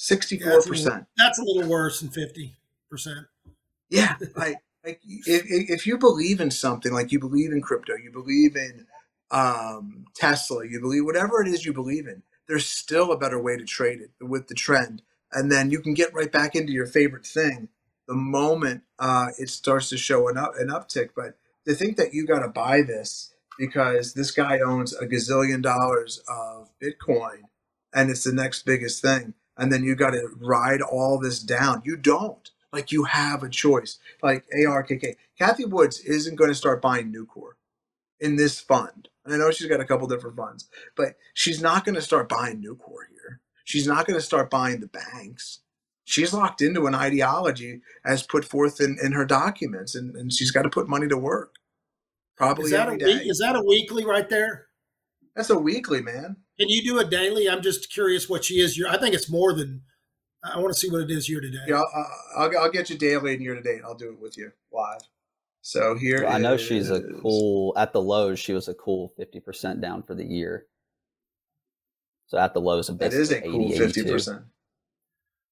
Yeah, 0.00 0.16
64%. 0.16 1.06
that's 1.16 1.38
a 1.38 1.42
little 1.44 1.68
worse 1.70 2.00
than 2.00 2.10
fifty 2.10 2.56
percent. 2.90 3.26
Yeah, 3.88 4.16
like 4.34 4.56
like 4.84 5.00
if, 5.06 5.44
if 5.46 5.70
if 5.70 5.86
you 5.86 5.96
believe 5.96 6.40
in 6.40 6.50
something, 6.50 6.92
like 6.92 7.12
you 7.12 7.20
believe 7.20 7.52
in 7.52 7.60
crypto, 7.62 7.94
you 7.96 8.10
believe 8.10 8.56
in 8.56 8.86
um, 9.30 10.04
Tesla, 10.16 10.66
you 10.66 10.80
believe 10.80 11.04
whatever 11.04 11.40
it 11.40 11.46
is 11.48 11.64
you 11.64 11.72
believe 11.72 12.08
in, 12.08 12.22
there's 12.48 12.66
still 12.66 13.12
a 13.12 13.16
better 13.18 13.40
way 13.40 13.56
to 13.56 13.64
trade 13.64 14.00
it 14.00 14.10
with 14.20 14.48
the 14.48 14.54
trend, 14.54 15.02
and 15.32 15.50
then 15.50 15.70
you 15.70 15.80
can 15.80 15.94
get 15.94 16.14
right 16.14 16.30
back 16.30 16.54
into 16.54 16.72
your 16.72 16.86
favorite 16.86 17.26
thing 17.26 17.68
the 18.06 18.14
moment 18.14 18.82
uh, 18.98 19.28
it 19.38 19.48
starts 19.48 19.88
to 19.88 19.96
show 19.96 20.28
an 20.28 20.36
up 20.36 20.54
an 20.58 20.68
uptick. 20.68 21.10
But 21.16 21.36
to 21.66 21.74
think 21.74 21.96
that 21.96 22.14
you 22.14 22.26
got 22.26 22.40
to 22.40 22.48
buy 22.48 22.82
this 22.82 23.34
because 23.58 24.14
this 24.14 24.30
guy 24.30 24.60
owns 24.60 24.94
a 24.94 25.06
gazillion 25.06 25.62
dollars 25.62 26.22
of 26.28 26.70
Bitcoin 26.82 27.42
and 27.94 28.10
it's 28.10 28.24
the 28.24 28.32
next 28.32 28.64
biggest 28.64 29.02
thing, 29.02 29.34
and 29.56 29.72
then 29.72 29.84
you 29.84 29.94
got 29.94 30.10
to 30.10 30.28
ride 30.40 30.80
all 30.80 31.18
this 31.18 31.40
down, 31.40 31.82
you 31.84 31.96
don't. 31.96 32.50
Like 32.72 32.90
you 32.90 33.04
have 33.04 33.42
a 33.42 33.50
choice. 33.50 33.98
Like 34.22 34.46
ARKK. 34.56 35.16
Cathie 35.38 35.66
Woods 35.66 36.00
isn't 36.00 36.36
going 36.36 36.50
to 36.50 36.54
start 36.54 36.80
buying 36.80 37.12
Nucor 37.12 37.52
in 38.18 38.36
this 38.36 38.60
fund. 38.60 39.08
And 39.24 39.34
I 39.34 39.36
know 39.36 39.50
she's 39.50 39.68
got 39.68 39.80
a 39.80 39.84
couple 39.84 40.06
different 40.06 40.36
funds, 40.36 40.68
but 40.96 41.16
she's 41.34 41.60
not 41.60 41.84
going 41.84 41.94
to 41.96 42.00
start 42.02 42.30
buying 42.30 42.62
Nucor. 42.62 43.11
She's 43.72 43.86
not 43.86 44.06
going 44.06 44.18
to 44.18 44.24
start 44.24 44.50
buying 44.50 44.80
the 44.80 44.86
banks. 44.86 45.60
She's 46.04 46.34
locked 46.34 46.60
into 46.60 46.84
an 46.84 46.94
ideology 46.94 47.80
as 48.04 48.22
put 48.22 48.44
forth 48.44 48.82
in, 48.82 48.98
in 49.02 49.12
her 49.12 49.24
documents, 49.24 49.94
and, 49.94 50.14
and 50.14 50.30
she's 50.30 50.50
got 50.50 50.64
to 50.64 50.68
put 50.68 50.90
money 50.90 51.08
to 51.08 51.16
work. 51.16 51.54
Probably 52.36 52.66
Is 52.66 52.72
that 52.72 52.88
a 52.90 52.90
week, 52.90 53.00
day. 53.00 53.12
is 53.24 53.38
that 53.38 53.56
a 53.56 53.62
weekly 53.62 54.04
right 54.04 54.28
there? 54.28 54.66
That's 55.34 55.48
a 55.48 55.58
weekly, 55.58 56.02
man. 56.02 56.36
Can 56.60 56.68
you 56.68 56.84
do 56.84 56.98
a 56.98 57.04
daily? 57.06 57.48
I'm 57.48 57.62
just 57.62 57.90
curious 57.90 58.28
what 58.28 58.44
she 58.44 58.60
is. 58.60 58.76
Year. 58.76 58.88
I 58.90 58.98
think 58.98 59.14
it's 59.14 59.30
more 59.30 59.54
than. 59.54 59.80
I 60.44 60.58
want 60.58 60.70
to 60.74 60.78
see 60.78 60.90
what 60.90 61.00
it 61.00 61.10
is 61.10 61.30
year 61.30 61.40
to 61.40 61.50
date. 61.50 61.60
Yeah, 61.66 61.76
I'll, 61.76 62.10
I'll, 62.36 62.58
I'll 62.64 62.70
get 62.70 62.90
you 62.90 62.98
daily 62.98 63.32
and 63.32 63.42
year 63.42 63.54
to 63.54 63.62
date. 63.62 63.80
I'll 63.82 63.94
do 63.94 64.10
it 64.10 64.20
with 64.20 64.36
you 64.36 64.52
live. 64.70 65.00
So 65.62 65.94
here 65.94 66.18
So 66.18 66.26
I 66.26 66.36
know 66.36 66.58
she's 66.58 66.90
a 66.90 67.00
cool 67.22 67.72
at 67.78 67.94
the 67.94 68.02
lows. 68.02 68.38
She 68.38 68.52
was 68.52 68.68
a 68.68 68.74
cool 68.74 69.14
fifty 69.16 69.40
percent 69.40 69.80
down 69.80 70.02
for 70.02 70.14
the 70.14 70.26
year. 70.26 70.66
So 72.32 72.38
at 72.38 72.54
the 72.54 72.62
lows 72.62 72.88
of 72.88 72.96
That 72.98 73.12
is 73.12 73.30
a 73.30 73.34
basically 73.34 73.50
cool 73.52 73.66
80, 73.72 73.78
fifty 73.78 74.00
82. 74.00 74.12
percent. 74.14 74.42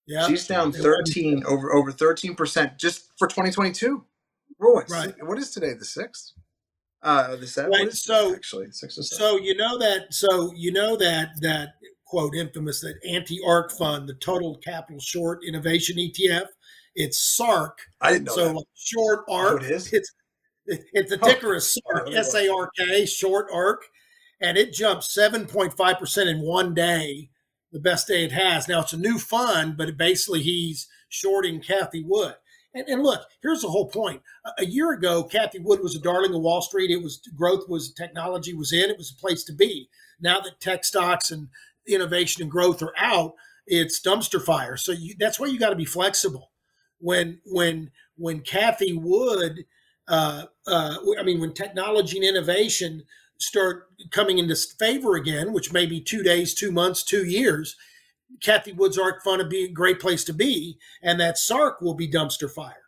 Yeah, 0.06 0.26
She's 0.26 0.46
down 0.46 0.72
thirteen 0.72 1.44
over 1.44 1.74
over 1.74 1.92
thirteen 1.92 2.34
percent 2.34 2.78
just 2.78 3.10
for 3.18 3.28
twenty 3.28 3.50
twenty 3.50 3.70
two. 3.72 4.06
What? 4.56 4.88
Right. 4.88 5.12
What 5.22 5.36
is 5.36 5.50
today? 5.50 5.74
The 5.78 5.84
sixth? 5.84 6.32
Uh, 7.02 7.36
the 7.36 7.46
seventh. 7.46 7.74
Right, 7.74 7.80
What 7.84 7.92
is 7.92 8.02
so- 8.02 8.34
actually 8.34 8.70
six 8.70 8.96
or 8.96 9.02
seven? 9.02 9.18
So 9.18 9.38
you 9.44 9.54
know 9.56 9.76
that. 9.76 10.14
So 10.14 10.54
you 10.56 10.72
know 10.72 10.96
that 10.96 11.32
that 11.42 11.74
quote 12.06 12.34
infamous 12.34 12.80
that 12.80 12.94
anti-ARK 13.06 13.72
fund, 13.72 14.08
the 14.08 14.14
Tuttle 14.14 14.56
Capital 14.64 15.00
Short 15.02 15.40
Innovation 15.46 15.98
ETF. 15.98 16.46
It's 16.94 17.18
SARK. 17.18 17.76
I 18.00 18.12
didn't 18.12 18.24
know 18.24 18.34
so 18.36 18.44
that. 18.48 18.54
like 18.54 18.66
short 18.74 19.26
Oh, 19.28 19.34
ARK. 19.34 19.62
it 19.64 19.70
is? 19.70 19.92
It's 19.92 20.10
it's 20.66 21.10
the 21.10 21.18
Oh. 21.22 21.28
ticker 21.28 21.54
is 21.54 21.74
SARK. 21.74 22.04
Oh, 22.06 22.12
S 22.12 22.34
A 22.34 22.48
R 22.50 22.70
K. 22.78 23.04
Short 23.04 23.48
ARK, 23.52 23.82
and 24.40 24.56
it 24.56 24.72
jumped 24.72 25.04
seven 25.04 25.46
point 25.46 25.76
five 25.76 25.98
percent 25.98 26.28
in 26.28 26.40
one 26.40 26.74
day. 26.74 27.30
The 27.72 27.78
best 27.78 28.08
day 28.08 28.24
it 28.24 28.32
has. 28.32 28.66
Now 28.66 28.80
it's 28.80 28.92
a 28.92 28.98
new 28.98 29.18
fund, 29.18 29.76
but 29.76 29.96
basically 29.96 30.42
he's 30.42 30.88
shorting 31.08 31.60
Cathie 31.60 32.04
Wood. 32.04 32.34
And, 32.74 32.88
and 32.88 33.02
look, 33.02 33.22
here's 33.42 33.62
the 33.62 33.68
whole 33.68 33.88
point. 33.88 34.22
A, 34.44 34.62
a 34.62 34.66
year 34.66 34.92
ago, 34.92 35.22
Cathie 35.22 35.60
Wood 35.60 35.80
was 35.80 35.94
a 35.94 36.00
darling 36.00 36.34
of 36.34 36.40
Wall 36.40 36.62
Street. 36.62 36.90
It 36.90 37.02
was 37.02 37.20
growth 37.36 37.68
was 37.68 37.92
technology 37.92 38.54
was 38.54 38.72
in. 38.72 38.90
It 38.90 38.98
was 38.98 39.12
a 39.12 39.20
place 39.20 39.44
to 39.44 39.52
be. 39.52 39.88
Now 40.20 40.40
that 40.40 40.60
tech 40.60 40.84
stocks 40.84 41.30
and 41.30 41.48
innovation 41.86 42.42
and 42.42 42.50
growth 42.50 42.82
are 42.82 42.94
out, 42.96 43.34
it's 43.66 44.00
dumpster 44.00 44.42
fire. 44.42 44.76
So 44.76 44.92
you, 44.92 45.14
that's 45.18 45.38
why 45.38 45.46
you 45.46 45.58
got 45.58 45.70
to 45.70 45.76
be 45.76 45.84
flexible. 45.84 46.50
When 46.98 47.40
when 47.46 47.92
when 48.16 48.40
Cathie 48.40 48.98
Wood, 48.98 49.64
uh, 50.08 50.46
uh, 50.66 50.96
I 51.18 51.22
mean, 51.22 51.40
when 51.40 51.54
technology 51.54 52.16
and 52.18 52.26
innovation 52.26 53.04
start 53.40 53.88
coming 54.10 54.38
into 54.38 54.54
favor 54.54 55.16
again, 55.16 55.52
which 55.52 55.72
may 55.72 55.86
be 55.86 56.00
two 56.00 56.22
days, 56.22 56.54
two 56.54 56.70
months, 56.70 57.02
two 57.02 57.24
years, 57.24 57.76
Cathie 58.40 58.72
Wood's 58.72 58.98
ARK 58.98 59.22
Fund 59.22 59.38
would 59.38 59.50
be 59.50 59.64
a 59.64 59.68
great 59.68 59.98
place 59.98 60.24
to 60.24 60.32
be, 60.32 60.78
and 61.02 61.20
that 61.20 61.38
Sark 61.38 61.80
will 61.80 61.94
be 61.94 62.08
dumpster 62.08 62.50
fire. 62.50 62.79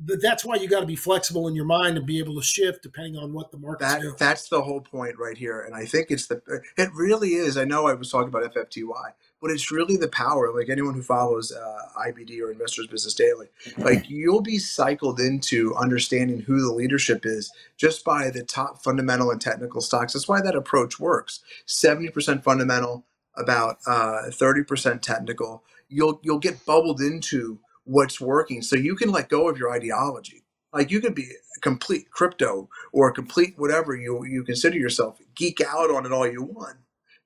That's 0.00 0.44
why 0.44 0.56
you 0.56 0.68
got 0.68 0.80
to 0.80 0.86
be 0.86 0.96
flexible 0.96 1.48
in 1.48 1.54
your 1.54 1.64
mind 1.64 1.96
and 1.96 2.06
be 2.06 2.18
able 2.18 2.34
to 2.36 2.42
shift 2.42 2.82
depending 2.82 3.16
on 3.16 3.32
what 3.32 3.50
the 3.50 3.58
market. 3.58 3.80
That 3.80 4.00
doing. 4.00 4.14
that's 4.18 4.48
the 4.48 4.62
whole 4.62 4.80
point 4.80 5.18
right 5.18 5.36
here, 5.36 5.62
and 5.62 5.74
I 5.74 5.84
think 5.84 6.10
it's 6.10 6.26
the 6.26 6.40
it 6.76 6.90
really 6.94 7.34
is. 7.34 7.56
I 7.56 7.64
know 7.64 7.86
I 7.86 7.94
was 7.94 8.10
talking 8.10 8.28
about 8.28 8.54
FFTY, 8.54 9.12
but 9.40 9.50
it's 9.50 9.70
really 9.70 9.96
the 9.96 10.08
power. 10.08 10.52
Like 10.54 10.68
anyone 10.68 10.94
who 10.94 11.02
follows 11.02 11.52
uh, 11.52 12.00
IBD 12.06 12.40
or 12.40 12.50
Investors 12.50 12.86
Business 12.86 13.14
Daily, 13.14 13.46
like 13.76 14.08
you'll 14.08 14.42
be 14.42 14.58
cycled 14.58 15.20
into 15.20 15.74
understanding 15.74 16.40
who 16.40 16.60
the 16.60 16.72
leadership 16.72 17.24
is 17.24 17.52
just 17.76 18.04
by 18.04 18.30
the 18.30 18.42
top 18.42 18.82
fundamental 18.82 19.30
and 19.30 19.40
technical 19.40 19.80
stocks. 19.80 20.12
That's 20.12 20.28
why 20.28 20.40
that 20.42 20.56
approach 20.56 21.00
works. 21.00 21.40
Seventy 21.66 22.10
percent 22.10 22.44
fundamental, 22.44 23.04
about 23.36 23.78
uh, 23.86 24.30
thirty 24.30 24.62
percent 24.62 25.02
technical. 25.02 25.64
You'll 25.88 26.20
you'll 26.22 26.38
get 26.38 26.64
bubbled 26.66 27.00
into 27.00 27.58
what's 27.88 28.20
working, 28.20 28.62
so 28.62 28.76
you 28.76 28.94
can 28.94 29.10
let 29.10 29.28
go 29.28 29.48
of 29.48 29.58
your 29.58 29.72
ideology. 29.72 30.44
Like 30.72 30.90
you 30.90 31.00
could 31.00 31.14
be 31.14 31.24
a 31.56 31.60
complete 31.60 32.10
crypto 32.10 32.68
or 32.92 33.08
a 33.08 33.12
complete 33.12 33.54
whatever 33.56 33.96
you 33.96 34.24
you 34.24 34.44
consider 34.44 34.76
yourself, 34.76 35.18
geek 35.34 35.60
out 35.62 35.90
on 35.90 36.04
it 36.06 36.12
all 36.12 36.26
you 36.30 36.42
want. 36.42 36.76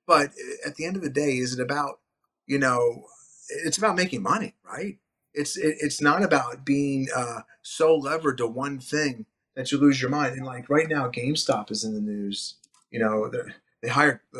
But 0.07 0.31
at 0.65 0.75
the 0.75 0.85
end 0.85 0.95
of 0.95 1.01
the 1.03 1.09
day, 1.09 1.37
is 1.37 1.53
it 1.53 1.59
about 1.61 1.99
you 2.47 2.57
know? 2.59 3.05
It's 3.65 3.77
about 3.77 3.95
making 3.97 4.21
money, 4.23 4.55
right? 4.65 4.97
It's 5.33 5.57
it, 5.57 5.75
it's 5.81 6.01
not 6.01 6.23
about 6.23 6.65
being 6.65 7.07
uh, 7.15 7.41
so 7.61 7.93
levered 7.95 8.37
to 8.37 8.47
one 8.47 8.79
thing 8.79 9.25
that 9.55 9.71
you 9.71 9.77
lose 9.77 10.01
your 10.01 10.09
mind. 10.09 10.35
And 10.37 10.45
like 10.45 10.69
right 10.69 10.87
now, 10.89 11.09
GameStop 11.09 11.69
is 11.69 11.83
in 11.83 11.93
the 11.93 12.01
news. 12.01 12.55
You 12.89 12.99
know, 12.99 13.29
they're- 13.29 13.55
hired 13.91 14.21
uh, 14.33 14.39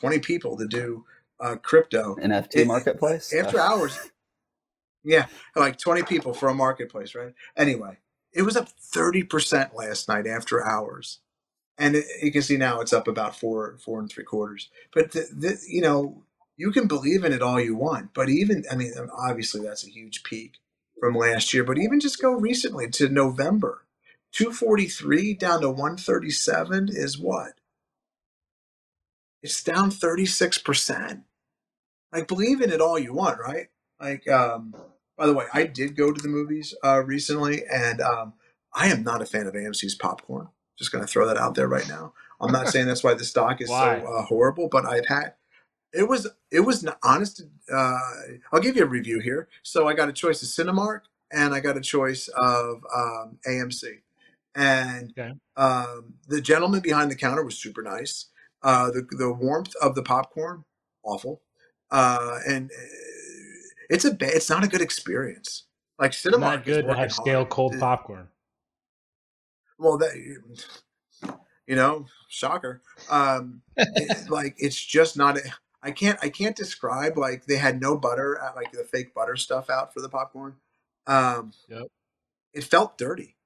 twenty 0.00 0.18
people 0.18 0.56
to 0.56 0.66
do 0.66 1.04
uh, 1.40 1.56
crypto 1.56 2.16
NFT 2.16 2.56
It- 2.56 2.66
marketplace. 2.66 3.34
after 3.34 3.60
hours. 3.60 3.98
Yeah, 5.04 5.26
like 5.56 5.78
20 5.78 6.02
people 6.04 6.34
for 6.34 6.48
a 6.48 6.54
marketplace, 6.54 7.14
right? 7.14 7.34
Anyway, 7.56 7.98
it 8.32 8.42
was 8.42 8.56
up 8.56 8.68
30% 8.94 9.74
last 9.74 10.08
night 10.08 10.26
after 10.26 10.64
hours. 10.66 11.20
And 11.78 11.96
it, 11.96 12.06
you 12.22 12.32
can 12.32 12.42
see 12.42 12.56
now 12.56 12.80
it's 12.80 12.92
up 12.92 13.08
about 13.08 13.36
four, 13.36 13.78
four 13.78 14.00
and 14.00 14.10
three 14.10 14.24
quarters. 14.24 14.68
But, 14.92 15.12
the, 15.12 15.28
the, 15.32 15.60
you 15.68 15.80
know, 15.80 16.24
you 16.56 16.72
can 16.72 16.88
believe 16.88 17.24
in 17.24 17.32
it 17.32 17.42
all 17.42 17.60
you 17.60 17.76
want. 17.76 18.14
But 18.14 18.28
even, 18.28 18.64
I 18.70 18.76
mean, 18.76 18.92
obviously 19.16 19.62
that's 19.62 19.86
a 19.86 19.90
huge 19.90 20.24
peak 20.24 20.58
from 21.00 21.14
last 21.14 21.54
year. 21.54 21.64
But 21.64 21.78
even 21.78 22.00
just 22.00 22.20
go 22.20 22.32
recently 22.32 22.90
to 22.90 23.08
November, 23.08 23.84
243 24.32 25.34
down 25.34 25.60
to 25.62 25.70
137 25.70 26.88
is 26.90 27.18
what? 27.18 27.54
It's 29.42 29.62
down 29.62 29.90
36%. 29.90 31.22
Like, 32.12 32.28
believe 32.28 32.60
in 32.60 32.72
it 32.72 32.80
all 32.80 32.98
you 32.98 33.14
want, 33.14 33.38
right? 33.40 33.68
Like, 34.00 34.28
um, 34.28 34.74
by 35.16 35.26
the 35.26 35.32
way, 35.34 35.46
I 35.52 35.64
did 35.64 35.96
go 35.96 36.12
to 36.12 36.20
the 36.22 36.28
movies 36.28 36.74
uh, 36.84 37.02
recently, 37.04 37.62
and 37.72 38.00
um, 38.00 38.34
I 38.74 38.88
am 38.88 39.02
not 39.02 39.22
a 39.22 39.26
fan 39.26 39.46
of 39.46 39.54
AMC's 39.54 39.94
popcorn. 39.94 40.48
Just 40.78 40.92
going 40.92 41.04
to 41.04 41.10
throw 41.10 41.26
that 41.26 41.36
out 41.36 41.54
there 41.56 41.66
right 41.68 41.88
now. 41.88 42.12
I'm 42.40 42.52
not 42.52 42.68
saying 42.68 42.86
that's 42.86 43.02
why 43.02 43.14
the 43.14 43.24
stock 43.24 43.60
is 43.60 43.68
Why? 43.70 43.98
so 44.00 44.06
uh, 44.06 44.22
horrible, 44.22 44.68
but 44.68 44.86
I've 44.86 45.06
had 45.06 45.34
it 45.92 46.08
was 46.08 46.28
it 46.52 46.60
was 46.60 46.84
n- 46.84 46.94
honest. 47.02 47.42
Uh, 47.72 47.98
I'll 48.52 48.60
give 48.60 48.76
you 48.76 48.84
a 48.84 48.88
review 48.88 49.20
here. 49.20 49.48
So 49.62 49.88
I 49.88 49.94
got 49.94 50.08
a 50.08 50.12
choice 50.12 50.42
of 50.42 50.48
Cinemark, 50.48 51.02
and 51.32 51.54
I 51.54 51.60
got 51.60 51.76
a 51.76 51.80
choice 51.80 52.28
of 52.28 52.82
um, 52.94 53.38
AMC, 53.48 54.02
and 54.54 55.12
Okay. 55.18 55.32
um, 55.56 56.14
the 56.28 56.40
gentleman 56.40 56.80
behind 56.80 57.10
the 57.10 57.16
counter 57.16 57.42
was 57.42 57.58
super 57.58 57.82
nice. 57.82 58.26
Uh, 58.62 58.90
the 58.90 59.06
the 59.10 59.32
warmth 59.32 59.74
of 59.82 59.94
the 59.94 60.02
popcorn, 60.02 60.64
awful, 61.02 61.42
uh, 61.90 62.38
and 62.46 62.70
uh, 62.70 62.84
it's 63.88 64.04
a 64.04 64.12
ba- 64.14 64.34
it's 64.36 64.50
not 64.50 64.64
a 64.64 64.68
good 64.68 64.80
experience. 64.80 65.64
Like 65.98 66.12
It's 66.12 66.22
Cinemark 66.22 66.40
not 66.40 66.64
good 66.64 66.86
to 66.86 66.94
have 66.94 67.12
stale 67.12 67.38
hard. 67.40 67.48
cold 67.50 67.78
popcorn. 67.80 68.28
well, 69.78 69.98
that 69.98 70.14
you 71.66 71.76
know, 71.76 72.06
shocker. 72.28 72.80
Um, 73.10 73.62
it- 73.76 74.30
like 74.30 74.54
it's 74.58 74.80
just 74.82 75.16
not. 75.16 75.38
A, 75.38 75.42
I 75.82 75.90
can't. 75.92 76.18
I 76.22 76.28
can't 76.28 76.56
describe. 76.56 77.16
Like 77.18 77.46
they 77.46 77.56
had 77.56 77.80
no 77.80 77.96
butter, 77.96 78.40
uh, 78.42 78.52
like 78.56 78.72
the 78.72 78.84
fake 78.84 79.14
butter 79.14 79.36
stuff 79.36 79.70
out 79.70 79.92
for 79.94 80.00
the 80.00 80.08
popcorn. 80.08 80.56
Um, 81.06 81.52
Yep. 81.68 81.86
It 82.54 82.64
felt 82.64 82.98
dirty, 82.98 83.36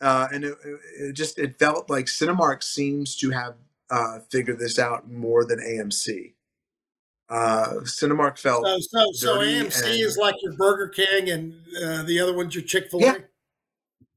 uh, 0.00 0.28
and 0.32 0.44
it, 0.44 0.56
it 0.64 0.80
it 1.00 1.12
just 1.12 1.38
it 1.38 1.58
felt 1.58 1.90
like 1.90 2.06
Cinemark 2.06 2.62
seems 2.62 3.16
to 3.16 3.30
have 3.30 3.54
uh, 3.90 4.20
figured 4.30 4.58
this 4.58 4.78
out 4.78 5.10
more 5.10 5.44
than 5.44 5.58
AMC. 5.58 6.34
Uh, 7.28 7.80
Cinemark 7.84 8.38
felt 8.38 8.64
So, 8.66 8.78
so, 8.80 9.12
so 9.12 9.38
dirty 9.38 9.60
AMC 9.60 9.84
and- 9.84 10.00
is 10.00 10.16
like 10.16 10.34
your 10.42 10.52
Burger 10.54 10.88
King, 10.88 11.30
and 11.30 11.54
uh, 11.82 12.02
the 12.02 12.20
other 12.20 12.34
one's 12.34 12.54
your 12.54 12.64
Chick 12.64 12.90
Fil 12.90 13.00
A. 13.00 13.04
Yeah. 13.04 13.18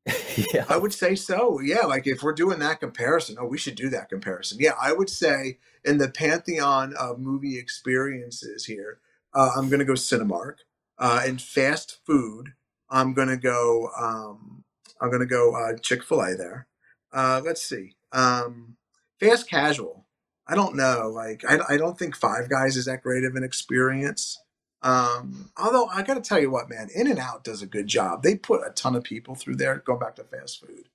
yeah. 0.53 0.65
I 0.69 0.77
would 0.77 0.93
say 0.93 1.15
so. 1.15 1.59
Yeah, 1.59 1.85
like 1.85 2.05
if 2.07 2.21
we're 2.21 2.33
doing 2.33 2.59
that 2.59 2.79
comparison, 2.79 3.37
oh, 3.39 3.45
we 3.45 3.57
should 3.57 3.75
do 3.75 3.89
that 3.89 4.09
comparison. 4.09 4.57
Yeah, 4.59 4.73
I 4.81 4.93
would 4.93 5.09
say 5.09 5.57
in 5.83 5.97
the 5.97 6.09
pantheon 6.09 6.93
of 6.99 7.19
movie 7.19 7.57
experiences 7.57 8.65
here, 8.65 8.99
uh, 9.33 9.51
I'm 9.57 9.69
going 9.69 9.79
to 9.79 9.85
go 9.85 9.93
Cinemark. 9.93 10.57
Uh, 10.97 11.23
in 11.25 11.37
fast 11.37 11.99
food, 12.05 12.53
I'm 12.89 13.13
going 13.13 13.27
to 13.27 13.37
go. 13.37 13.89
Um, 13.99 14.63
I'm 15.01 15.09
going 15.09 15.21
to 15.21 15.25
go 15.25 15.55
uh, 15.55 15.77
Chick 15.77 16.03
Fil 16.03 16.21
A 16.21 16.35
there. 16.35 16.67
Uh, 17.11 17.41
let's 17.43 17.61
see. 17.61 17.95
Um, 18.11 18.77
fast 19.19 19.49
casual. 19.49 20.04
I 20.47 20.55
don't 20.55 20.75
know. 20.75 21.09
Like 21.13 21.43
I, 21.47 21.59
I 21.69 21.77
don't 21.77 21.97
think 21.97 22.15
Five 22.15 22.49
Guys 22.49 22.77
is 22.77 22.85
that 22.85 23.03
great 23.03 23.23
of 23.23 23.35
an 23.35 23.43
experience. 23.43 24.41
Um, 24.81 25.51
although 25.57 25.87
I 25.87 26.03
got 26.03 26.13
to 26.13 26.21
tell 26.21 26.39
you 26.39 26.51
what, 26.51 26.69
man, 26.69 26.89
In 26.93 27.07
and 27.07 27.17
Out 27.17 27.43
does 27.43 27.61
a 27.61 27.65
good 27.65 27.87
job. 27.87 28.21
They 28.21 28.35
put 28.35 28.61
a 28.65 28.71
ton 28.71 28.95
of 28.95 29.03
people 29.03 29.33
through 29.33 29.55
there. 29.55 29.77
Going 29.77 29.99
back 29.99 30.15
to 30.17 30.23
fast 30.23 30.59
food, 30.61 30.89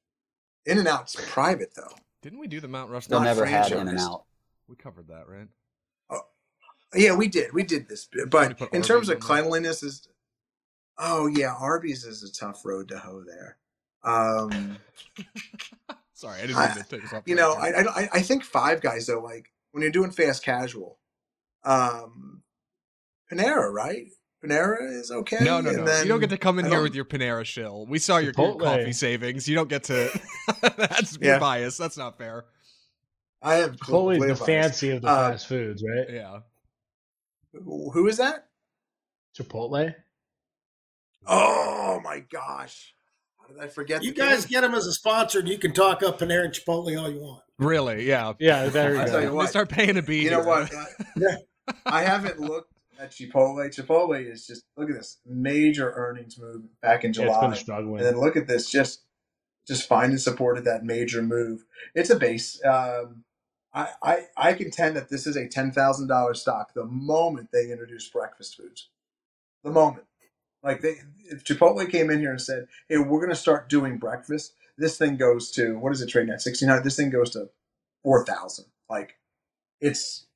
In 0.64 0.78
and 0.78 0.86
Out's 0.88 1.16
private 1.30 1.74
though. 1.74 1.94
Didn't 2.22 2.38
we 2.38 2.46
do 2.46 2.60
the 2.60 2.68
Mount 2.68 2.88
Still 2.88 2.94
Rushmore? 2.94 3.20
not 3.20 3.24
never 3.24 3.46
had 3.46 3.72
In 3.72 3.88
and. 3.88 3.98
Out. 3.98 4.24
We 4.68 4.76
covered 4.76 5.08
that, 5.08 5.28
right? 5.28 5.48
Yeah, 6.94 7.14
we 7.14 7.28
did. 7.28 7.52
We 7.52 7.62
did 7.62 7.88
this, 7.88 8.08
but 8.28 8.58
put 8.58 8.72
in 8.72 8.82
terms 8.82 9.08
of 9.08 9.20
cleanliness, 9.20 9.82
is 9.82 10.08
oh 10.98 11.28
yeah, 11.28 11.54
Arby's 11.58 12.04
is 12.04 12.22
a 12.22 12.32
tough 12.32 12.64
road 12.64 12.88
to 12.88 12.98
hoe 12.98 13.22
there. 13.24 13.56
Um, 14.02 14.78
Sorry, 16.20 16.38
I 16.38 16.42
didn't 16.42 16.56
I- 16.56 16.66
mean 16.74 16.84
to 16.84 16.90
take 16.90 17.04
us 17.04 17.12
off. 17.14 17.22
you 17.24 17.34
know. 17.34 17.54
I, 17.54 17.80
I 17.80 18.08
I 18.12 18.20
think 18.20 18.44
Five 18.44 18.82
Guys 18.82 19.06
though, 19.06 19.20
like 19.22 19.46
when 19.72 19.80
you're 19.80 19.90
doing 19.90 20.10
fast 20.10 20.44
casual, 20.44 20.98
um, 21.64 22.42
Panera, 23.32 23.72
right? 23.72 24.04
Panera 24.44 24.90
is 25.00 25.10
okay. 25.10 25.38
no, 25.40 25.62
no, 25.62 25.70
and 25.70 25.78
no. 25.78 25.84
then 25.86 26.04
you 26.04 26.08
don't 26.10 26.20
get 26.20 26.28
to 26.30 26.36
come 26.36 26.58
in 26.58 26.66
here 26.66 26.82
with 26.82 26.94
your 26.94 27.06
Panera 27.06 27.44
shill. 27.46 27.86
We 27.86 27.98
saw 27.98 28.18
your, 28.18 28.34
your 28.36 28.58
coffee 28.58 28.92
savings. 28.92 29.48
You 29.48 29.54
don't 29.54 29.68
get 29.70 29.84
to. 29.84 30.10
That's 30.76 31.16
Yeah. 31.22 31.38
bias. 31.38 31.78
That's 31.78 31.96
not 31.96 32.18
fair. 32.18 32.44
I 33.42 33.54
have 33.54 33.76
Chipotle 33.76 34.14
the 34.20 34.26
biased. 34.26 34.44
fancy 34.44 34.90
of 34.90 35.00
the 35.02 35.08
Uh, 35.08 35.30
fast 35.32 35.46
foods, 35.46 35.82
right? 35.82 36.06
Yeah. 36.14 36.40
Who 37.54 38.06
is 38.08 38.18
that? 38.18 38.46
Chipotle. 39.38 39.94
Oh 41.26 42.00
my 42.04 42.20
gosh! 42.20 42.94
How 43.50 43.56
did 43.56 43.64
I 43.64 43.68
forget? 43.68 44.02
You 44.02 44.12
guys 44.12 44.44
kid? 44.46 44.50
get 44.50 44.60
them 44.60 44.74
as 44.74 44.86
a 44.86 44.92
sponsor, 44.92 45.40
and 45.40 45.48
you 45.48 45.58
can 45.58 45.72
talk 45.72 46.02
up 46.02 46.20
Panera 46.20 46.44
and 46.44 46.54
Chipotle 46.54 47.00
all 47.00 47.10
you 47.10 47.20
want. 47.20 47.42
Really? 47.58 48.06
Yeah. 48.06 48.32
Yeah, 48.38 48.68
there 48.68 48.94
you 48.94 49.00
I'll 49.00 49.06
tell 49.06 49.22
you 49.22 49.32
what. 49.34 49.44
They 49.46 49.50
start 49.50 49.68
paying 49.68 49.96
a 49.96 50.02
beat. 50.02 50.22
You 50.24 50.30
know 50.30 50.42
what? 50.44 50.72
I, 50.74 51.36
I 51.86 52.02
haven't 52.02 52.38
looked 52.38 52.72
at 52.98 53.10
Chipotle. 53.10 53.66
Chipotle 53.74 54.30
is 54.30 54.46
just 54.46 54.64
look 54.76 54.88
at 54.88 54.96
this 54.96 55.18
major 55.26 55.92
earnings 55.92 56.38
move 56.38 56.62
back 56.80 57.04
in 57.04 57.12
Yeah, 57.12 57.26
it's 57.26 57.36
been 57.38 57.40
July, 57.50 57.54
struggling. 57.54 57.96
and 57.98 58.06
then 58.06 58.20
look 58.20 58.36
at 58.36 58.46
this 58.46 58.70
just 58.70 59.02
just 59.66 59.88
finding 59.88 60.18
support 60.18 60.56
at 60.58 60.64
that 60.64 60.84
major 60.84 61.22
move. 61.22 61.64
It's 61.94 62.10
a 62.10 62.16
base. 62.16 62.60
Um, 62.64 63.24
I, 63.74 63.88
I 64.02 64.26
I 64.36 64.52
contend 64.54 64.96
that 64.96 65.10
this 65.10 65.26
is 65.26 65.36
a 65.36 65.46
ten 65.48 65.72
thousand 65.72 66.08
dollars 66.08 66.40
stock 66.40 66.72
the 66.74 66.84
moment 66.84 67.50
they 67.52 67.70
introduce 67.70 68.08
breakfast 68.08 68.56
foods. 68.56 68.88
The 69.64 69.70
moment, 69.70 70.04
like 70.62 70.80
they, 70.82 70.96
if 71.24 71.44
Chipotle 71.44 71.88
came 71.90 72.10
in 72.10 72.18
here 72.20 72.30
and 72.30 72.40
said, 72.40 72.66
"Hey, 72.88 72.98
we're 72.98 73.18
going 73.20 73.30
to 73.30 73.36
start 73.36 73.68
doing 73.68 73.98
breakfast," 73.98 74.54
this 74.78 74.98
thing 74.98 75.16
goes 75.16 75.50
to 75.52 75.78
what 75.78 75.92
is 75.92 76.00
it 76.02 76.08
trading 76.08 76.32
at 76.32 76.40
sixteen 76.42 76.68
hundred? 76.68 76.84
This 76.84 76.96
thing 76.96 77.10
goes 77.10 77.30
to 77.30 77.48
four 78.02 78.24
thousand. 78.24 78.66
Like 78.88 79.16
it's 79.80 80.26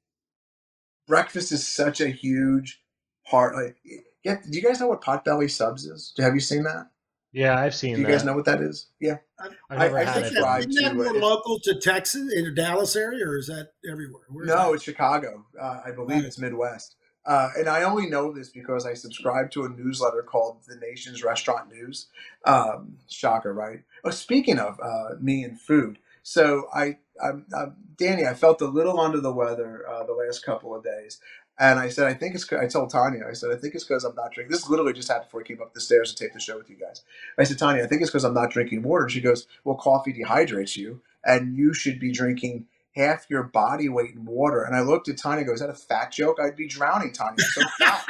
breakfast 1.07 1.53
is 1.53 1.67
such 1.67 2.01
a 2.01 2.09
huge 2.09 2.81
part. 3.27 3.55
Like, 3.55 3.77
yeah, 4.25 4.37
do 4.49 4.57
you 4.57 4.63
guys 4.63 4.81
know 4.81 4.89
what 4.89 5.03
potbelly 5.03 5.51
subs 5.51 5.85
is? 5.85 6.13
Have 6.19 6.35
you 6.35 6.41
seen 6.41 6.63
that? 6.65 6.89
yeah, 7.33 7.59
I've 7.59 7.75
seen 7.75 7.93
that. 7.93 7.97
Do 7.97 8.01
you 8.03 8.07
that. 8.07 8.13
guys 8.13 8.25
know 8.25 8.35
what 8.35 8.45
that 8.45 8.61
is? 8.61 8.87
Yeah. 9.01 9.17
I've 9.41 9.79
never 9.79 9.99
I 9.99 10.05
had 10.05 10.15
think 10.15 10.27
it. 10.29 10.35
that- 10.35 10.41
though. 10.41 10.61
Subscribe 10.63 10.69
Isn't 10.71 10.85
that 10.85 10.95
more 10.95 11.07
it. 11.17 11.21
local 11.21 11.59
to 11.65 11.75
Texas, 11.81 12.33
in 12.33 12.45
the 12.45 12.53
Dallas 12.53 12.95
area, 12.97 13.27
or 13.27 13.37
is 13.37 13.49
that 13.49 13.73
everywhere? 13.91 14.23
Where 14.29 14.45
is 14.45 14.49
No, 14.49 14.69
that? 14.69 14.75
it's 14.75 14.85
Chicago. 14.85 15.45
Uh, 15.61 15.81
I 15.85 15.91
believe 15.91 16.25
it's 16.25 16.39
Midwest. 16.39 16.95
Uh, 17.27 17.51
and 17.57 17.69
I 17.69 17.83
only 17.85 18.09
know 18.09 18.33
this 18.33 18.51
because 18.51 18.87
I 18.87 18.95
subscribe 18.95 19.51
to 19.53 19.65
a 19.65 19.69
newsletter 19.69 20.23
called 20.23 20.59
The 20.69 20.77
Nation's 20.77 21.25
Restaurant 21.25 21.73
News. 21.73 22.07
Um, 22.45 22.99
shocker, 23.09 23.53
right? 23.55 23.83
Oh, 24.05 24.11
speaking 24.11 24.59
of 24.59 24.79
uh, 24.83 25.17
me 25.21 25.45
and 25.45 25.61
food, 25.61 25.99
so 26.23 26.69
I, 26.75 26.99
I'm, 27.23 27.47
I'm, 27.57 27.77
Danny, 27.97 28.27
I 28.27 28.35
felt 28.35 28.61
a 28.63 28.67
little 28.67 29.01
under 29.01 29.21
the 29.21 29.33
weather 29.33 29.89
uh, 29.89 30.05
the 30.05 30.13
last 30.15 30.45
couple 30.45 30.75
of 30.75 30.85
days. 30.85 31.21
And 31.59 31.79
I 31.79 31.89
said, 31.89 32.09
I 32.09 32.15
think 32.15 32.35
it's. 32.35 32.53
I 32.53 32.67
told 32.67 32.91
Tanya, 32.91 33.23
I 33.31 33.35
said, 33.35 33.53
I 33.53 33.57
think 33.57 33.75
it's 33.77 33.85
because 33.85 34.05
I'm 34.05 34.17
not 34.17 34.33
drinking. 34.33 34.51
This 34.51 34.69
literally 34.69 34.93
just 34.93 35.09
happened 35.09 35.29
before 35.29 35.43
I 35.43 35.45
came 35.45 35.63
up 35.63 35.73
the 35.73 35.81
stairs 35.81 36.13
to 36.13 36.25
tape 36.25 36.33
the 36.35 36.41
show 36.41 36.59
with 36.59 36.69
you 36.69 36.77
guys. 36.77 37.03
I 37.39 37.45
said, 37.45 37.59
Tanya, 37.59 37.85
I 37.85 37.87
think 37.87 38.03
it's 38.03 38.11
because 38.11 38.25
I'm 38.25 38.35
not 38.35 38.51
drinking 38.51 38.83
water. 38.83 39.09
She 39.09 39.21
goes, 39.21 39.47
Well, 39.63 39.77
coffee 39.77 40.13
dehydrates 40.13 40.77
you, 40.77 41.01
and 41.25 41.57
you 41.57 41.73
should 41.73 42.01
be 42.01 42.11
drinking 42.11 42.67
half 42.95 43.27
your 43.29 43.45
body 43.45 43.89
weight 43.89 44.15
in 44.15 44.25
water. 44.25 44.63
And 44.65 44.75
I 44.77 44.81
looked 44.81 45.09
at 45.09 45.19
Tanya. 45.19 45.39
and 45.39 45.47
go, 45.47 45.53
Is 45.53 45.61
that 45.61 45.71
a 45.71 45.75
fat 45.75 46.13
joke? 46.13 46.39
I'd 46.41 46.57
be 46.57 46.69
drowning, 46.69 47.13
Tanya. 47.13 47.43
So 47.43 47.63
fat. 47.79 48.05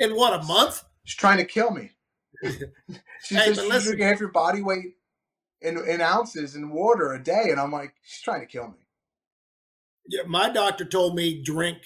In 0.00 0.14
what 0.16 0.38
a 0.40 0.44
month? 0.44 0.82
She's 1.04 1.16
trying 1.16 1.38
to 1.38 1.44
kill 1.44 1.70
me. 1.70 1.90
She 3.22 3.36
Hey, 3.36 3.46
says 3.46 3.56
you 3.56 3.68
listen- 3.70 3.98
half 4.00 4.20
your 4.20 4.28
body 4.32 4.60
weight 4.60 4.96
in, 5.62 5.78
in 5.88 6.02
ounces 6.02 6.56
in 6.56 6.68
water 6.70 7.14
a 7.14 7.22
day, 7.22 7.46
and 7.48 7.58
I'm 7.58 7.72
like, 7.72 7.94
she's 8.02 8.20
trying 8.22 8.40
to 8.40 8.46
kill 8.46 8.68
me. 8.68 8.74
Yeah, 10.10 10.24
my 10.26 10.50
doctor 10.50 10.84
told 10.84 11.14
me 11.14 11.42
drink, 11.42 11.78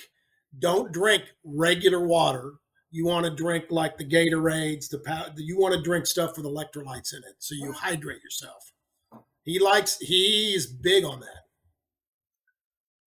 don't 0.58 0.90
drink 0.90 1.22
regular 1.44 2.04
water. 2.04 2.54
You 2.90 3.06
want 3.06 3.24
to 3.26 3.32
drink 3.32 3.66
like 3.70 3.98
the 3.98 4.04
Gatorades, 4.04 4.88
the 4.90 4.98
pow- 4.98 5.28
You 5.36 5.58
want 5.60 5.74
to 5.76 5.80
drink 5.82 6.06
stuff 6.06 6.36
with 6.36 6.44
electrolytes 6.44 7.12
in 7.12 7.20
it, 7.20 7.36
so 7.38 7.54
you 7.54 7.70
hydrate 7.72 8.20
yourself. 8.24 8.72
He 9.48 9.58
likes. 9.58 9.96
He's 9.98 10.66
big 10.66 11.04
on 11.04 11.20
that. 11.20 11.44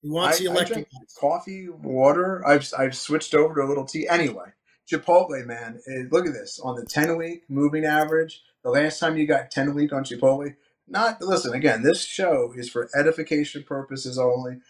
He 0.02 0.10
wants 0.10 0.42
I, 0.42 0.46
the 0.46 0.66
drink 0.66 0.88
coffee, 1.20 1.70
water. 1.70 2.44
I've 2.48 2.68
I've 2.76 2.96
switched 2.96 3.36
over 3.36 3.54
to 3.54 3.62
a 3.62 3.70
little 3.70 3.86
tea. 3.86 4.08
Anyway, 4.08 4.48
Chipotle, 4.92 5.46
man. 5.46 5.80
eh, 5.88 6.06
look 6.10 6.26
at 6.26 6.34
this 6.34 6.60
on 6.60 6.76
the 6.76 6.86
ten 6.86 7.16
week 7.16 7.44
moving 7.48 7.86
average. 7.86 8.42
The 8.64 8.72
last 8.72 8.98
time 8.98 9.18
you 9.18 9.28
got 9.28 9.52
ten 9.52 9.76
week 9.76 9.94
on 9.94 10.04
Chipotle, 10.04 10.56
not 10.88 11.22
listen 11.22 11.54
again. 11.54 11.84
This 11.84 12.04
show 12.04 12.52
is 12.58 12.68
for 12.68 12.90
edification 12.96 13.64
purposes 13.64 14.18
only. 14.18 14.62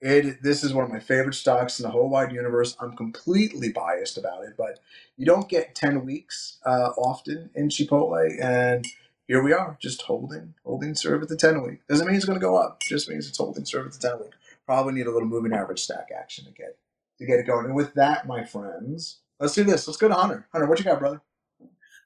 It 0.00 0.42
this 0.42 0.64
is 0.64 0.72
one 0.72 0.86
of 0.86 0.90
my 0.90 1.00
favorite 1.00 1.34
stocks 1.34 1.78
in 1.78 1.82
the 1.82 1.90
whole 1.90 2.08
wide 2.08 2.32
universe. 2.32 2.78
I'm 2.80 2.96
completely 2.96 3.70
biased 3.72 4.16
about 4.16 4.44
it, 4.44 4.54
but 4.56 4.78
you 5.18 5.26
don't 5.26 5.50
get 5.50 5.74
ten 5.74 6.06
weeks 6.06 6.60
uh, 6.64 6.92
often 6.96 7.50
in 7.54 7.68
Chipotle, 7.68 8.42
and 8.42 8.86
here 9.26 9.42
we 9.42 9.52
are, 9.52 9.76
just 9.80 10.02
holding 10.02 10.54
holding 10.64 10.94
serve 10.94 11.22
at 11.22 11.28
the 11.28 11.36
ten 11.36 11.62
week. 11.62 11.80
Doesn't 11.88 12.06
mean 12.06 12.16
it's 12.16 12.24
going 12.24 12.38
to 12.38 12.44
go 12.44 12.56
up. 12.56 12.78
Just 12.88 13.08
means 13.08 13.28
it's 13.28 13.38
holding 13.38 13.64
serve 13.64 13.86
at 13.86 13.92
the 13.92 13.98
ten 13.98 14.18
week 14.20 14.32
probably 14.66 14.94
need 14.94 15.06
a 15.06 15.10
little 15.10 15.28
moving 15.28 15.52
average 15.52 15.80
stack 15.82 16.08
action 16.16 16.44
to 16.44 16.50
get 16.50 16.76
to 17.18 17.26
get 17.26 17.38
it 17.38 17.46
going. 17.46 17.66
And 17.66 17.74
with 17.74 17.94
that, 17.94 18.26
my 18.26 18.44
friends, 18.44 19.18
let's 19.38 19.54
do 19.54 19.64
this. 19.64 19.86
Let's 19.86 19.98
go 19.98 20.08
to 20.08 20.14
Hunter. 20.14 20.46
Hunter, 20.52 20.66
what 20.66 20.78
you 20.78 20.84
got, 20.84 20.98
brother? 20.98 21.20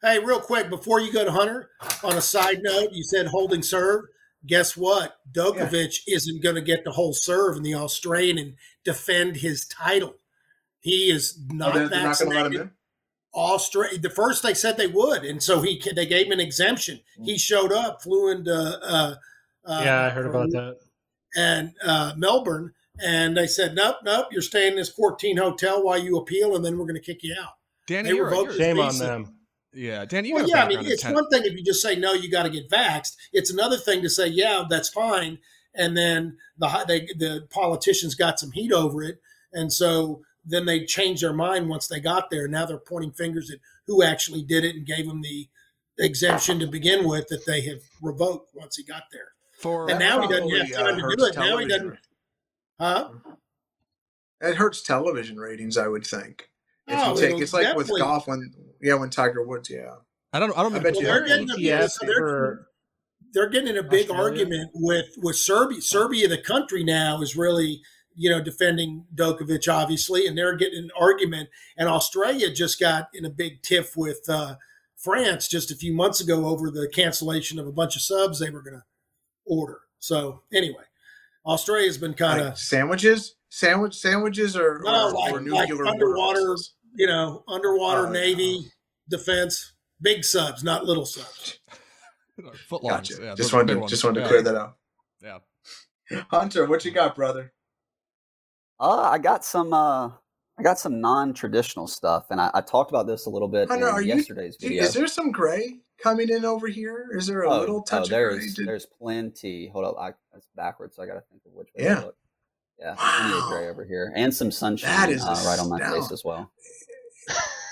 Hey, 0.03 0.19
real 0.19 0.41
quick 0.41 0.71
before 0.71 1.01
you 1.01 1.13
go 1.13 1.25
to 1.25 1.33
Hunter, 1.33 1.71
on 2.05 2.17
a 2.17 2.21
side 2.21 2.59
note, 2.63 2.91
you 2.93 3.03
said 3.03 3.27
holding 3.27 3.63
serve. 3.63 4.05
Guess 4.47 4.77
what? 4.77 5.19
Djokovic 5.33 6.01
isn't 6.07 6.43
going 6.43 6.55
to 6.55 6.61
get 6.61 6.85
the 6.85 6.93
whole 6.93 7.13
serve 7.13 7.57
in 7.57 7.65
the 7.65 7.75
Australian 7.75 8.39
and 8.39 8.55
defend 8.85 9.37
his 9.37 9.67
title. 9.67 10.15
He 10.79 11.11
is 11.11 11.37
Oh, 11.51 11.55
not 11.55 11.75
they're, 11.75 11.89
they're 11.89 12.03
not 12.05 12.19
going 12.19 12.31
to 12.31 12.37
let 12.37 12.47
him 12.47 12.53
vaccinated. 12.53 12.71
In. 13.35 13.41
Australia. 13.41 13.99
The 13.99 14.11
first 14.11 14.43
they 14.43 14.55
said 14.55 14.77
they 14.77 14.87
would, 14.87 15.25
and 15.25 15.43
so 15.43 15.61
he 15.61 15.83
they 15.95 16.07
gave 16.07 16.27
him 16.27 16.33
an 16.33 16.41
exemption. 16.41 17.01
He 17.23 17.39
showed 17.39 17.73
up, 17.73 18.03
flew 18.03 18.31
into 18.31 18.53
uh, 18.55 19.15
uh, 19.65 19.81
yeah, 19.85 20.03
I 20.03 20.09
heard 20.11 20.27
about 20.27 20.51
that. 20.51 20.77
and 21.37 21.73
uh, 21.85 22.15
Melbourne, 22.17 22.73
and 23.05 23.37
they 23.37 23.47
said, 23.47 23.75
"Nope, 23.75 23.97
nope, 24.05 24.27
you're 24.31 24.43
staying 24.43 24.73
in 24.73 24.77
this 24.79 24.89
14 24.91 25.37
hotel 25.37 25.83
while 25.85 25.99
you 25.99 26.17
appeal, 26.17 26.57
and 26.57 26.65
then 26.65 26.79
we're 26.79 26.87
going 26.87 26.95
to 26.95 27.01
kick 27.01 27.23
you 27.23 27.37
out." 27.41 27.53
Danny, 27.87 28.11
They 28.11 28.17
you're, 28.17 28.27
revoked 28.27 28.53
you're- 28.53 28.59
Shame 28.65 28.81
on 28.81 28.97
them. 28.99 29.35
yeah, 29.73 30.05
Danny, 30.05 30.29
you 30.29 30.35
Well, 30.35 30.45
got 30.45 30.51
yeah, 30.51 30.65
I 30.65 30.69
mean, 30.69 30.77
background 30.79 30.87
in 30.87 30.93
it's 30.93 31.03
ten- 31.03 31.15
one 31.15 31.29
thing 31.31 31.43
if 31.45 31.53
you 31.55 31.65
just 31.65 31.83
say 31.83 31.97
no, 31.97 32.13
you 32.15 32.31
got 32.31 32.43
to 32.45 32.51
get 32.51 32.69
vaxxed. 32.71 33.17
It's 33.33 33.51
another 33.51 33.77
thing 33.77 34.03
to 34.03 34.11
say, 34.11 34.27
yeah, 34.29 34.65
that's 34.69 34.89
fine, 34.89 35.39
and 35.75 35.97
then 35.97 36.37
the 36.59 36.69
hi- 36.69 36.85
they, 36.85 37.01
the 37.17 37.47
politicians 37.51 38.15
got 38.15 38.39
some 38.39 38.53
heat 38.53 38.73
over 38.73 39.03
it, 39.03 39.21
and 39.53 39.73
so 39.73 40.23
then 40.49 40.67
they 40.67 40.85
changed 40.85 41.23
their 41.23 41.33
mind 41.33 41.69
once 41.69 41.87
they 41.89 42.01
got 42.01 42.31
there. 42.31 42.49
Now 42.49 42.67
they're 42.67 42.79
pointing 42.79 43.13
fingers 43.13 43.51
at 43.51 43.59
who 43.87 44.03
actually 44.03 44.43
did 44.43 44.65
it 44.65 44.77
and 44.77 44.87
gave 44.87 45.07
him 45.07 45.21
the 45.23 45.49
exemption 45.99 46.59
to 46.61 46.67
begin 46.67 47.07
with 47.09 47.29
that 47.29 47.45
they 47.47 47.61
have 47.63 47.81
revoked 48.03 48.55
once 48.55 48.77
he 48.77 48.85
got 48.85 49.05
there. 49.13 49.33
for 49.59 49.91
And 49.91 49.99
now 49.99 50.21
he 50.23 50.29
doesn't 50.29 50.49
have 50.51 50.69
Probably, 50.71 50.73
time 50.73 50.85
to 50.87 50.93
uh, 50.93 50.97
do 50.97 51.03
hurts 51.03 51.23
it. 51.23 51.37
Now 51.41 51.57
he 51.59 51.67
doesn't- 51.67 51.99
Huh? 52.81 53.09
It 54.41 54.55
hurts 54.55 54.83
television 54.83 55.37
ratings, 55.39 55.77
I 55.77 55.89
would 55.89 56.07
think. 56.07 56.49
If 56.87 56.99
Oh, 56.99 57.15
you 57.15 57.21
take, 57.21 57.43
it's 57.43 57.53
like 57.53 57.75
with 57.77 57.89
golf 57.89 58.29
when, 58.29 58.53
yeah, 58.81 58.95
when 58.95 59.11
Tiger 59.11 59.45
Woods, 59.45 59.69
yeah. 59.69 59.97
I 60.33 60.39
don't. 60.39 60.57
I 60.57 60.63
don't. 60.63 60.75
I 60.75 60.79
bet 60.79 60.95
to 60.95 61.01
you 61.01 61.07
they're 61.07 61.27
getting 61.27 61.51
a, 61.51 61.89
so 61.89 62.07
they're, 62.07 62.67
they're 63.33 63.49
getting 63.49 63.69
in 63.71 63.79
a 63.79 63.83
big 63.83 64.11
Australia? 64.11 64.23
argument 64.23 64.71
with 64.75 65.07
with 65.19 65.37
Serbia. 65.37 65.81
Serbia, 65.81 66.29
the 66.29 66.41
country 66.41 66.85
now, 66.85 67.21
is 67.23 67.35
really 67.35 67.81
you 68.19 68.29
know 68.29 68.43
defending 68.43 69.07
Djokovic, 69.15 69.73
obviously, 69.73 70.27
and 70.27 70.37
they're 70.37 70.57
getting 70.57 70.79
an 70.85 70.91
argument. 70.99 71.49
And 71.77 71.89
Australia 71.89 72.53
just 72.53 72.79
got 72.79 73.09
in 73.15 73.25
a 73.25 73.31
big 73.31 73.63
tiff 73.63 73.97
with 73.97 74.21
uh, 74.29 74.57
France 74.97 75.49
just 75.49 75.71
a 75.71 75.77
few 75.77 75.95
months 75.95 76.21
ago 76.21 76.47
over 76.47 76.71
the 76.71 76.89
cancellation 76.93 77.59
of 77.59 77.67
a 77.67 77.73
bunch 77.73 77.97
of 77.97 78.03
subs 78.03 78.39
they 78.41 78.51
were 78.51 78.63
going 78.63 78.77
to 78.77 78.85
order. 79.47 79.81
So 80.01 80.43
anyway, 80.53 80.83
Australia's 81.47 81.97
been 81.99 82.15
kind 82.15 82.41
of 82.41 82.47
Like 82.49 82.57
sandwiches, 82.59 83.37
sandwich 83.51 83.95
sandwiches, 83.95 84.57
or, 84.57 84.81
No, 84.85 85.09
or, 85.09 85.13
like- 85.13 85.33
or 85.33 85.41
like 85.43 85.71
underwater- 85.71 86.17
warheads? 86.17 86.75
you 86.95 87.07
know 87.07 87.45
underwater 87.49 88.09
Oh, 88.09 88.11
navy 88.11 88.71
defense, 89.09 89.75
big 90.01 90.25
subs, 90.25 90.65
not 90.65 90.85
little 90.85 91.07
subs. 91.07 91.59
Footlongs. 92.71 92.89
Gotcha. 92.89 93.15
Yeah, 93.21 93.35
just 93.35 93.53
wanted 93.53 93.81
to 93.81 93.87
just 93.89 94.05
wanted 94.05 94.17
to 94.17 94.21
Yeah. 94.23 94.29
clear 94.29 94.43
that 94.43 94.55
up. 94.55 94.79
Yeah. 95.23 95.39
Hunter, 96.31 96.67
what 96.67 96.85
you 96.85 96.91
got, 96.91 97.15
brother? 97.17 97.53
Uh, 98.81 99.01
I 99.13 99.19
got 99.19 99.45
some. 99.45 99.73
Uh, 99.73 100.09
I 100.59 100.63
got 100.65 100.79
some 100.81 101.01
non-traditional 101.01 101.87
stuff, 101.87 102.27
and 102.31 102.41
I, 102.41 102.51
I 102.53 102.61
talked 102.61 102.91
about 102.91 103.07
this 103.07 103.27
a 103.27 103.31
little 103.31 103.47
bit 103.47 103.69
Hunter, 103.69 103.87
in 103.89 103.95
are 103.95 104.03
you? 104.03 104.15
yesterday's 104.17 104.57
video. 104.61 104.83
Is 104.83 104.93
there 104.93 105.07
some 105.07 105.31
gray 105.31 105.79
coming 106.03 106.29
in 106.31 106.45
over 106.45 106.67
here? 106.67 107.09
Is 107.13 107.29
there 107.29 107.43
a 107.43 107.51
oh, 107.51 107.61
little 107.61 107.77
oh, 107.77 107.83
touch 107.83 108.05
of 108.05 108.09
gray? 108.09 108.19
there's 108.19 108.55
Did- 108.55 108.67
there's 108.67 108.85
plenty. 108.87 109.69
Hold 109.69 109.85
up, 109.85 109.97
I, 110.01 110.11
that's 110.33 110.49
backwards. 110.57 110.97
So 110.97 111.03
I 111.05 111.07
got 111.07 111.15
to 111.15 111.21
think 111.31 111.43
of 111.47 111.53
which 111.53 111.69
way 111.77 111.85
Yeah. 111.85 111.95
to 111.97 112.01
look. 112.07 112.17
Yeah, 112.81 112.95
plenty 112.99 113.35
of 113.37 113.43
Wow. 113.43 113.49
gray 113.51 113.69
over 113.69 113.85
here, 113.85 114.13
and 114.17 114.35
some 114.35 114.51
sunshine 114.51 114.91
that 114.91 115.11
is 115.11 115.25
uh, 115.25 115.41
right 115.47 115.59
on 115.61 115.69
my 115.69 115.79
face 115.79 116.11
as 116.11 116.25
well. 116.25 116.51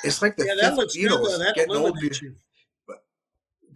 It's 0.04 0.22
like 0.22 0.36
the 0.36 0.44
yeah, 0.46 0.54
that 0.60 0.68
fifth 0.70 0.76
looks 0.78 0.94
good. 0.96 1.10
Beatles 1.10 1.24
Though. 1.24 1.38
That 1.38 1.54
getting 1.56 1.74
old. 1.74 1.90
eliminates 1.90 2.22
you. 2.22 2.36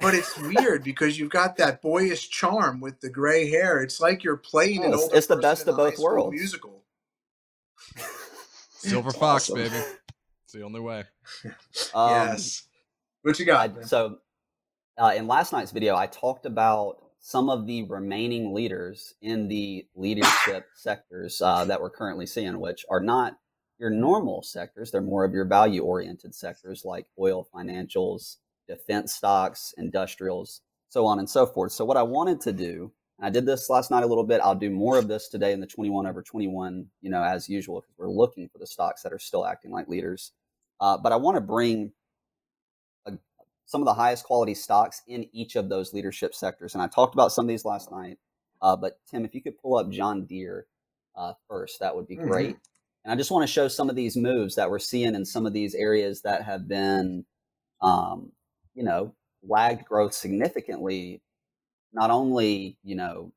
But 0.01 0.15
it's 0.15 0.39
weird 0.39 0.83
because 0.85 1.19
you've 1.19 1.31
got 1.31 1.57
that 1.59 1.83
boyish 1.83 2.31
charm 2.31 2.81
with 2.81 3.01
the 3.01 3.11
gray 3.11 3.51
hair. 3.51 3.83
It's 3.83 4.01
like 4.01 4.23
you're 4.25 4.37
playing 4.37 4.79
an 4.85 4.93
Oh, 4.93 4.95
it's- 4.95 5.03
older 5.03 5.17
it's 5.17 5.27
the 5.27 5.37
best 5.37 5.67
of 5.69 5.77
both 5.77 5.99
worlds. 5.99 6.33
Musical. 6.35 6.83
Silver 8.71 9.11
fox, 9.11 9.51
awesome. 9.51 9.57
baby. 9.57 9.77
It's 10.45 10.53
the 10.53 10.63
only 10.63 10.81
way. 10.81 11.05
Um, 11.95 12.11
yes. 12.11 12.65
What 13.23 13.39
you 13.39 13.47
got? 13.47 13.79
I, 13.79 13.83
so, 13.83 14.19
uh, 14.97 15.13
in 15.17 15.27
last 15.27 15.53
night's 15.53 15.73
video, 15.73 15.97
I 15.97 16.07
talked 16.07 16.47
about 16.47 16.99
some 17.21 17.51
of 17.51 17.67
the 17.67 17.83
remaining 17.85 18.55
leaders 18.55 19.15
in 19.23 19.49
the 19.49 19.87
leadership 19.95 20.67
sectors 20.75 21.41
uh, 21.43 21.65
that 21.65 21.81
we're 21.81 21.91
currently 21.91 22.27
seeing, 22.27 22.61
which 22.61 22.85
are 22.91 23.01
not 23.01 23.39
your 23.79 23.91
normal 23.91 24.43
sectors. 24.43 24.91
They're 24.91 25.01
more 25.01 25.25
of 25.25 25.33
your 25.33 25.45
value 25.45 25.83
oriented 25.83 26.35
sectors 26.35 26.85
like 26.85 27.07
oil, 27.19 27.47
financials, 27.55 28.37
defense 28.69 29.15
stocks, 29.15 29.75
industrials, 29.79 30.61
so 30.89 31.07
on 31.07 31.19
and 31.19 31.29
so 31.29 31.47
forth. 31.47 31.73
So, 31.73 31.85
what 31.85 31.97
I 31.97 32.03
wanted 32.03 32.41
to 32.43 32.53
do, 32.53 32.85
and 32.85 32.91
I 33.23 33.31
did 33.31 33.47
this 33.47 33.69
last 33.69 33.91
night 33.91 34.03
a 34.03 34.07
little 34.07 34.25
bit, 34.25 34.41
I'll 34.43 34.55
do 34.55 34.71
more 34.71 34.99
of 34.99 35.09
this 35.09 35.29
today 35.29 35.53
in 35.53 35.61
the 35.61 35.67
21 35.67 36.07
over 36.07 36.23
21, 36.23 36.87
you 37.03 37.11
know, 37.11 37.23
as 37.23 37.49
usual, 37.49 37.81
because 37.81 37.95
we're 37.99 38.09
looking 38.11 38.49
for 38.49 38.59
the 38.59 38.67
stocks 38.67 39.03
that 39.03 39.13
are 39.13 39.19
still 39.19 39.47
acting 39.47 39.71
like 39.71 39.89
leaders. 39.89 40.33
Uh, 40.81 40.97
but 40.97 41.13
I 41.13 41.17
want 41.17 41.37
to 41.37 41.41
bring 41.43 41.93
some 43.71 43.81
of 43.81 43.87
the 43.87 43.95
highest 43.95 44.25
quality 44.25 44.53
stocks 44.53 45.03
in 45.07 45.29
each 45.33 45.55
of 45.55 45.69
those 45.69 45.93
leadership 45.93 46.35
sectors. 46.35 46.75
And 46.75 46.83
I 46.83 46.89
talked 46.89 47.15
about 47.15 47.31
some 47.31 47.45
of 47.45 47.49
these 47.49 47.65
last 47.65 47.93
night. 47.93 48.19
Uh, 48.61 48.75
but 48.75 48.99
Tim, 49.09 49.25
if 49.25 49.33
you 49.33 49.41
could 49.41 49.57
pull 49.59 49.77
up 49.77 49.91
John 49.91 50.25
Deere 50.25 50.67
uh, 51.15 51.35
first, 51.49 51.79
that 51.79 51.95
would 51.95 52.09
be 52.09 52.17
Mhm. 52.17 52.29
great. 52.29 52.57
And 53.05 53.13
I 53.13 53.17
just 53.17 53.31
want 53.31 53.47
to 53.47 53.53
show 53.53 53.69
some 53.69 53.89
of 53.89 53.95
these 53.95 54.17
moves 54.17 54.57
that 54.57 54.69
we're 54.69 54.81
seeing 54.81 55.15
in 55.15 55.25
some 55.25 55.47
of 55.47 55.53
these 55.53 55.75
areas 55.77 56.23
that 56.23 56.43
have 56.43 56.67
been, 56.67 57.25
um, 57.81 58.33
you 58.75 58.83
know, 58.83 59.15
lagged 59.43 59.85
growth 59.85 60.15
significantly, 60.15 61.23
not 61.93 62.11
only, 62.11 62.77
you 62.83 62.97
know, 62.97 63.33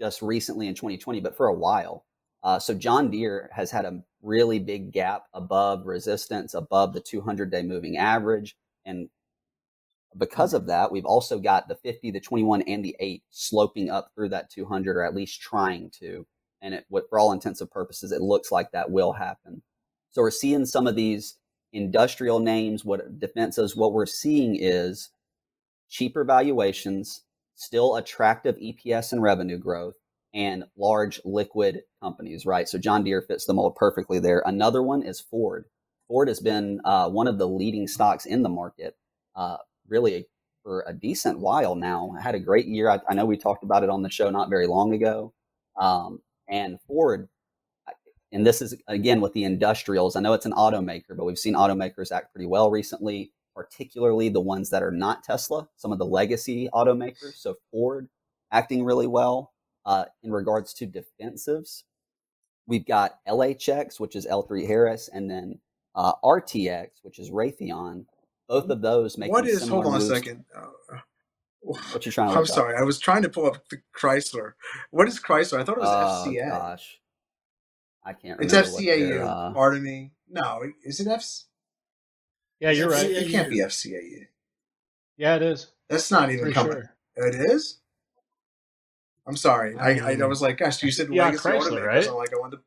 just 0.00 0.22
recently 0.22 0.66
in 0.66 0.74
2020, 0.74 1.20
but 1.20 1.36
for 1.36 1.46
a 1.46 1.54
while. 1.54 2.04
Uh, 2.42 2.58
so 2.58 2.74
John 2.74 3.10
Deere 3.10 3.48
has 3.52 3.70
had 3.70 3.84
a 3.84 4.02
really 4.20 4.58
big 4.58 4.92
gap 4.92 5.26
above 5.32 5.86
resistance, 5.86 6.54
above 6.54 6.92
the 6.92 7.00
200 7.00 7.50
day 7.50 7.62
moving 7.62 7.96
average. 7.96 8.56
And 8.84 9.08
because 10.16 10.54
of 10.54 10.66
that, 10.66 10.90
we've 10.90 11.04
also 11.04 11.38
got 11.38 11.68
the 11.68 11.76
50, 11.76 12.10
the 12.10 12.20
21, 12.20 12.62
and 12.62 12.84
the 12.84 12.96
8 12.98 13.22
sloping 13.30 13.90
up 13.90 14.10
through 14.14 14.30
that 14.30 14.50
200, 14.50 14.96
or 14.96 15.04
at 15.04 15.14
least 15.14 15.40
trying 15.40 15.90
to. 16.00 16.26
And 16.60 16.74
it, 16.74 16.86
for 17.08 17.18
all 17.18 17.32
intents 17.32 17.60
and 17.60 17.70
purposes, 17.70 18.12
it 18.12 18.20
looks 18.20 18.52
like 18.52 18.72
that 18.72 18.90
will 18.90 19.12
happen. 19.12 19.62
So 20.10 20.22
we're 20.22 20.30
seeing 20.30 20.66
some 20.66 20.86
of 20.86 20.96
these 20.96 21.36
industrial 21.72 22.38
names, 22.38 22.84
what 22.84 23.18
defenses, 23.18 23.74
what 23.74 23.92
we're 23.92 24.06
seeing 24.06 24.56
is 24.56 25.10
cheaper 25.88 26.24
valuations, 26.24 27.22
still 27.54 27.96
attractive 27.96 28.56
EPS 28.56 29.12
and 29.12 29.22
revenue 29.22 29.58
growth, 29.58 29.94
and 30.34 30.64
large 30.76 31.20
liquid 31.24 31.82
companies, 32.02 32.46
right? 32.46 32.68
So 32.68 32.78
John 32.78 33.04
Deere 33.04 33.22
fits 33.22 33.44
the 33.44 33.54
mold 33.54 33.76
perfectly 33.76 34.18
there. 34.18 34.42
Another 34.44 34.82
one 34.82 35.02
is 35.02 35.20
Ford. 35.20 35.66
Ford 36.08 36.28
has 36.28 36.40
been 36.40 36.80
uh, 36.84 37.08
one 37.08 37.26
of 37.26 37.38
the 37.38 37.48
leading 37.48 37.86
stocks 37.86 38.26
in 38.26 38.42
the 38.42 38.48
market, 38.48 38.96
uh, 39.36 39.58
really 39.88 40.26
for 40.62 40.84
a 40.86 40.92
decent 40.92 41.38
while 41.38 41.74
now. 41.74 42.14
I 42.18 42.22
had 42.22 42.34
a 42.34 42.40
great 42.40 42.66
year. 42.66 42.90
I, 42.90 43.00
I, 43.08 43.14
know 43.14 43.24
we 43.24 43.36
talked 43.36 43.64
about 43.64 43.82
it 43.82 43.90
on 43.90 44.02
the 44.02 44.10
show 44.10 44.30
not 44.30 44.50
very 44.50 44.66
long 44.66 44.94
ago. 44.94 45.32
Um, 45.78 46.20
and 46.48 46.78
Ford, 46.86 47.28
and 48.30 48.46
this 48.46 48.62
is 48.62 48.74
again 48.88 49.20
with 49.20 49.32
the 49.32 49.44
industrials. 49.44 50.16
I 50.16 50.20
know 50.20 50.32
it's 50.32 50.46
an 50.46 50.52
automaker, 50.52 51.16
but 51.16 51.24
we've 51.24 51.38
seen 51.38 51.54
automakers 51.54 52.12
act 52.12 52.32
pretty 52.32 52.46
well 52.46 52.70
recently, 52.70 53.32
particularly 53.54 54.28
the 54.28 54.40
ones 54.40 54.70
that 54.70 54.82
are 54.82 54.90
not 54.90 55.22
Tesla, 55.22 55.68
some 55.76 55.92
of 55.92 55.98
the 55.98 56.06
legacy 56.06 56.68
automakers. 56.72 57.34
So 57.36 57.56
Ford 57.70 58.08
acting 58.50 58.84
really 58.84 59.06
well. 59.06 59.52
Uh, 59.84 60.04
in 60.22 60.30
regards 60.30 60.72
to 60.74 60.86
defensives, 60.86 61.82
we've 62.68 62.86
got 62.86 63.18
LHX, 63.26 63.98
which 63.98 64.14
is 64.14 64.26
L3 64.26 64.64
Harris, 64.64 65.10
and 65.12 65.28
then 65.28 65.58
uh, 65.96 66.12
RTX, 66.22 66.88
which 67.02 67.18
is 67.18 67.30
Raytheon. 67.30 68.06
Both 68.48 68.70
of 68.70 68.80
those 68.80 69.18
make 69.18 69.30
what 69.30 69.46
is? 69.46 69.66
Hold 69.66 69.86
on 69.86 69.94
moves. 69.94 70.08
a 70.08 70.14
second. 70.14 70.44
Uh, 70.54 70.98
what 71.62 72.04
you 72.04 72.12
trying 72.12 72.32
to? 72.32 72.38
I'm 72.38 72.46
sorry, 72.46 72.76
I 72.76 72.82
was 72.82 72.98
trying 72.98 73.22
to 73.22 73.28
pull 73.28 73.46
up 73.46 73.68
the 73.70 73.78
Chrysler. 73.96 74.52
What 74.90 75.08
is 75.08 75.20
Chrysler? 75.20 75.60
I 75.60 75.64
thought 75.64 75.76
it 75.76 75.80
was 75.80 76.24
oh, 76.26 76.30
FCA. 76.30 76.48
Gosh, 76.48 77.00
I 78.04 78.12
can't. 78.12 78.38
Remember. 78.38 78.58
It's 78.58 78.70
FCAU. 78.70 79.20
Uh... 79.26 79.52
Pardon 79.52 79.82
me. 79.82 80.12
No, 80.28 80.62
is 80.84 81.00
it 81.00 81.06
F? 81.06 81.24
Yeah, 82.62 82.70
you're 82.70 82.88
right. 82.90 83.10
It 83.10 83.28
can't 83.30 83.50
be 83.50 83.58
FCAU. 83.58 84.26
Yeah, 85.16 85.34
it 85.34 85.42
is. 85.42 85.72
That's 85.88 86.10
not 86.12 86.30
even 86.30 86.42
Pretty 86.44 86.54
coming. 86.54 86.72
Sure. 86.72 87.26
It 87.26 87.34
is. 87.34 87.80
I'm 89.26 89.36
sorry. 89.36 89.76
I, 89.76 89.98
I, 89.98 90.16
I 90.20 90.26
was 90.26 90.40
like, 90.40 90.58
gosh, 90.58 90.80
you 90.82 90.90
said 90.92 91.08
yeah, 91.12 91.24
legacy 91.24 91.48
Chrysler, 91.48 91.60
automakers. 91.72 91.86
right? 91.86 92.08
I'm 92.08 92.14
like, 92.14 92.32
I 92.32 92.38
wanted 92.38 92.56
to. 92.58 92.62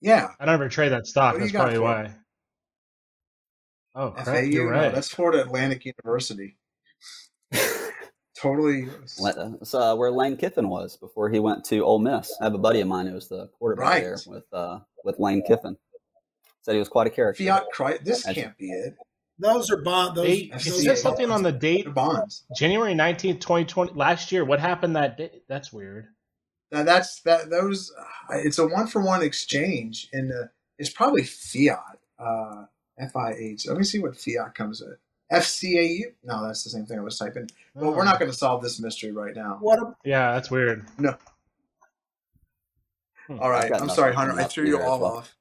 Yeah. 0.00 0.28
I 0.38 0.46
never 0.46 0.68
trade 0.68 0.90
that 0.90 1.06
stock. 1.08 1.34
What 1.34 1.40
do 1.40 1.44
you 1.46 1.50
That's 1.50 1.52
got 1.52 1.58
probably 1.74 1.76
for 1.76 1.82
why. 1.82 2.14
Oh, 3.96 4.10
crap, 4.12 4.26
FAU. 4.26 4.34
you're 4.42 4.72
No, 4.72 4.78
right. 4.80 4.94
that's 4.94 5.08
Florida 5.08 5.42
Atlantic 5.42 5.84
University. 5.84 6.56
totally. 8.40 8.88
That's 9.20 9.74
uh, 9.74 9.96
where 9.96 10.10
Lane 10.12 10.36
Kiffin 10.36 10.68
was 10.68 10.96
before 10.96 11.30
he 11.30 11.40
went 11.40 11.64
to 11.66 11.80
Ole 11.80 11.98
Miss. 11.98 12.32
I 12.40 12.44
have 12.44 12.54
a 12.54 12.58
buddy 12.58 12.80
of 12.80 12.86
mine 12.88 13.06
who 13.08 13.14
was 13.14 13.28
the 13.28 13.48
quarterback 13.58 13.86
Right. 13.88 14.02
there 14.04 14.18
with 14.26 14.44
uh, 14.52 14.78
with 15.04 15.18
Lane 15.18 15.42
Kiffin. 15.46 15.76
Said 16.68 16.74
he 16.74 16.80
was 16.80 16.90
quite 16.90 17.06
a 17.06 17.10
character. 17.10 17.42
Fiat 17.42 17.64
Chrysler. 17.74 18.04
This 18.04 18.26
As- 18.28 18.34
can't 18.34 18.54
be 18.58 18.70
it. 18.70 18.94
Those 19.38 19.70
are 19.70 19.78
bond. 19.78 20.18
Those, 20.18 20.26
They, 20.26 20.36
it 20.36 20.52
those 20.52 20.84
says 20.84 20.86
are 20.86 20.96
something 20.96 21.30
on 21.30 21.42
the 21.42 21.50
date, 21.50 21.86
The 21.86 21.90
bonds. 21.92 22.44
January 22.54 22.92
19th, 22.92 23.40
2020, 23.40 23.94
last 23.94 24.30
year. 24.32 24.44
What 24.44 24.60
happened 24.60 24.94
that 24.96 25.16
day? 25.16 25.40
That's 25.48 25.72
weird. 25.72 26.08
Now 26.70 26.82
that's 26.82 27.22
that. 27.22 27.48
Those. 27.48 27.90
Uh, 27.98 28.36
it's 28.44 28.58
a 28.58 28.66
one 28.66 28.86
for 28.86 29.00
one 29.00 29.22
exchange, 29.22 30.08
and 30.12 30.30
uh, 30.30 30.48
it's 30.78 30.90
probably 30.90 31.22
Fiat. 31.22 31.98
Uh, 32.18 32.64
F 32.98 33.16
I 33.16 33.32
H. 33.32 33.66
Let 33.66 33.78
me 33.78 33.84
see 33.84 33.98
what 34.00 34.14
Fiat 34.14 34.54
comes 34.54 34.82
at. 34.82 34.98
FCAU. 35.32 36.12
No, 36.24 36.46
that's 36.46 36.64
the 36.64 36.68
same 36.70 36.84
thing 36.84 36.98
I 36.98 37.02
was 37.02 37.16
typing. 37.16 37.48
But 37.74 37.94
we're 37.94 38.04
not 38.04 38.18
going 38.18 38.30
to 38.30 38.36
solve 38.36 38.62
this 38.62 38.78
mystery 38.78 39.12
right 39.12 39.34
now. 39.34 39.56
What? 39.62 39.78
A, 39.78 39.96
Yeah, 40.04 40.34
that's 40.34 40.50
weird. 40.50 40.84
No. 40.98 41.16
Hmm. 43.26 43.38
All 43.38 43.48
right. 43.48 43.72
I'm 43.72 43.88
sorry, 43.88 44.14
Hunter. 44.14 44.38
I 44.38 44.44
threw 44.44 44.66
you 44.66 44.82
all 44.82 45.00
well. 45.00 45.16
off. 45.18 45.37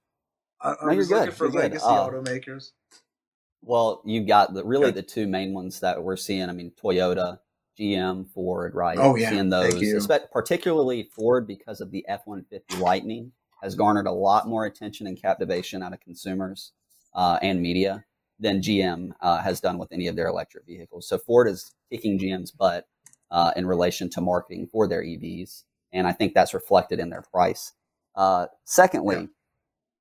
I, 0.61 0.71
I 0.71 0.85
No, 0.87 0.91
you're 0.93 1.05
looking 1.05 1.31
for 1.31 1.45
You're 1.45 1.53
legacy 1.61 1.85
Uh, 1.85 2.09
automakers. 2.09 2.71
Well, 3.63 4.01
you've 4.05 4.27
got 4.27 4.53
the 4.53 4.63
really 4.65 4.91
the 4.91 5.03
two 5.03 5.27
main 5.27 5.53
ones 5.53 5.79
that 5.81 6.03
we're 6.03 6.17
seeing. 6.17 6.49
I 6.49 6.53
mean, 6.53 6.71
Toyota, 6.81 7.39
GM, 7.79 8.29
Ford, 8.31 8.75
right? 8.75 8.97
Oh, 8.97 9.15
yeah. 9.15 9.29
seeing 9.29 9.49
Thank 9.51 9.73
those, 9.73 9.81
you. 9.81 9.97
espe- 9.97 10.31
particularly 10.31 11.03
Ford 11.15 11.47
because 11.47 11.81
of 11.81 11.91
the 11.91 12.05
F 12.07 12.21
one 12.25 12.45
fifty 12.49 12.77
Lightning 12.77 13.33
has 13.63 13.75
garnered 13.75 14.07
a 14.07 14.11
lot 14.11 14.47
more 14.47 14.65
attention 14.65 15.07
and 15.07 15.21
captivation 15.21 15.83
out 15.83 15.93
of 15.93 15.99
consumers 15.99 16.73
uh, 17.15 17.39
and 17.41 17.61
media 17.61 18.05
than 18.39 18.61
GM 18.61 19.11
uh, 19.21 19.41
has 19.41 19.59
done 19.59 19.79
with 19.79 19.91
any 19.91 20.07
of 20.07 20.15
their 20.15 20.27
electric 20.27 20.65
vehicles. 20.65 21.07
So 21.09 21.17
Ford 21.17 21.49
is 21.49 21.73
kicking 21.91 22.19
GM's 22.19 22.51
butt 22.51 22.87
uh, 23.31 23.51
in 23.57 23.65
relation 23.67 24.09
to 24.11 24.21
marketing 24.21 24.67
for 24.71 24.87
their 24.87 25.03
EVs, 25.03 25.63
and 25.91 26.07
I 26.07 26.13
think 26.13 26.35
that's 26.35 26.53
reflected 26.53 26.99
in 26.99 27.09
their 27.09 27.23
price. 27.23 27.73
Uh, 28.15 28.47
secondly, 28.63 29.29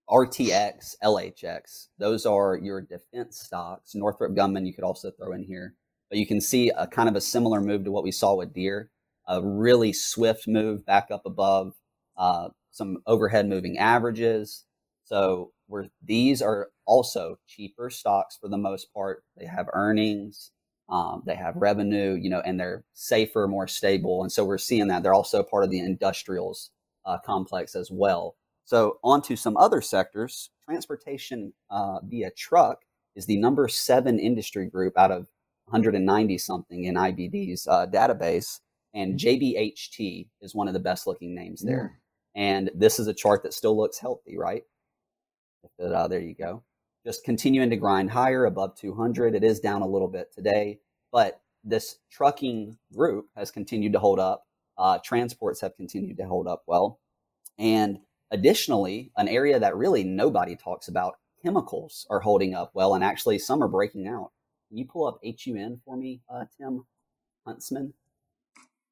RTX, 0.09 0.95
LHX, 1.03 1.89
those 1.99 2.27
are 2.27 2.57
your 2.57 2.81
defense 2.81 3.41
stocks. 3.41 3.95
Northrop 3.95 4.33
Grumman, 4.33 4.67
you 4.67 4.73
could 4.73 4.85
also 4.85 5.11
throw 5.11 5.33
in 5.33 5.43
here, 5.43 5.75
but 6.09 6.19
you 6.19 6.27
can 6.27 6.41
see 6.41 6.71
a 6.71 6.87
kind 6.87 7.09
of 7.09 7.17
a 7.17 7.21
similar 7.21 7.61
move 7.61 7.85
to 7.85 7.91
what 7.91 8.05
we 8.05 8.13
saw 8.13 8.35
with 8.35 8.55
Deere, 8.55 8.91
a 9.27 9.43
really 9.43 9.93
swift 9.93 10.47
move 10.47 10.87
back 10.87 11.09
up 11.11 11.23
above 11.27 11.75
uh, 12.17 12.49
some 12.71 12.99
overhead 13.07 13.49
moving 13.49 13.79
averages. 13.79 14.65
So 15.05 15.53
we're, 15.69 15.89
these 16.03 16.41
are 16.41 16.69
also 16.85 17.39
cheaper 17.47 17.91
stocks 17.91 18.37
for 18.41 18.49
the 18.49 18.59
most 18.59 18.93
part. 18.95 19.25
They 19.37 19.47
have 19.47 19.67
earnings, 19.73 20.53
um, 20.89 21.23
they 21.27 21.35
have 21.35 21.57
revenue, 21.57 22.15
you 22.15 22.31
know, 22.31 22.41
and 22.45 22.61
they're 22.61 22.85
safer, 22.95 23.49
more 23.49 23.67
stable. 23.67 24.23
And 24.23 24.31
so 24.31 24.45
we're 24.45 24.59
seeing 24.59 24.87
that 24.89 25.03
they're 25.03 25.15
also 25.15 25.43
part 25.43 25.65
of 25.65 25.71
the 25.71 25.81
industrials 25.81 26.71
uh, 27.05 27.19
complex 27.25 27.75
as 27.75 27.91
well. 27.91 28.37
So 28.67 28.99
on 29.03 29.23
to 29.23 29.37
some 29.37 29.57
other 29.57 29.81
sectors. 29.81 30.51
Transportation 30.67 31.53
uh, 31.71 32.01
via 32.03 32.31
truck 32.33 32.83
is 33.15 33.25
the 33.25 33.39
number 33.39 33.69
seven 33.69 34.19
industry 34.19 34.67
group 34.67 34.99
out 34.99 35.13
of 35.13 35.29
190 35.67 36.39
something 36.39 36.85
in 36.85 36.97
IBD's 36.97 37.67
uh, 37.67 37.87
database, 37.87 38.61
and 38.93 39.19
JBHT 39.19 40.29
is 40.43 40.55
one 40.55 40.69
of 40.69 40.75
the 40.75 40.81
best 40.81 41.07
looking 41.07 41.35
names 41.35 41.63
there. 41.63 42.01
And 42.35 42.71
this 42.75 42.99
is 42.99 43.07
a 43.07 43.15
chart 43.15 43.43
that 43.45 43.55
still 43.55 43.77
looks 43.77 43.99
healthy, 43.99 44.37
right? 44.37 44.63
Uh, 45.83 46.07
there 46.09 46.21
you 46.21 46.35
go. 46.35 46.63
Just 47.05 47.25
continuing 47.25 47.71
to 47.71 47.77
grind 47.77 48.11
higher 48.11 48.47
above 48.47 48.77
200. 48.77 49.35
It 49.35 49.45
is 49.45 49.61
down 49.61 49.83
a 49.83 49.87
little 49.87 50.09
bit 50.09 50.33
today, 50.35 50.81
but 51.13 51.41
this 51.65 51.99
trucking 52.11 52.77
group 52.95 53.27
has 53.37 53.51
continued 53.51 53.93
to 53.93 53.99
hold 54.01 54.19
up. 54.19 54.45
Uh, 54.77 54.99
transports 55.05 55.61
have 55.61 55.77
continued 55.77 56.17
to 56.19 56.27
hold 56.27 56.47
up 56.49 56.63
well. 56.67 57.01
And 57.59 58.01
additionally, 58.31 59.11
an 59.17 59.29
area 59.29 59.59
that 59.59 59.77
really 59.77 60.05
nobody 60.05 60.57
talks 60.57 60.89
about, 60.89 61.19
chemicals 61.43 62.07
are 62.11 62.21
holding 62.21 62.55
up 62.55 62.71
well, 62.75 62.95
and 62.95 63.05
actually 63.05 63.39
some 63.39 63.63
are 63.63 63.69
breaking 63.69 64.07
out. 64.07 64.31
Can 64.69 64.79
you 64.79 64.85
pull 64.85 65.07
up 65.07 65.21
HUN 65.25 65.81
for 65.85 65.97
me, 65.97 66.21
uh, 66.29 66.45
Tim 66.59 66.85
Huntsman? 67.47 67.95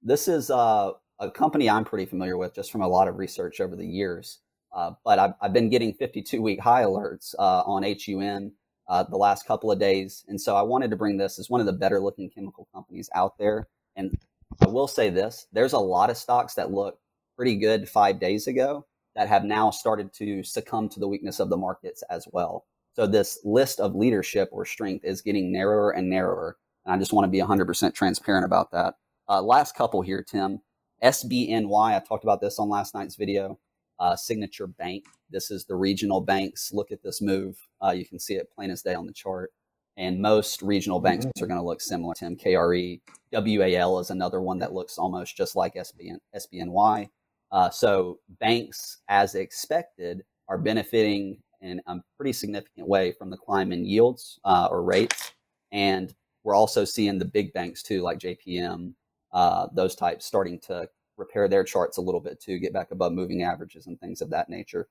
This 0.03 0.29
is 0.29 0.51
uh, 0.51 0.93
a 1.19 1.31
company 1.31 1.69
I'm 1.69 1.85
pretty 1.85 2.07
familiar 2.07 2.37
with 2.37 2.55
just 2.55 2.71
from 2.71 2.83
a 2.83 2.89
lot 2.89 3.09
of 3.09 3.19
research 3.19 3.61
over 3.61 3.75
the 3.75 3.87
years. 3.87 4.39
Uh, 4.73 4.93
but 5.05 5.19
I've, 5.19 5.35
I've 5.41 5.53
been 5.53 5.71
getting 5.71 5.93
52 5.93 6.43
week 6.43 6.61
high 6.61 6.83
alerts 6.83 7.35
uh, 7.39 7.63
on 7.63 7.83
HUN 7.83 8.53
uh, 8.89 9.03
the 9.05 9.17
last 9.17 9.47
couple 9.47 9.71
of 9.71 9.79
days. 9.79 10.25
And 10.29 10.41
so 10.41 10.57
I 10.57 10.63
wanted 10.63 10.91
to 10.91 10.97
bring 10.97 11.17
this 11.17 11.39
as 11.39 11.49
one 11.49 11.61
of 11.61 11.67
the 11.67 11.73
better 11.73 12.01
looking 12.01 12.29
chemical 12.29 12.69
companies 12.75 13.09
out 13.15 13.39
there. 13.39 13.69
And 13.97 14.19
I 14.61 14.69
will 14.69 14.89
say 14.89 15.11
this 15.11 15.47
there's 15.53 15.73
a 15.73 15.79
lot 15.79 16.11
of 16.11 16.17
stocks 16.17 16.55
that 16.55 16.73
look 16.73 16.99
pretty 17.37 17.57
good 17.57 17.89
five 17.89 18.21
days 18.21 18.47
ago 18.47 18.85
that 19.15 19.29
have 19.29 19.45
now 19.45 19.71
started 19.71 20.13
to 20.15 20.43
succumb 20.43 20.89
to 20.91 21.01
the 21.01 21.09
weakness 21.09 21.41
of 21.41 21.49
the 21.49 21.57
markets 21.57 22.03
as 22.11 22.27
well. 22.33 22.65
So 22.95 23.07
this 23.07 23.39
list 23.45 23.81
of 23.81 23.95
leadership 23.95 24.49
or 24.53 24.65
strength 24.65 25.05
is 25.05 25.23
getting 25.23 25.53
narrower 25.53 25.91
and 25.91 26.09
narrower. 26.09 26.57
And 26.85 26.95
I 26.95 26.99
just 26.99 27.13
want 27.13 27.25
to 27.25 27.31
be 27.31 27.41
100% 27.41 27.95
transparent 27.95 28.45
about 28.45 28.71
that. 28.73 28.95
Uh, 29.29 29.43
last 29.43 29.75
couple 29.75 30.03
here, 30.03 30.23
Tim. 30.23 30.61
SBNY, 31.03 31.95
I 31.95 32.01
talked 32.01 32.25
about 32.25 32.41
this 32.41 32.59
on 32.59 32.69
last 32.69 32.95
night's 32.95 33.17
video. 33.17 33.59
Uh, 33.99 34.17
Signature 34.17 34.67
Bank. 34.67 35.05
This 35.31 35.51
is 35.51 35.65
the 35.65 35.77
regional 35.77 36.21
banks. 36.21 36.73
Look 36.73 36.91
at 36.91 37.03
this 37.03 37.23
move. 37.23 37.57
Uh, 37.83 37.91
you 37.91 38.05
can 38.05 38.19
see 38.19 38.35
it 38.35 38.51
plain 38.55 38.71
as 38.71 38.83
day 38.83 38.95
on 38.95 39.07
the 39.07 39.13
chart. 39.13 39.53
And 39.97 40.21
most 40.21 40.63
regional 40.63 40.99
banks 40.99 41.27
are 41.41 41.47
going 41.47 41.61
to 41.61 41.65
look 41.65 41.81
similar. 41.81 42.15
Tim 42.15 42.37
KRE, 42.37 43.01
WAL 43.33 43.99
is 44.01 44.11
another 44.11 44.41
one 44.41 44.59
that 44.59 44.73
looks 44.73 44.99
almost 44.99 45.37
just 45.37 45.55
like 45.55 45.75
SBN, 45.75 46.19
SBNY. 46.35 47.09
Uh, 47.55 47.71
so 47.71 48.19
banks, 48.41 48.99
as 49.09 49.37
expected, 49.37 50.25
are 50.49 50.59
benefiting 50.59 51.39
in 51.61 51.81
a 51.87 51.97
pretty 52.17 52.33
significant 52.33 52.89
way 52.89 53.13
from 53.13 53.31
the 53.31 53.37
climb 53.37 53.73
in 53.73 53.85
yields 53.85 54.41
uh, 54.45 54.67
or 54.73 54.83
rates. 54.83 55.33
And 55.71 56.13
we're 56.43 56.57
also 56.57 56.85
seeing 56.85 57.17
the 57.17 57.25
big 57.25 57.53
banks 57.53 57.81
too, 57.83 58.03
like 58.03 58.19
JPM, 58.19 58.93
uh, 59.33 59.69
those 59.73 59.95
types, 59.95 60.27
starting 60.27 60.59
to 60.67 60.89
repair 61.17 61.47
their 61.47 61.63
charts 61.63 61.97
a 61.97 62.01
little 62.01 62.21
bit 62.21 62.41
too, 62.41 62.59
get 62.59 62.73
back 62.73 62.91
above 62.91 63.13
moving 63.13 63.45
averages 63.45 63.87
and 63.87 64.01
things 64.01 64.21
of 64.21 64.31
that 64.31 64.49
nature. 64.51 64.89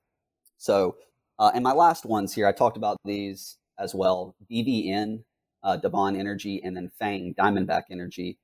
So, 0.57 0.95
uh, 1.39 1.51
and 1.53 1.65
my 1.65 1.73
last 1.73 2.05
ones 2.05 2.33
here, 2.33 2.47
I 2.47 2.53
talked 2.53 2.77
about 2.77 2.97
these 3.03 3.57
as 3.77 3.93
well. 3.93 4.37
DVN, 4.49 5.21
uh, 5.63 5.75
Devon 5.75 6.15
Energy, 6.15 6.61
and 6.63 6.77
then 6.77 6.89
Fang, 6.97 7.35
Diamondback 7.37 7.83
Energy, 7.91 8.37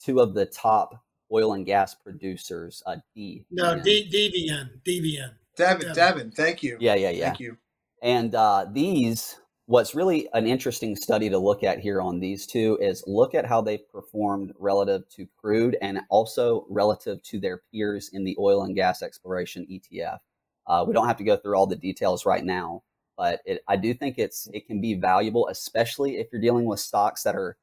two 0.00 0.20
of 0.20 0.32
the 0.32 0.46
top 0.46 1.03
oil 1.32 1.54
and 1.54 1.66
gas 1.66 1.94
producers. 1.94 2.82
Uh, 2.86 2.96
D. 3.14 3.44
no, 3.50 3.80
D, 3.80 4.08
DVN, 4.10 4.82
DVN. 4.84 5.32
Devon, 5.56 5.80
Devon. 5.80 5.94
Devon, 5.94 6.30
thank 6.32 6.62
you. 6.62 6.76
Yeah, 6.80 6.94
yeah, 6.94 7.10
yeah. 7.10 7.26
Thank 7.26 7.40
you. 7.40 7.56
And 8.02 8.34
uh, 8.34 8.66
these 8.70 9.38
what's 9.66 9.94
really 9.94 10.28
an 10.34 10.46
interesting 10.46 10.94
study 10.94 11.30
to 11.30 11.38
look 11.38 11.62
at 11.62 11.78
here 11.78 12.00
on 12.00 12.20
these 12.20 12.46
two 12.46 12.78
is 12.80 13.02
look 13.06 13.34
at 13.34 13.46
how 13.46 13.62
they've 13.62 13.88
performed 13.88 14.52
relative 14.58 15.08
to 15.08 15.26
crude 15.38 15.76
and 15.80 16.00
also 16.10 16.66
relative 16.68 17.22
to 17.22 17.40
their 17.40 17.62
peers 17.72 18.10
in 18.12 18.24
the 18.24 18.36
oil 18.38 18.64
and 18.64 18.74
gas 18.74 19.02
exploration 19.02 19.66
ETF. 19.70 20.18
Uh, 20.66 20.84
we 20.86 20.92
don't 20.92 21.06
have 21.06 21.16
to 21.16 21.24
go 21.24 21.36
through 21.36 21.56
all 21.56 21.66
the 21.66 21.76
details 21.76 22.26
right 22.26 22.44
now, 22.44 22.82
but 23.16 23.40
it, 23.46 23.62
I 23.68 23.76
do 23.76 23.94
think 23.94 24.18
it's 24.18 24.48
it 24.52 24.66
can 24.66 24.80
be 24.80 24.94
valuable, 24.94 25.48
especially 25.48 26.18
if 26.18 26.28
you're 26.30 26.42
dealing 26.42 26.66
with 26.66 26.80
stocks 26.80 27.22
that 27.22 27.34
are 27.34 27.56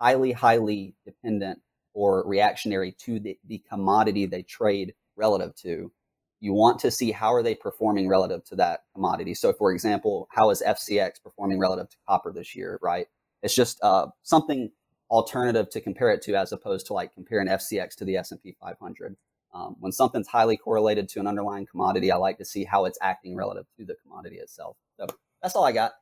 highly, 0.00 0.32
highly 0.32 0.94
dependent 1.04 1.60
or 1.96 2.22
reactionary 2.26 2.92
to 2.92 3.18
the, 3.18 3.38
the 3.48 3.62
commodity 3.70 4.26
they 4.26 4.42
trade 4.42 4.94
relative 5.16 5.56
to. 5.56 5.90
You 6.40 6.52
want 6.52 6.78
to 6.80 6.90
see 6.90 7.10
how 7.10 7.32
are 7.32 7.42
they 7.42 7.54
performing 7.54 8.06
relative 8.06 8.44
to 8.44 8.56
that 8.56 8.80
commodity. 8.94 9.32
So, 9.32 9.54
for 9.54 9.72
example, 9.72 10.28
how 10.30 10.50
is 10.50 10.62
FCX 10.64 11.22
performing 11.24 11.58
relative 11.58 11.88
to 11.88 11.96
copper 12.06 12.32
this 12.32 12.54
year? 12.54 12.78
Right? 12.82 13.06
It's 13.42 13.54
just 13.54 13.82
uh, 13.82 14.08
something 14.22 14.70
alternative 15.10 15.70
to 15.70 15.80
compare 15.80 16.10
it 16.10 16.20
to, 16.22 16.34
as 16.34 16.52
opposed 16.52 16.86
to 16.88 16.92
like 16.92 17.14
comparing 17.14 17.48
FCX 17.48 17.94
to 17.96 18.04
the 18.04 18.18
S 18.18 18.30
and 18.30 18.42
P 18.42 18.54
500. 18.60 19.16
Um, 19.54 19.76
when 19.80 19.90
something's 19.90 20.28
highly 20.28 20.58
correlated 20.58 21.08
to 21.10 21.20
an 21.20 21.26
underlying 21.26 21.64
commodity, 21.64 22.12
I 22.12 22.16
like 22.16 22.36
to 22.38 22.44
see 22.44 22.64
how 22.64 22.84
it's 22.84 22.98
acting 23.00 23.34
relative 23.34 23.64
to 23.78 23.86
the 23.86 23.94
commodity 24.02 24.36
itself. 24.36 24.76
So 25.00 25.06
that's 25.40 25.56
all 25.56 25.64
I 25.64 25.72
got. 25.72 25.92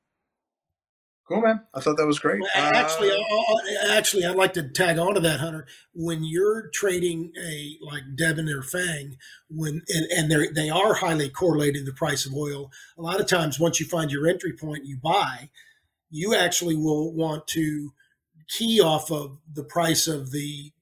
Cool, 1.27 1.41
man. 1.41 1.63
I 1.73 1.81
thought 1.81 1.97
that 1.97 2.07
was 2.07 2.19
great. 2.19 2.41
Well, 2.43 2.51
Uh, 2.55 2.73
actually, 2.75 3.11
I- 3.11 3.17
I- 3.17 3.97
actually, 3.97 4.27
I'd 4.27 4.37
like 4.37 4.53
to 4.55 4.69
tag 4.69 4.99
on 4.99 5.15
to 5.15 5.21
that, 5.21 5.41
Hunter. 5.41 5.67
When 5.95 6.23
you're 6.23 6.69
trading 6.69 7.33
a 7.39 7.79
like 7.81 8.03
Devon 8.15 8.49
or 8.51 8.63
Fang, 8.63 9.17
when 9.49 9.83
and, 9.89 10.07
and 10.13 10.31
they 10.31 10.49
they 10.49 10.69
are 10.71 10.95
highly 10.95 11.31
correlated 11.31 11.87
to 11.87 11.91
the 11.91 11.97
price 11.97 12.27
of 12.27 12.35
oil. 12.35 12.71
A 12.99 13.03
lot 13.03 13.21
of 13.21 13.27
times, 13.27 13.59
once 13.59 13.81
you 13.81 13.87
find 13.87 14.11
your 14.13 14.27
entry 14.27 14.53
point, 14.53 14.85
you 14.85 14.99
buy. 14.99 15.49
You 16.11 16.35
actually 16.35 16.77
will 16.77 17.15
want 17.15 17.47
to 17.49 17.95
key 18.49 18.81
off 18.83 19.11
of 19.11 19.39
the 19.51 19.65
price 19.65 20.07
of 20.07 20.31
the 20.31 20.73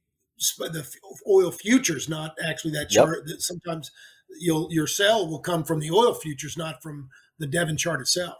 the 0.58 0.84
oil 1.28 1.52
futures, 1.52 2.08
not 2.08 2.36
actually 2.44 2.72
that 2.72 2.92
Yep. 2.92 3.04
chart. 3.04 3.26
That 3.26 3.42
sometimes 3.42 3.92
you'll 4.40 4.66
your 4.72 4.88
sell 4.88 5.28
will 5.28 5.38
come 5.38 5.62
from 5.62 5.78
the 5.78 5.92
oil 5.92 6.14
futures, 6.14 6.56
not 6.56 6.82
from 6.82 7.10
the 7.38 7.46
Devon 7.46 7.76
chart 7.76 8.00
itself. 8.00 8.38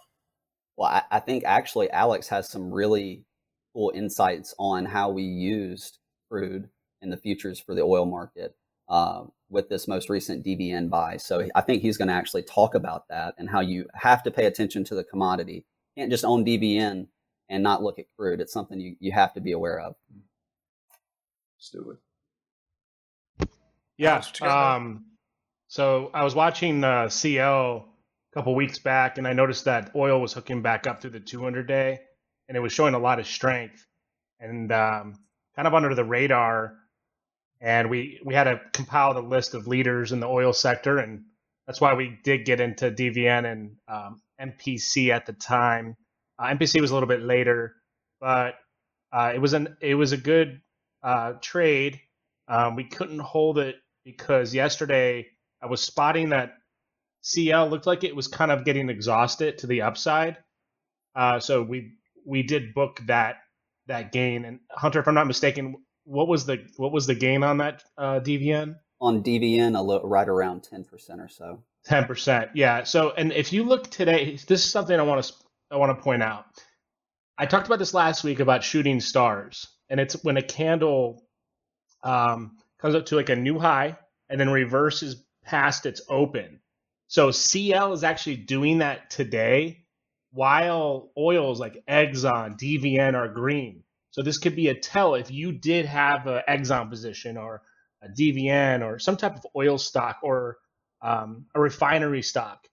Well, 0.77 0.89
I, 0.89 1.03
I 1.11 1.21
think 1.21 1.45
actually 1.45 1.91
Alex 1.91 2.29
has 2.29 2.49
some 2.49 2.73
really 2.73 3.25
cool 3.73 3.93
insights 3.95 4.55
on 4.59 4.85
how 4.85 5.11
we 5.11 5.23
used 5.23 5.99
crude 6.31 6.69
in 7.01 7.11
the 7.11 7.17
futures 7.17 7.59
for 7.59 7.75
the 7.75 7.83
oil 7.83 8.07
market 8.07 8.57
uh, 8.89 9.25
with 9.51 9.69
this 9.69 9.89
most 9.89 10.09
recent 10.09 10.45
DVN 10.45 10.89
buy. 10.89 11.17
So 11.17 11.49
I 11.55 11.61
think 11.61 11.83
he's 11.83 11.97
going 11.97 12.09
to 12.09 12.15
actually 12.15 12.43
talk 12.43 12.75
about 12.75 13.09
that 13.09 13.35
and 13.39 13.49
how 13.49 13.61
you 13.61 13.87
have 13.95 14.23
to 14.25 14.31
pay 14.31 14.47
attention 14.47 14.85
to 14.85 14.95
the 14.95 15.05
commodity. 15.05 15.67
You 15.95 16.03
can't 16.03 16.11
just 16.11 16.25
own 16.25 16.45
DVN 16.45 17.07
and 17.49 17.63
not 17.63 17.83
look 17.83 17.99
at 17.99 18.07
crude. 18.17 18.41
It's 18.41 18.53
something 18.53 18.81
you, 18.81 18.97
you 19.01 19.13
have 19.13 19.35
to 19.35 19.41
be 19.41 19.53
aware 19.53 19.81
of. 19.81 19.95
Let's 21.59 21.71
do 21.71 21.91
it. 21.91 23.49
Yeah. 23.99 24.17
what 24.17 24.41
you 24.41 24.47
got, 24.47 24.77
Um, 24.77 25.05
so 25.69 26.11
I 26.15 26.25
was 26.25 26.35
watching 26.35 26.83
uh, 26.83 27.09
CL 27.09 27.89
a 28.33 28.39
couple 28.39 28.55
weeks 28.55 28.79
back, 28.79 29.19
and 29.19 29.27
I 29.27 29.33
noticed 29.33 29.67
that 29.67 29.93
oil 29.95 30.21
was 30.21 30.33
hooking 30.33 30.63
back 30.63 30.87
up 30.87 31.01
through 31.01 31.11
the 31.11 31.21
200 31.21 31.67
day, 31.67 32.01
and 32.49 32.57
it 32.57 32.61
was 32.61 32.73
showing 32.73 32.95
a 32.95 32.99
lot 32.99 33.19
of 33.19 33.27
strength, 33.27 33.85
and 34.41 34.73
um, 34.73 35.15
kind 35.55 35.69
of 35.69 35.75
under 35.75 35.95
the 35.95 36.05
radar. 36.05 36.75
And 37.61 37.91
we 37.91 38.21
we 38.25 38.35
had 38.35 38.45
to 38.45 38.61
compile 38.73 39.15
the 39.15 39.23
list 39.23 39.55
of 39.55 39.67
leaders 39.67 40.13
in 40.13 40.21
the 40.21 40.27
oil 40.27 40.53
sector, 40.53 40.99
and 40.99 41.25
that's 41.67 41.81
why 41.81 41.95
we 41.95 42.19
did 42.25 42.45
get 42.45 42.61
into 42.61 42.91
DVN 42.91 43.51
and 43.51 43.77
um, 43.87 44.21
MPC 44.41 45.11
at 45.11 45.27
the 45.27 45.33
time. 45.33 45.97
Uh, 46.39 46.47
MPC 46.47 46.81
was 46.81 46.91
a 46.91 46.95
little 46.95 47.09
bit 47.09 47.23
later, 47.23 47.75
but 48.21 48.55
uh, 49.13 49.33
it 49.35 49.39
was 49.39 49.53
an 49.53 49.77
it 49.81 49.95
was 49.95 50.13
a 50.13 50.17
good 50.17 50.61
uh, 51.03 51.35
trade. 51.41 52.01
Um, 52.49 52.77
we 52.77 52.85
couldn't 52.85 53.21
hold 53.21 53.59
it 53.59 53.77
because 54.05 54.55
yesterday 54.55 55.27
I 55.63 55.67
was 55.67 55.83
spotting 55.83 56.31
that 56.31 56.55
CL 57.23 57.69
looked 57.69 57.87
like 57.87 58.05
it 58.05 58.15
was 58.15 58.29
kind 58.29 58.51
of 58.51 58.65
getting 58.65 58.89
exhausted 58.91 59.59
to 59.59 59.67
the 59.67 59.83
upside. 59.83 60.37
Uh, 61.15 61.41
so 61.41 61.63
we 61.63 61.93
we 62.27 62.43
did 62.43 62.75
book 62.75 63.01
that 63.07 63.37
that 63.87 64.13
gain. 64.13 64.45
And 64.45 64.61
Hunter, 64.71 65.01
if 65.01 65.09
I'm 65.09 65.15
not 65.15 65.27
mistaken, 65.27 65.77
what 66.05 66.29
was 66.29 66.47
the 66.47 66.65
what 66.77 66.93
was 66.93 67.07
the 67.07 67.15
gain 67.15 67.43
on 67.43 67.59
that 67.59 67.83
uh, 67.97 68.21
DVN? 68.21 68.77
On 69.01 69.23
DVN, 69.23 69.77
a 69.77 69.83
lo- 69.83 70.03
right 70.05 70.29
around 70.29 70.63
10% 70.63 71.19
or 71.19 71.29
so. 71.29 71.65
Ten 71.85 72.05
percent, 72.05 72.51
yeah. 72.55 72.85
So, 72.85 73.11
and 73.11 73.33
if 73.33 73.53
you 73.53 73.65
look 73.65 73.91
today, 73.91 74.39
this 74.47 74.65
is 74.65 74.71
something 74.71 74.99
I 74.99 75.03
want 75.03 75.25
to 75.25 75.33
I 75.73 75.77
want 75.77 75.97
to 75.97 76.03
point 76.03 76.23
out. 76.23 76.45
I 77.37 77.47
talked 77.47 77.67
about 77.67 77.81
this 77.81 77.95
last 77.95 78.23
week 78.23 78.39
about 78.39 78.63
shooting 78.63 79.01
stars, 79.01 79.67
and 79.91 79.99
it's 79.99 80.23
when 80.23 80.37
a 80.37 80.43
candle 80.43 81.25
um, 82.05 82.59
comes 82.79 82.95
up 82.95 83.07
to 83.07 83.17
like 83.17 83.31
a 83.31 83.37
new 83.37 83.59
high 83.59 83.99
and 84.29 84.41
then 84.41 84.51
reverses 84.51 85.25
past 85.45 85.87
its 85.87 86.03
open. 86.09 86.61
So 87.13 87.31
CL 87.31 87.93
is 87.93 88.05
actually 88.05 88.37
doing 88.37 88.79
that 88.79 89.11
today, 89.11 89.85
while 90.31 91.11
oils 91.15 91.61
like 91.61 91.85
Exxon, 91.87 92.59
DVN 92.59 93.13
are 93.13 93.29
green. 93.29 93.83
So 94.13 94.23
this 94.23 94.39
could 94.39 94.57
be 94.57 94.69
a 94.69 94.75
tell 94.75 95.15
if 95.15 95.31
you 95.31 95.53
did 95.53 95.85
have 95.85 96.27
an 96.27 96.41
Exxon 96.49 96.89
position 96.89 97.37
or 97.37 97.61
a 98.01 98.09
DVN 98.09 98.83
or 98.83 98.99
some 98.99 99.19
type 99.19 99.37
of 99.37 99.47
oil 99.55 99.77
stock 99.77 100.21
or 100.23 100.57
um, 101.03 101.45
a 101.55 101.61
refinery 101.61 102.23
stock. 102.23 102.67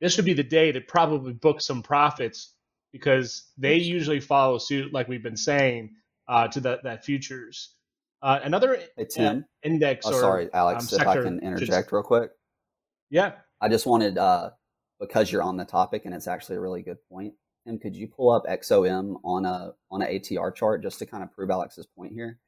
This 0.00 0.16
would 0.16 0.24
be 0.24 0.34
the 0.34 0.44
day 0.44 0.70
to 0.70 0.80
probably 0.80 1.32
book 1.32 1.60
some 1.60 1.82
profits 1.82 2.54
because 2.92 3.50
they 3.58 3.74
usually 3.74 4.20
follow 4.20 4.58
suit, 4.58 4.92
like 4.92 5.08
we've 5.08 5.20
been 5.20 5.36
saying, 5.36 5.96
uh, 6.28 6.46
to 6.46 6.60
that 6.60 6.84
that 6.84 7.04
futures. 7.04 7.74
Uh, 8.22 8.38
another 8.40 8.80
Hey, 8.96 9.06
Tim. 9.10 9.46
index. 9.64 10.06
Oh, 10.06 10.10
or, 10.10 10.20
sorry, 10.20 10.48
Alex, 10.54 10.92
um, 10.92 11.00
if 11.00 11.08
I 11.08 11.16
can 11.16 11.40
interject 11.40 11.90
real 11.90 12.04
quick. 12.04 12.30
Yeah. 13.10 13.32
I 13.60 13.68
just 13.68 13.86
wanted, 13.86 14.18
uh, 14.18 14.50
because 14.98 15.30
you're 15.32 15.42
on 15.42 15.56
the 15.56 15.64
topic 15.64 16.02
and 16.04 16.14
it's 16.14 16.26
actually 16.28 16.56
a 16.56 16.60
really 16.60 16.82
good 16.82 16.98
point. 17.08 17.34
Tim, 17.66 17.78
could 17.78 17.94
you 17.96 18.08
pull 18.08 18.30
up 18.30 18.44
XOM 18.46 19.20
on 19.24 19.44
a 19.44 19.72
on 19.90 20.02
an 20.02 20.08
ATR 20.08 20.54
chart 20.54 20.82
just 20.82 20.98
to 20.98 21.06
kind 21.06 21.22
of 21.22 21.32
prove 21.32 21.50
Alex's 21.50 21.86
point 21.86 22.12
here? 22.12 22.38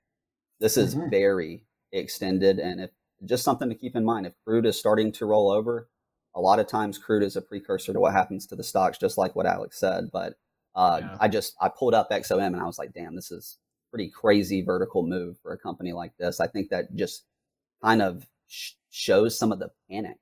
This 0.61 0.77
is 0.77 0.95
Mhm. 0.95 1.11
very 1.11 1.67
extended, 1.93 2.59
and 2.59 2.81
if 2.81 2.91
just 3.25 3.45
something 3.45 3.69
to 3.69 3.75
keep 3.75 3.95
in 3.95 4.05
mind, 4.05 4.27
if 4.27 4.35
crude 4.45 4.67
is 4.67 4.79
starting 4.79 5.13
to 5.13 5.27
roll 5.27 5.51
over, 5.51 5.89
a 6.35 6.41
lot 6.41 6.59
of 6.59 6.67
times 6.67 6.99
crude 6.99 7.23
is 7.23 7.37
a 7.37 7.43
precursor 7.43 7.93
to 7.93 8.01
what 8.01 8.13
happens 8.13 8.47
to 8.47 8.57
the 8.57 8.63
stocks, 8.65 8.99
just 8.99 9.19
like 9.19 9.37
what 9.37 9.47
Alex 9.47 9.79
said. 9.79 10.11
But 10.13 10.35
uh, 10.75 10.99
Yeah. 11.03 11.17
I 11.21 11.29
just 11.29 11.55
I 11.61 11.69
pulled 11.69 11.93
up 11.95 12.11
XOM 12.11 12.47
and 12.55 12.57
I 12.61 12.65
was 12.67 12.79
like, 12.79 12.95
damn, 12.95 13.15
this 13.15 13.31
is 13.31 13.59
pretty 13.91 14.09
crazy 14.09 14.63
vertical 14.63 15.03
move 15.07 15.39
for 15.41 15.53
a 15.53 15.59
company 15.59 15.93
like 15.93 16.17
this. 16.17 16.41
I 16.41 16.47
think 16.47 16.71
that 16.71 16.95
just 16.95 17.27
kind 17.83 18.01
of 18.01 18.27
sh- 18.47 18.73
shows 18.89 19.39
some 19.39 19.53
of 19.53 19.59
the 19.59 19.71
panic 19.91 20.17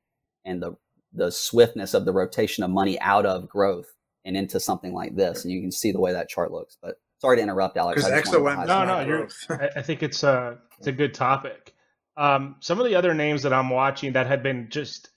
and 0.45 0.63
the 0.63 0.73
the 1.13 1.31
swiftness 1.31 1.93
of 1.95 2.05
the 2.05 2.13
rotation 2.13 2.63
of 2.63 2.71
money 2.71 2.99
out 3.01 3.27
of 3.27 3.49
growth 3.49 3.89
and 4.25 4.37
into 4.37 4.61
something 4.61 4.95
like 4.95 5.17
this. 5.17 5.45
And 5.45 5.53
you 5.53 5.61
can 5.61 5.73
see 5.73 5.91
the 5.93 6.01
way 6.01 6.13
that 6.13 6.29
chart 6.29 6.53
looks. 6.53 6.77
But 6.81 7.01
sorry 7.19 7.39
to 7.39 7.43
interrupt, 7.43 7.77
Alex. 7.77 8.03
Because 8.03 8.13
I 8.13 8.21
just 8.21 8.33
to 8.33 8.39
XOM 8.39 8.67
No, 8.67 8.85
no, 8.85 9.01
you're. 9.01 9.29
I, 9.51 9.69
I 9.77 9.83
think 9.83 10.03
it's 10.03 10.23
a 10.23 10.59
it's 10.79 10.87
a 10.87 10.93
good 10.93 11.15
topic. 11.15 11.75
Um, 12.17 12.57
some 12.61 12.79
of 12.79 12.87
the 12.87 12.95
other 12.95 13.15
names 13.15 13.43
that 13.43 13.53
I'm 13.53 13.71
watching 13.71 14.13
that 14.13 14.27
have 14.27 14.43
been 14.43 14.69
just 14.71 15.09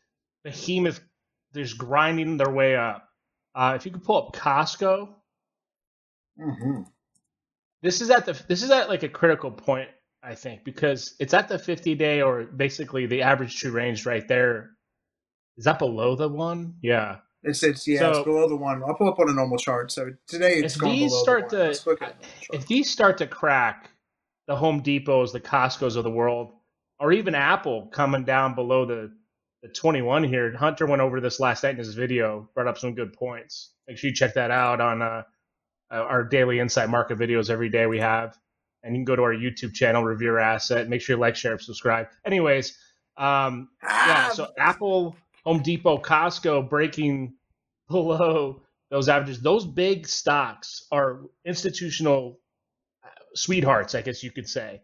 behemoth, 0.44 1.02
just 1.54 1.78
grinding 1.78 2.38
their 2.38 2.50
way 2.52 2.76
up. 2.76 3.08
Uh, 3.56 3.74
if 3.76 3.86
you 3.86 3.92
could 3.92 4.04
pull 4.04 4.18
up 4.28 4.36
Costco, 4.36 5.10
Mhm. 6.40 6.86
this 7.82 8.02
is 8.02 8.10
at 8.10 8.26
the 8.26 8.34
this 8.48 8.64
is 8.64 8.72
at 8.72 8.90
like 8.90 9.04
a 9.04 9.10
critical 9.10 9.52
point, 9.52 9.90
I 10.24 10.34
think, 10.36 10.64
because 10.64 11.16
it's 11.20 11.34
at 11.34 11.48
the 11.50 11.60
50 11.60 11.94
day 11.96 12.22
or 12.22 12.46
basically 12.46 13.06
the 13.06 13.22
average 13.22 13.56
true 13.58 13.72
range 13.72 14.06
right 14.06 14.28
there. 14.28 14.72
Is 15.58 15.66
that 15.66 15.80
below 15.80 16.16
the 16.16 16.28
one? 16.30 16.76
Yeah. 16.82 17.18
It's 17.44 17.62
it's 17.64 17.88
yeah, 17.88 18.00
So- 18.00 18.10
it's 18.12 18.24
below 18.26 18.48
the 18.48 18.56
one. 18.56 18.82
I'll 18.84 18.94
pull 18.96 19.10
up 19.10 19.20
on 19.20 19.30
a 19.30 19.34
normal 19.34 19.58
chart. 19.58 19.92
So 19.92 20.10
today 20.28 20.56
it's 20.60 20.76
if 20.76 20.82
going 20.82 20.94
these 20.94 21.12
below 21.12 21.24
start 21.24 21.50
the 21.50 21.56
one. 21.58 21.64
to 21.66 21.68
Let's 21.70 21.88
look 21.88 22.02
at 22.02 22.22
the 22.22 22.56
if 22.58 22.68
these 22.68 22.90
start 22.90 23.18
to 23.20 23.28
crack, 23.28 23.90
the 24.48 24.56
Home 24.56 24.82
Depots, 24.82 25.32
the 25.32 25.40
Costco's 25.42 25.96
of 25.96 26.04
the 26.04 26.12
world, 26.12 26.54
or 27.00 27.12
even 27.12 27.36
Apple 27.36 27.88
coming 27.88 28.24
down 28.24 28.56
below 28.56 28.86
the 28.86 29.12
the 29.62 29.70
21 29.70 30.24
here. 30.26 30.56
Hunter 30.58 30.86
went 30.86 31.02
over 31.02 31.22
this 31.22 31.40
last 31.40 31.64
night 31.64 31.72
in 31.72 31.78
his 31.78 31.94
video, 31.96 32.50
brought 32.54 32.68
up 32.68 32.78
some 32.78 32.96
good 32.96 33.14
points. 33.14 33.72
Make 33.88 33.98
sure 33.98 34.10
you 34.10 34.16
check 34.16 34.34
that 34.34 34.52
out 34.52 34.82
on 34.82 35.02
uh, 35.02 35.24
uh, 35.90 35.96
our 35.96 36.24
daily 36.26 36.60
insight 36.60 36.90
market 36.90 37.18
videos 37.18 37.50
every 37.50 37.70
day 37.70 37.86
we 37.86 38.00
have. 38.00 38.38
And 38.84 38.94
you 38.94 39.00
can 39.00 39.06
go 39.06 39.16
to 39.16 39.22
our 39.22 39.34
YouTube 39.34 39.74
channel, 39.74 40.04
Revere 40.04 40.38
Asset. 40.40 40.90
Make 40.90 41.02
sure 41.02 41.16
you 41.16 41.20
like, 41.22 41.38
share, 41.38 41.54
and 41.54 41.62
subscribe. 41.62 42.08
Anyways, 42.26 42.78
um, 43.16 43.70
yeah, 43.82 43.90
Ah, 43.90 44.32
so 44.34 44.48
Apple, 44.60 45.16
Home 45.46 45.62
Depot, 45.62 45.98
Costco 45.98 46.70
breaking 46.70 47.36
below 47.90 48.62
those 48.90 49.10
averages. 49.10 49.42
Those 49.42 49.66
big 49.66 50.08
stocks 50.08 50.86
are 50.92 51.22
institutional 51.46 52.40
uh, 53.04 53.08
sweethearts, 53.36 53.96
I 53.96 54.02
guess 54.02 54.24
you 54.24 54.32
could 54.32 54.48
say. 54.48 54.82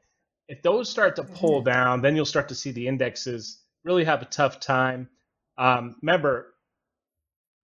If 0.47 0.61
those 0.63 0.89
start 0.89 1.15
to 1.17 1.23
pull 1.23 1.61
down, 1.61 2.01
then 2.01 2.15
you'll 2.15 2.25
start 2.25 2.49
to 2.49 2.55
see 2.55 2.71
the 2.71 2.87
indexes 2.87 3.61
really 3.83 4.03
have 4.03 4.21
a 4.21 4.25
tough 4.25 4.59
time. 4.59 5.09
Um, 5.57 5.95
remember, 6.01 6.55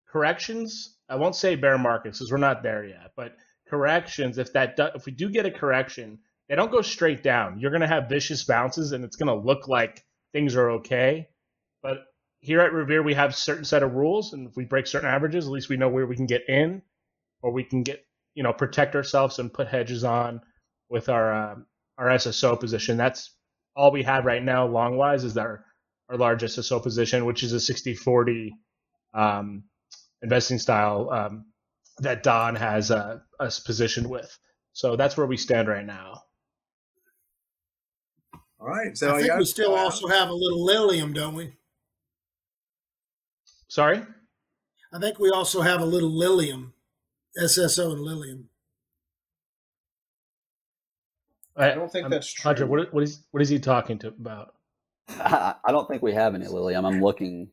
corrections 0.07 0.95
I 1.07 1.15
won't 1.15 1.35
say 1.35 1.55
bear 1.55 1.77
markets 1.77 2.17
because 2.17 2.31
we're 2.31 2.37
not 2.37 2.63
there 2.63 2.83
yet, 2.83 3.11
but 3.15 3.37
corrections. 3.67 4.37
If 4.37 4.53
that 4.53 4.75
do, 4.75 4.87
if 4.95 5.05
we 5.05 5.11
do 5.11 5.29
get 5.29 5.45
a 5.45 5.51
correction, 5.51 6.19
they 6.49 6.55
don't 6.55 6.71
go 6.71 6.81
straight 6.81 7.23
down. 7.23 7.59
You're 7.59 7.71
going 7.71 7.81
to 7.81 7.87
have 7.87 8.09
vicious 8.09 8.43
bounces, 8.43 8.91
and 8.91 9.03
it's 9.03 9.15
going 9.15 9.27
to 9.27 9.45
look 9.45 9.67
like 9.67 10.03
things 10.33 10.55
are 10.55 10.71
okay. 10.71 11.29
But 12.45 12.49
here 12.51 12.61
at 12.61 12.73
Revere, 12.73 13.01
we 13.01 13.15
have 13.15 13.35
certain 13.35 13.65
set 13.65 13.81
of 13.81 13.95
rules, 13.95 14.33
and 14.33 14.47
if 14.47 14.55
we 14.55 14.65
break 14.65 14.85
certain 14.85 15.09
averages, 15.09 15.47
at 15.47 15.51
least 15.51 15.67
we 15.67 15.77
know 15.77 15.89
where 15.89 16.05
we 16.05 16.15
can 16.15 16.27
get 16.27 16.47
in, 16.47 16.83
or 17.41 17.51
we 17.51 17.63
can 17.63 17.81
get 17.81 18.05
you 18.35 18.43
know 18.43 18.53
protect 18.53 18.95
ourselves 18.95 19.39
and 19.39 19.51
put 19.51 19.67
hedges 19.67 20.03
on 20.03 20.41
with 20.87 21.09
our 21.09 21.33
um, 21.33 21.65
our 21.97 22.05
SSO 22.09 22.59
position. 22.59 22.97
That's 22.97 23.31
all 23.75 23.91
we 23.91 24.03
have 24.03 24.25
right 24.25 24.43
now, 24.43 24.67
long 24.67 24.95
wise, 24.95 25.23
is 25.23 25.35
our 25.37 25.65
our 26.07 26.17
large 26.17 26.43
SSO 26.43 26.83
position, 26.83 27.25
which 27.25 27.41
is 27.41 27.51
a 27.51 27.73
60-40 27.73 28.51
um, 29.15 29.63
investing 30.21 30.59
style 30.59 31.09
um, 31.09 31.45
that 31.97 32.21
Don 32.21 32.55
has 32.55 32.91
uh, 32.91 33.21
us 33.39 33.59
positioned 33.59 34.07
with. 34.07 34.37
So 34.73 34.95
that's 34.95 35.17
where 35.17 35.25
we 35.25 35.37
stand 35.37 35.67
right 35.67 35.85
now. 35.85 36.21
All 38.59 38.67
right. 38.67 38.95
So 38.95 39.15
I 39.15 39.17
think 39.17 39.29
got- 39.29 39.39
we 39.39 39.45
still 39.45 39.73
also 39.73 40.07
have 40.07 40.29
a 40.29 40.33
little 40.33 40.63
Lilium, 40.63 41.11
don't 41.11 41.33
we? 41.33 41.53
Sorry. 43.75 44.01
I 44.93 44.99
think 44.99 45.19
we 45.19 45.29
also 45.31 45.59
have 45.59 45.81
a 45.81 45.85
little 45.85 46.09
Lilium, 46.09 46.73
SSO 47.37 47.91
and 47.91 48.03
Lilium. 48.03 48.47
I, 51.57 51.71
don't 51.71 51.91
think 51.91 52.03
I'm- 52.03 52.11
that's 52.11 52.31
true. 52.31 52.47
Hunter, 52.47 52.67
what, 52.67 52.93
what 52.93 53.03
is 53.03 53.25
what 53.31 53.43
is 53.43 53.49
he 53.49 53.59
talking 53.59 53.99
to 53.99 54.07
about? 54.07 54.53
I, 55.09 55.55
I 55.65 55.73
don't 55.73 55.89
think 55.89 56.01
we 56.01 56.13
have 56.13 56.35
any 56.35 56.47
Lilium. 56.47 56.85
I'm 56.85 57.01
looking 57.01 57.49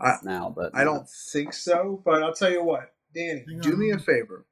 I- 0.00 0.16
now, 0.24 0.52
but 0.54 0.72
I 0.74 0.82
don't 0.82 1.08
think 1.08 1.52
so, 1.52 2.02
but 2.04 2.24
I'll 2.24 2.34
tell 2.34 2.50
you 2.50 2.64
what, 2.64 2.92
Danny, 3.14 3.44
Hang 3.48 3.60
do 3.60 3.74
on. 3.74 3.78
me 3.78 3.90
a 3.92 4.00
favor. 4.00 4.44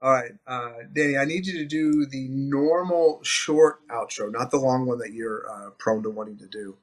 All 0.00 0.10
right, 0.10 0.32
uh, 0.46 0.72
Danny, 0.90 1.18
I 1.18 1.26
need 1.26 1.46
you 1.46 1.58
to 1.58 1.66
do 1.66 2.06
the 2.06 2.28
normal 2.30 3.20
short 3.24 3.86
outro, 3.88 4.32
not 4.32 4.50
the 4.50 4.56
long 4.56 4.86
one 4.86 4.96
that 5.00 5.12
you're 5.12 5.44
uh, 5.50 5.70
prone 5.76 6.02
to 6.04 6.08
wanting 6.08 6.38
to 6.38 6.46
do. 6.46 6.78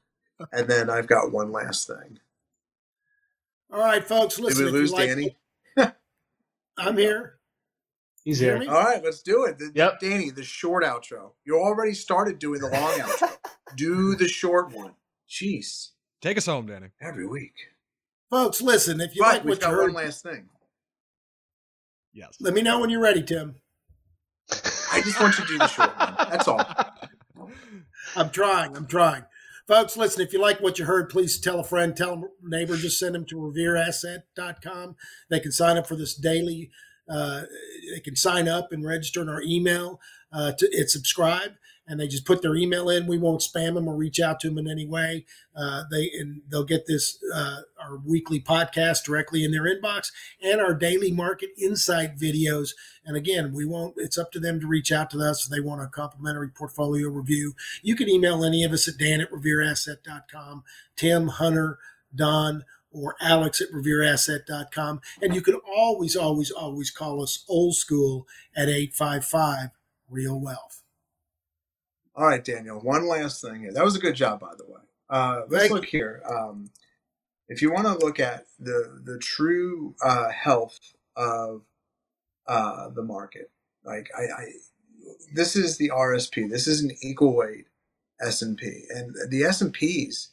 And 0.52 0.66
then 0.68 0.90
I've 0.90 1.06
got 1.06 1.32
one 1.32 1.52
last 1.52 1.86
thing. 1.86 2.18
All 3.72 3.80
right, 3.80 4.06
folks, 4.06 4.38
listen. 4.38 4.64
Did 4.66 4.72
listen. 4.72 4.72
we 4.72 4.72
if 4.72 4.74
you 4.74 4.80
lose 4.80 4.92
like- 4.92 5.08
Danny? 5.08 5.36
I'm 6.78 6.96
here. 6.96 7.38
He's 8.24 8.38
here. 8.38 8.56
All 8.68 8.82
right, 8.84 9.02
let's 9.02 9.22
do 9.22 9.44
it. 9.44 9.58
The- 9.58 9.72
Yep. 9.74 10.00
Danny, 10.00 10.30
the 10.30 10.42
short 10.44 10.84
outro. 10.84 11.32
You 11.44 11.58
already 11.58 11.94
started 11.94 12.38
doing 12.38 12.60
the 12.60 12.68
long 12.68 12.98
outro. 12.98 13.36
Do 13.76 14.14
the 14.14 14.28
short 14.28 14.72
one. 14.72 14.92
Jeez, 15.28 15.90
Take 16.20 16.36
us 16.38 16.46
home, 16.46 16.66
Danny. 16.66 16.88
every 17.00 17.26
week. 17.26 17.54
Folks, 18.30 18.60
listen. 18.62 19.00
If 19.00 19.14
you 19.16 19.22
But 19.22 19.32
like 19.34 19.44
what 19.44 19.54
you 19.54 19.60
got 19.60 19.70
heard, 19.72 19.92
one 19.94 20.04
last 20.04 20.22
thing. 20.22 20.48
Yes. 22.12 22.36
let 22.40 22.52
me 22.54 22.60
know 22.62 22.78
when 22.80 22.90
you're 22.90 23.00
ready, 23.02 23.22
Tim. 23.22 23.56
I 24.92 25.00
just 25.02 25.18
want 25.18 25.38
you 25.38 25.44
to 25.46 25.50
do 25.52 25.58
the 25.58 25.66
short 25.68 25.96
one. 25.98 26.14
That's 26.30 26.46
all. 26.48 26.62
I'm 28.16 28.30
trying. 28.30 28.76
I'm 28.76 28.86
trying. 28.86 29.24
Folks, 29.68 29.96
listen, 29.96 30.22
if 30.22 30.32
you 30.32 30.40
like 30.40 30.60
what 30.60 30.78
you 30.78 30.84
heard, 30.84 31.08
please 31.08 31.38
tell 31.38 31.60
a 31.60 31.64
friend, 31.64 31.96
tell 31.96 32.14
a 32.14 32.48
neighbor, 32.48 32.76
just 32.76 32.98
send 32.98 33.14
them 33.14 33.24
to 33.26 33.36
revereasset.com. 33.36 34.96
They 35.30 35.40
can 35.40 35.52
sign 35.52 35.76
up 35.76 35.86
for 35.86 35.96
this 35.96 36.14
daily. 36.14 36.70
Uh, 37.08 37.42
they 37.92 38.00
can 38.00 38.16
sign 38.16 38.48
up 38.48 38.72
and 38.72 38.84
register 38.84 39.22
in 39.22 39.28
our 39.28 39.42
email 39.42 40.00
uh, 40.32 40.52
to 40.52 40.68
and 40.76 40.90
subscribe, 40.90 41.52
and 41.86 41.98
they 41.98 42.06
just 42.06 42.24
put 42.24 42.42
their 42.42 42.54
email 42.54 42.88
in. 42.88 43.06
We 43.06 43.18
won't 43.18 43.40
spam 43.40 43.74
them 43.74 43.88
or 43.88 43.96
reach 43.96 44.20
out 44.20 44.40
to 44.40 44.48
them 44.48 44.58
in 44.58 44.68
any 44.68 44.86
way. 44.86 45.24
Uh, 45.54 45.84
they 45.90 46.10
and 46.18 46.42
they'll 46.48 46.64
get 46.64 46.86
this 46.86 47.18
uh, 47.34 47.62
our 47.82 47.98
weekly 48.04 48.40
podcast 48.40 49.04
directly 49.04 49.44
in 49.44 49.50
their 49.50 49.64
inbox 49.64 50.12
and 50.42 50.60
our 50.60 50.74
daily 50.74 51.10
market 51.10 51.50
insight 51.58 52.16
videos. 52.16 52.70
And 53.04 53.16
again, 53.16 53.52
we 53.52 53.64
won't. 53.64 53.94
It's 53.96 54.18
up 54.18 54.30
to 54.32 54.40
them 54.40 54.60
to 54.60 54.66
reach 54.66 54.92
out 54.92 55.10
to 55.10 55.18
us 55.20 55.44
if 55.44 55.50
they 55.50 55.60
want 55.60 55.82
a 55.82 55.88
complimentary 55.88 56.48
portfolio 56.48 57.08
review. 57.08 57.54
You 57.82 57.96
can 57.96 58.08
email 58.08 58.44
any 58.44 58.62
of 58.64 58.72
us 58.72 58.88
at 58.88 58.98
Dan 58.98 59.20
at 59.20 59.30
revereasset.com, 59.30 60.62
Tim, 60.96 61.28
Hunter, 61.28 61.78
Don, 62.14 62.64
or 62.92 63.16
Alex 63.20 63.60
at 63.60 63.70
revereasset.com. 63.70 65.00
And 65.20 65.34
you 65.34 65.42
can 65.42 65.54
always, 65.54 66.14
always, 66.14 66.50
always 66.50 66.90
call 66.90 67.22
us 67.22 67.44
old 67.48 67.74
school 67.74 68.26
at 68.54 68.68
855 68.68 69.70
Real 70.08 70.38
Wealth. 70.38 70.81
All 72.14 72.26
right, 72.26 72.44
Daniel. 72.44 72.78
One 72.80 73.06
last 73.06 73.40
thing 73.40 73.60
here. 73.60 73.72
That 73.72 73.84
was 73.84 73.96
a 73.96 74.00
good 74.00 74.14
job, 74.14 74.40
by 74.40 74.52
the 74.56 74.64
way. 74.66 74.80
Uh, 75.08 75.42
let's 75.48 75.64
Thank 75.64 75.72
look 75.72 75.86
here. 75.86 76.22
Um, 76.28 76.70
if 77.48 77.62
you 77.62 77.72
want 77.72 77.86
to 77.86 78.04
look 78.04 78.20
at 78.20 78.46
the 78.58 79.00
the 79.04 79.18
true 79.18 79.94
uh, 80.02 80.30
health 80.30 80.78
of 81.16 81.62
uh, 82.46 82.90
the 82.90 83.02
market, 83.02 83.50
like 83.84 84.10
I, 84.16 84.22
I, 84.22 84.46
this 85.34 85.56
is 85.56 85.78
the 85.78 85.90
RSP. 85.90 86.50
This 86.50 86.66
is 86.66 86.82
an 86.82 86.92
equal 87.02 87.34
weight 87.34 87.66
S 88.20 88.42
and 88.42 88.56
P, 88.56 88.84
and 88.90 89.14
the 89.30 89.44
S 89.44 89.60
and 89.60 89.72
P's 89.72 90.30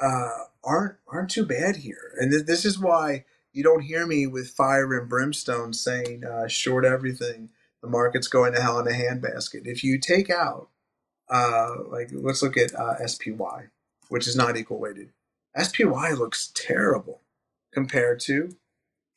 uh, 0.00 0.28
aren't 0.62 0.96
aren't 1.08 1.30
too 1.30 1.46
bad 1.46 1.76
here. 1.76 2.12
And 2.18 2.32
th- 2.32 2.46
this 2.46 2.64
is 2.64 2.78
why 2.78 3.24
you 3.52 3.62
don't 3.62 3.82
hear 3.82 4.06
me 4.06 4.26
with 4.26 4.50
fire 4.50 4.92
and 4.98 5.08
brimstone 5.08 5.72
saying 5.72 6.24
uh, 6.24 6.48
short 6.48 6.84
everything. 6.84 7.50
The 7.82 7.88
market's 7.88 8.28
going 8.28 8.54
to 8.54 8.62
hell 8.62 8.78
in 8.78 8.88
a 8.88 8.90
handbasket. 8.90 9.66
If 9.66 9.84
you 9.84 9.98
take 9.98 10.30
out 10.30 10.70
uh, 11.34 11.76
like 11.88 12.10
let's 12.12 12.42
look 12.42 12.56
at 12.56 12.74
uh, 12.76 13.06
SPY, 13.06 13.66
which 14.08 14.28
is 14.28 14.36
not 14.36 14.56
equal 14.56 14.78
weighted. 14.78 15.10
SPY 15.60 16.12
looks 16.12 16.52
terrible 16.54 17.22
compared 17.72 18.20
to 18.20 18.56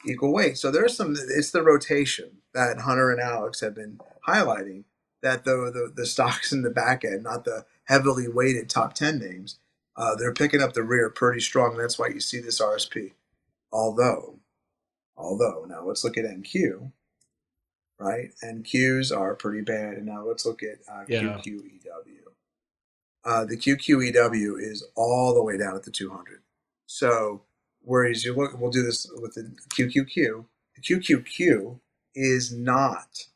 equal 0.08 0.34
weight. 0.34 0.58
So 0.58 0.72
there's 0.72 0.98
some. 0.98 1.16
It's 1.18 1.52
the 1.52 1.64
rotation 1.64 2.40
that 2.56 2.80
Hunter 2.80 3.12
and 3.12 3.22
Alex 3.22 3.62
have 3.62 3.76
been 3.76 4.00
highlighting. 4.28 4.86
That 5.22 5.46
though 5.46 5.70
the 5.72 5.94
the 5.96 6.08
stocks 6.08 6.52
in 6.52 6.64
the 6.64 6.72
back 6.72 7.06
end, 7.06 7.24
not 7.24 7.46
the 7.46 7.66
heavily 7.86 8.28
weighted 8.28 8.70
top 8.70 8.96
ten 8.96 9.20
names, 9.20 9.60
uh, 9.96 10.16
they're 10.16 10.34
picking 10.34 10.62
up 10.62 10.74
the 10.74 10.84
rear 10.84 11.12
pretty 11.12 11.42
strong. 11.42 11.78
That's 11.78 12.00
why 12.00 12.08
you 12.08 12.20
see 12.20 12.40
this 12.40 12.62
RSP. 12.62 13.14
Although, 13.72 14.40
although 15.16 15.66
now 15.70 15.86
let's 15.86 16.04
look 16.04 16.18
at 16.18 16.26
NQ. 16.26 16.92
Right, 18.00 18.32
And 18.44 18.64
Qs 18.64 19.16
are 19.16 19.34
pretty 19.34 19.62
bad, 19.62 19.96
and 19.96 20.06
now 20.06 20.24
let's 20.24 20.46
look 20.46 20.62
at 20.62 20.80
uh, 20.88 21.04
Yeah. 21.08 21.40
QQEW. 21.44 22.28
Uh, 23.26 23.44
the 23.44 23.58
QQEW 23.58 24.62
is 24.62 24.86
all 24.96 25.34
the 25.34 25.42
way 25.42 25.58
down 25.58 25.76
at 25.76 25.84
the 25.84 25.92
200. 25.92 26.42
So, 26.86 27.42
whereas 27.82 28.24
you 28.24 28.36
look, 28.36 28.58
we'll 28.60 28.70
do 28.70 28.84
this 28.84 29.10
with 29.20 29.34
the 29.34 29.52
QQQ. 29.70 30.46
The 30.76 30.82
QQQ 30.82 31.80
is 32.14 32.54
not 32.54 33.28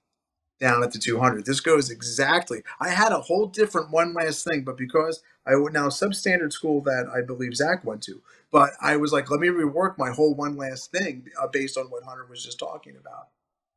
down 0.59 0.83
at 0.83 0.91
the 0.91 0.99
200. 0.99 1.43
This 1.45 1.59
goes 1.59 1.89
exactly. 1.89 2.61
I 2.79 2.89
had 2.89 3.11
a 3.11 3.21
whole 3.21 3.47
different 3.47 3.89
one 3.89 4.13
last 4.13 4.43
thing, 4.43 4.63
but 4.63 4.77
because 4.77 5.23
I 5.45 5.55
went 5.55 5.73
now 5.73 5.87
substandard 5.87 6.53
school 6.53 6.81
that 6.81 7.07
I 7.13 7.21
believe 7.21 7.55
Zach 7.55 7.83
went 7.83 8.03
to, 8.03 8.21
but 8.51 8.73
I 8.79 8.95
was 8.97 9.11
like, 9.11 9.31
let 9.31 9.39
me 9.39 9.47
rework 9.47 9.97
my 9.97 10.11
whole 10.11 10.35
one 10.35 10.55
last 10.55 10.91
thing 10.91 11.27
uh, 11.41 11.47
based 11.47 11.77
on 11.77 11.85
what 11.87 12.03
Hunter 12.03 12.27
was 12.29 12.45
just 12.45 12.59
talking 12.59 12.95
about 12.95 13.29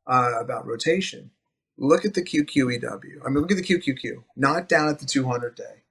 uh, 0.07 0.33
about 0.41 0.67
rotation. 0.67 1.31
Look 1.77 2.05
at 2.05 2.15
the 2.15 2.23
QQEW. 2.23 3.21
I 3.25 3.29
mean, 3.31 3.41
look 3.41 3.51
at 3.51 3.57
the 3.57 3.63
QQQ, 3.65 4.25
not 4.37 4.69
down 4.69 4.89
at 4.89 5.01
the 5.01 5.07
200 5.07 5.55
day 5.55 5.83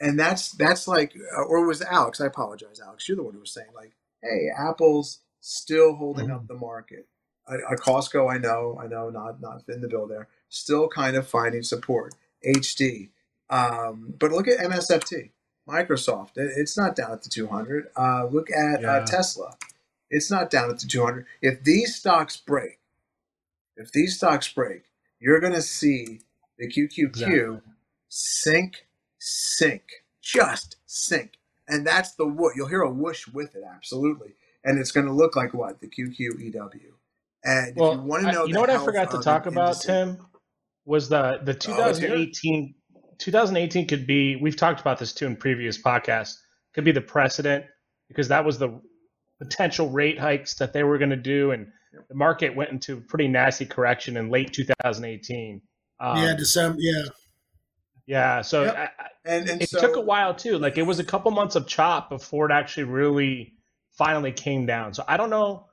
and 0.00 0.18
that's 0.18 0.52
that's 0.52 0.86
like 0.86 1.12
uh, 1.36 1.42
or 1.42 1.66
was 1.66 1.82
alex 1.82 2.20
i 2.20 2.26
apologize 2.26 2.80
alex 2.84 3.08
you're 3.08 3.16
the 3.16 3.22
one 3.22 3.34
who 3.34 3.40
was 3.40 3.52
saying 3.52 3.66
like 3.74 3.92
hey 4.22 4.48
apple's 4.56 5.20
still 5.40 5.94
holding 5.96 6.30
up 6.30 6.46
the 6.46 6.54
market 6.54 7.06
a, 7.48 7.56
a 7.72 7.76
costco 7.76 8.32
i 8.32 8.38
know 8.38 8.78
i 8.80 8.86
know 8.86 9.10
not 9.10 9.40
not 9.40 9.62
in 9.68 9.80
the 9.80 9.88
bill 9.88 10.06
there 10.06 10.28
still 10.48 10.88
kind 10.88 11.16
of 11.16 11.26
finding 11.26 11.62
support 11.62 12.14
hd 12.46 13.08
um, 13.50 14.14
but 14.18 14.30
look 14.30 14.46
at 14.46 14.58
msft 14.58 15.30
microsoft 15.68 16.36
it, 16.36 16.52
it's 16.56 16.76
not 16.76 16.94
down 16.94 17.10
at 17.12 17.22
the 17.22 17.28
200 17.30 17.88
uh, 17.96 18.26
look 18.26 18.50
at 18.50 18.82
Yeah. 18.82 18.92
uh, 18.92 19.06
tesla 19.06 19.56
it's 20.10 20.30
not 20.30 20.48
down 20.48 20.70
at 20.70 20.78
the 20.78 20.86
200 20.86 21.26
if 21.42 21.64
these 21.64 21.96
stocks 21.96 22.36
break 22.36 22.77
if 23.78 23.90
these 23.92 24.16
stocks 24.16 24.52
break 24.52 24.82
you're 25.20 25.40
going 25.40 25.54
to 25.54 25.62
see 25.62 26.20
the 26.58 26.66
qqq 26.68 26.98
Exactly. 26.98 27.60
sink 28.08 28.86
sink, 29.18 29.82
just 30.22 30.76
sink. 30.86 31.38
And 31.66 31.86
that's 31.86 32.12
the 32.12 32.26
whoosh. 32.26 32.54
You'll 32.56 32.68
hear 32.68 32.82
a 32.82 32.90
whoosh 32.90 33.28
with 33.28 33.54
it, 33.54 33.62
absolutely. 33.68 34.34
And 34.64 34.78
it's 34.78 34.90
going 34.90 35.06
to 35.06 35.12
look 35.12 35.36
like 35.36 35.52
what? 35.54 35.80
The 35.80 35.88
QQEW. 35.88 36.92
And 37.44 37.70
if 37.70 37.76
you 37.76 37.82
want 37.82 38.22
to 38.22 38.28
I- 38.28 38.32
know, 38.32 38.44
you 38.46 38.54
know 38.54 38.60
what 38.60 38.70
I 38.70 38.82
forgot 38.84 39.10
to 39.12 39.20
talk 39.20 39.46
about, 39.46 39.80
Tim, 39.80 40.18
was 40.84 41.08
the 41.08 41.40
the 41.42 41.52
let's 41.52 41.98
hear 41.98 42.14
it. 42.14 42.34
2018 42.34 42.74
2018 43.18 43.86
could 43.86 44.06
be. 44.06 44.36
We've 44.36 44.56
talked 44.56 44.80
about 44.80 44.98
this 44.98 45.12
too 45.12 45.26
in 45.26 45.36
previous 45.36 45.80
podcasts. 45.80 46.34
Could 46.74 46.84
be 46.84 46.92
the 46.92 47.00
precedent 47.00 47.64
because 48.08 48.28
that 48.28 48.44
was 48.44 48.58
the 48.58 48.80
potential 49.40 49.88
rate 49.90 50.18
hikes 50.18 50.54
that 50.54 50.72
they 50.72 50.82
were 50.82 50.98
going 50.98 51.10
to 51.10 51.16
do, 51.16 51.52
and 51.52 51.68
the 52.08 52.14
market 52.14 52.54
went 52.54 52.70
into 52.70 52.94
a 52.98 53.00
pretty 53.00 53.28
nasty 53.28 53.66
correction 53.66 54.16
in 54.16 54.30
late 54.30 54.52
2018. 54.52 55.60
Um, 56.00 56.22
yeah, 56.22 56.34
December. 56.34 56.76
Yeah. 56.80 57.02
yeah. 58.06 58.42
So 58.42 58.64
Yep. 58.64 58.76
I, 58.76 58.82
I- 58.84 59.08
And, 59.24 59.48
and 59.50 59.62
it 59.62 59.68
so, 59.68 59.80
took 59.80 59.96
a 59.96 60.00
while 60.00 60.34
too. 60.34 60.58
Like 60.58 60.78
it 60.78 60.82
was 60.84 60.98
a 60.98 61.04
couple 61.04 61.30
months 61.30 61.56
of 61.56 61.66
chop 61.66 62.08
before 62.10 62.46
it 62.50 62.52
actually 62.52 62.84
really 62.84 63.54
finally 63.92 64.32
came 64.32 64.64
down. 64.66 64.94
So 64.94 65.04
I 65.08 65.16
don't 65.16 65.30
know 65.30 65.66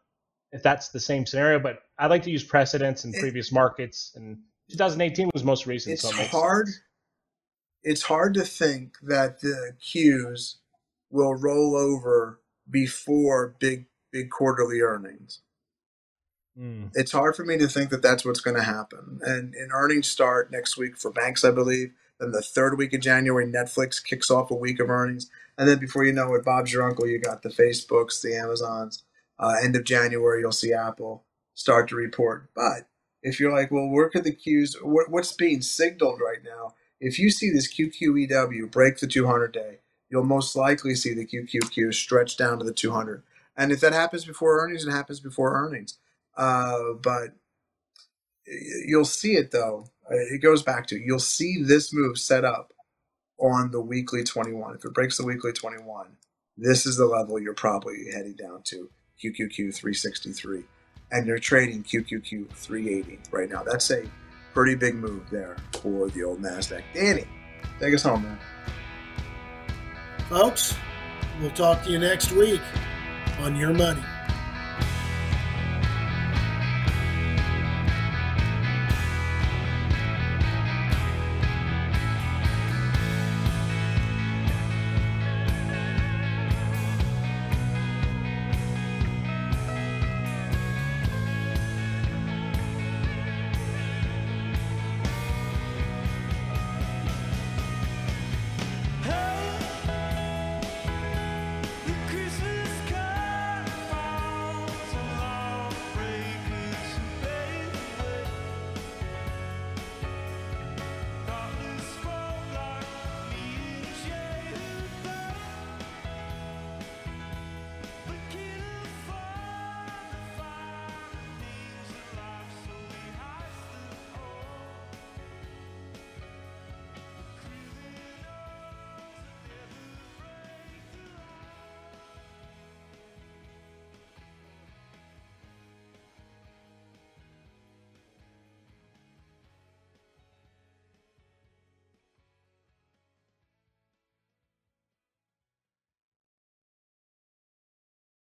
if 0.51 0.63
that's 0.63 0.89
the 0.89 0.99
same 0.99 1.25
scenario, 1.25 1.59
but 1.59 1.79
I 1.97 2.07
like 2.07 2.23
to 2.23 2.31
use 2.31 2.43
precedents 2.43 3.05
in 3.05 3.13
It- 3.13 3.19
previous 3.21 3.51
markets. 3.51 4.11
And 4.15 4.39
2018 4.71 5.29
was 5.33 5.43
most 5.43 5.67
recent. 5.67 5.93
it's 5.93 6.01
so 6.01 6.09
it 6.09 6.27
hard. 6.29 6.67
sense. 6.67 6.79
It's 7.83 8.01
hard 8.01 8.33
to 8.33 8.43
think 8.43 8.95
that 9.03 9.39
the 9.41 9.73
Qs 9.79 10.55
will 11.11 11.35
roll 11.35 11.75
over 11.75 12.41
before 12.69 13.55
big 13.59 13.85
big 14.11 14.31
quarterly 14.31 14.81
earnings. 14.81 15.41
Mm. 16.59 16.91
It's 16.93 17.11
hard 17.11 17.35
for 17.35 17.43
me 17.43 17.57
to 17.57 17.67
think 17.67 17.89
that 17.89 18.01
that's 18.01 18.25
what's 18.25 18.39
going 18.39 18.55
to 18.57 18.63
happen. 18.63 19.19
And, 19.23 19.53
and 19.55 19.71
earnings 19.73 20.07
start 20.07 20.51
next 20.51 20.77
week 20.77 20.97
for 20.97 21.11
banks, 21.11 21.43
I 21.43 21.51
believe. 21.51 21.93
Then 22.19 22.31
the 22.31 22.41
third 22.41 22.77
week 22.77 22.93
of 22.93 23.01
January, 23.01 23.45
Netflix 23.45 24.03
kicks 24.03 24.31
off 24.31 24.51
a 24.51 24.55
week 24.55 24.79
of 24.79 24.89
earnings. 24.89 25.29
And 25.57 25.67
then 25.67 25.79
before 25.79 26.05
you 26.05 26.13
know 26.13 26.33
it, 26.35 26.45
Bob's 26.45 26.71
your 26.71 26.83
uncle. 26.83 27.07
You 27.07 27.19
got 27.19 27.41
the 27.41 27.49
Facebooks, 27.49 28.21
the 28.21 28.35
Amazons. 28.35 29.03
Uh, 29.37 29.55
end 29.61 29.75
of 29.75 29.83
January, 29.83 30.39
you'll 30.39 30.53
see 30.53 30.71
Apple 30.73 31.25
start 31.55 31.89
to 31.89 31.95
report. 31.95 32.49
But 32.55 32.87
if 33.21 33.39
you're 33.39 33.51
like, 33.51 33.71
well, 33.71 33.89
where 33.89 34.09
could 34.09 34.23
the 34.23 34.31
Qs, 34.35 34.81
what, 34.81 35.09
what's 35.09 35.33
being 35.33 35.61
signaled 35.61 36.21
right 36.21 36.43
now? 36.43 36.75
If 37.01 37.19
you 37.19 37.29
see 37.29 37.49
this 37.49 37.73
QQEW 37.73 38.71
break 38.71 38.99
the 38.99 39.07
200 39.07 39.51
day, 39.51 39.79
you'll 40.09 40.23
most 40.23 40.55
likely 40.55 40.95
see 40.95 41.13
the 41.13 41.25
QQQ 41.25 41.93
stretch 41.93 42.37
down 42.37 42.59
to 42.59 42.65
the 42.65 42.71
200. 42.71 43.23
And 43.57 43.71
if 43.71 43.81
that 43.81 43.93
happens 43.93 44.25
before 44.25 44.59
earnings, 44.61 44.85
it 44.85 44.91
happens 44.91 45.19
before 45.19 45.55
earnings. 45.55 45.97
Uh, 46.37 46.93
but 47.01 47.29
you'll 48.85 49.05
see 49.05 49.35
it 49.35 49.51
though. 49.51 49.87
Uh, 50.09 50.15
It 50.15 50.41
goes 50.41 50.61
back 50.63 50.87
to 50.87 50.99
you'll 50.99 51.19
see 51.19 51.61
this 51.63 51.93
move 51.93 52.17
set 52.17 52.45
up 52.45 52.71
on 53.39 53.71
the 53.71 53.81
weekly 53.81 54.23
21. 54.23 54.75
If 54.75 54.85
it 54.85 54.93
breaks 54.93 55.17
the 55.17 55.25
weekly 55.25 55.51
21, 55.51 56.07
this 56.57 56.85
is 56.85 56.97
the 56.97 57.05
level 57.05 57.39
you're 57.39 57.53
probably 57.53 58.05
heading 58.13 58.35
down 58.35 58.61
to 58.65 58.89
QQQ 59.23 59.73
363, 59.73 60.63
and 61.11 61.27
you're 61.27 61.39
trading 61.39 61.83
QQQ 61.83 62.49
380 62.51 63.19
right 63.31 63.49
now. 63.49 63.63
That's 63.63 63.89
a 63.91 64.03
pretty 64.53 64.75
big 64.75 64.95
move 64.95 65.29
there 65.29 65.57
for 65.81 66.09
the 66.09 66.23
old 66.23 66.41
Nasdaq. 66.41 66.83
Danny, 66.93 67.25
take 67.79 67.93
us 67.93 68.03
home, 68.03 68.23
man. 68.23 68.39
Folks, 70.29 70.75
we'll 71.41 71.51
talk 71.51 71.83
to 71.83 71.91
you 71.91 71.99
next 71.99 72.31
week 72.31 72.61
on 73.39 73.55
Your 73.55 73.73
Money. 73.73 74.01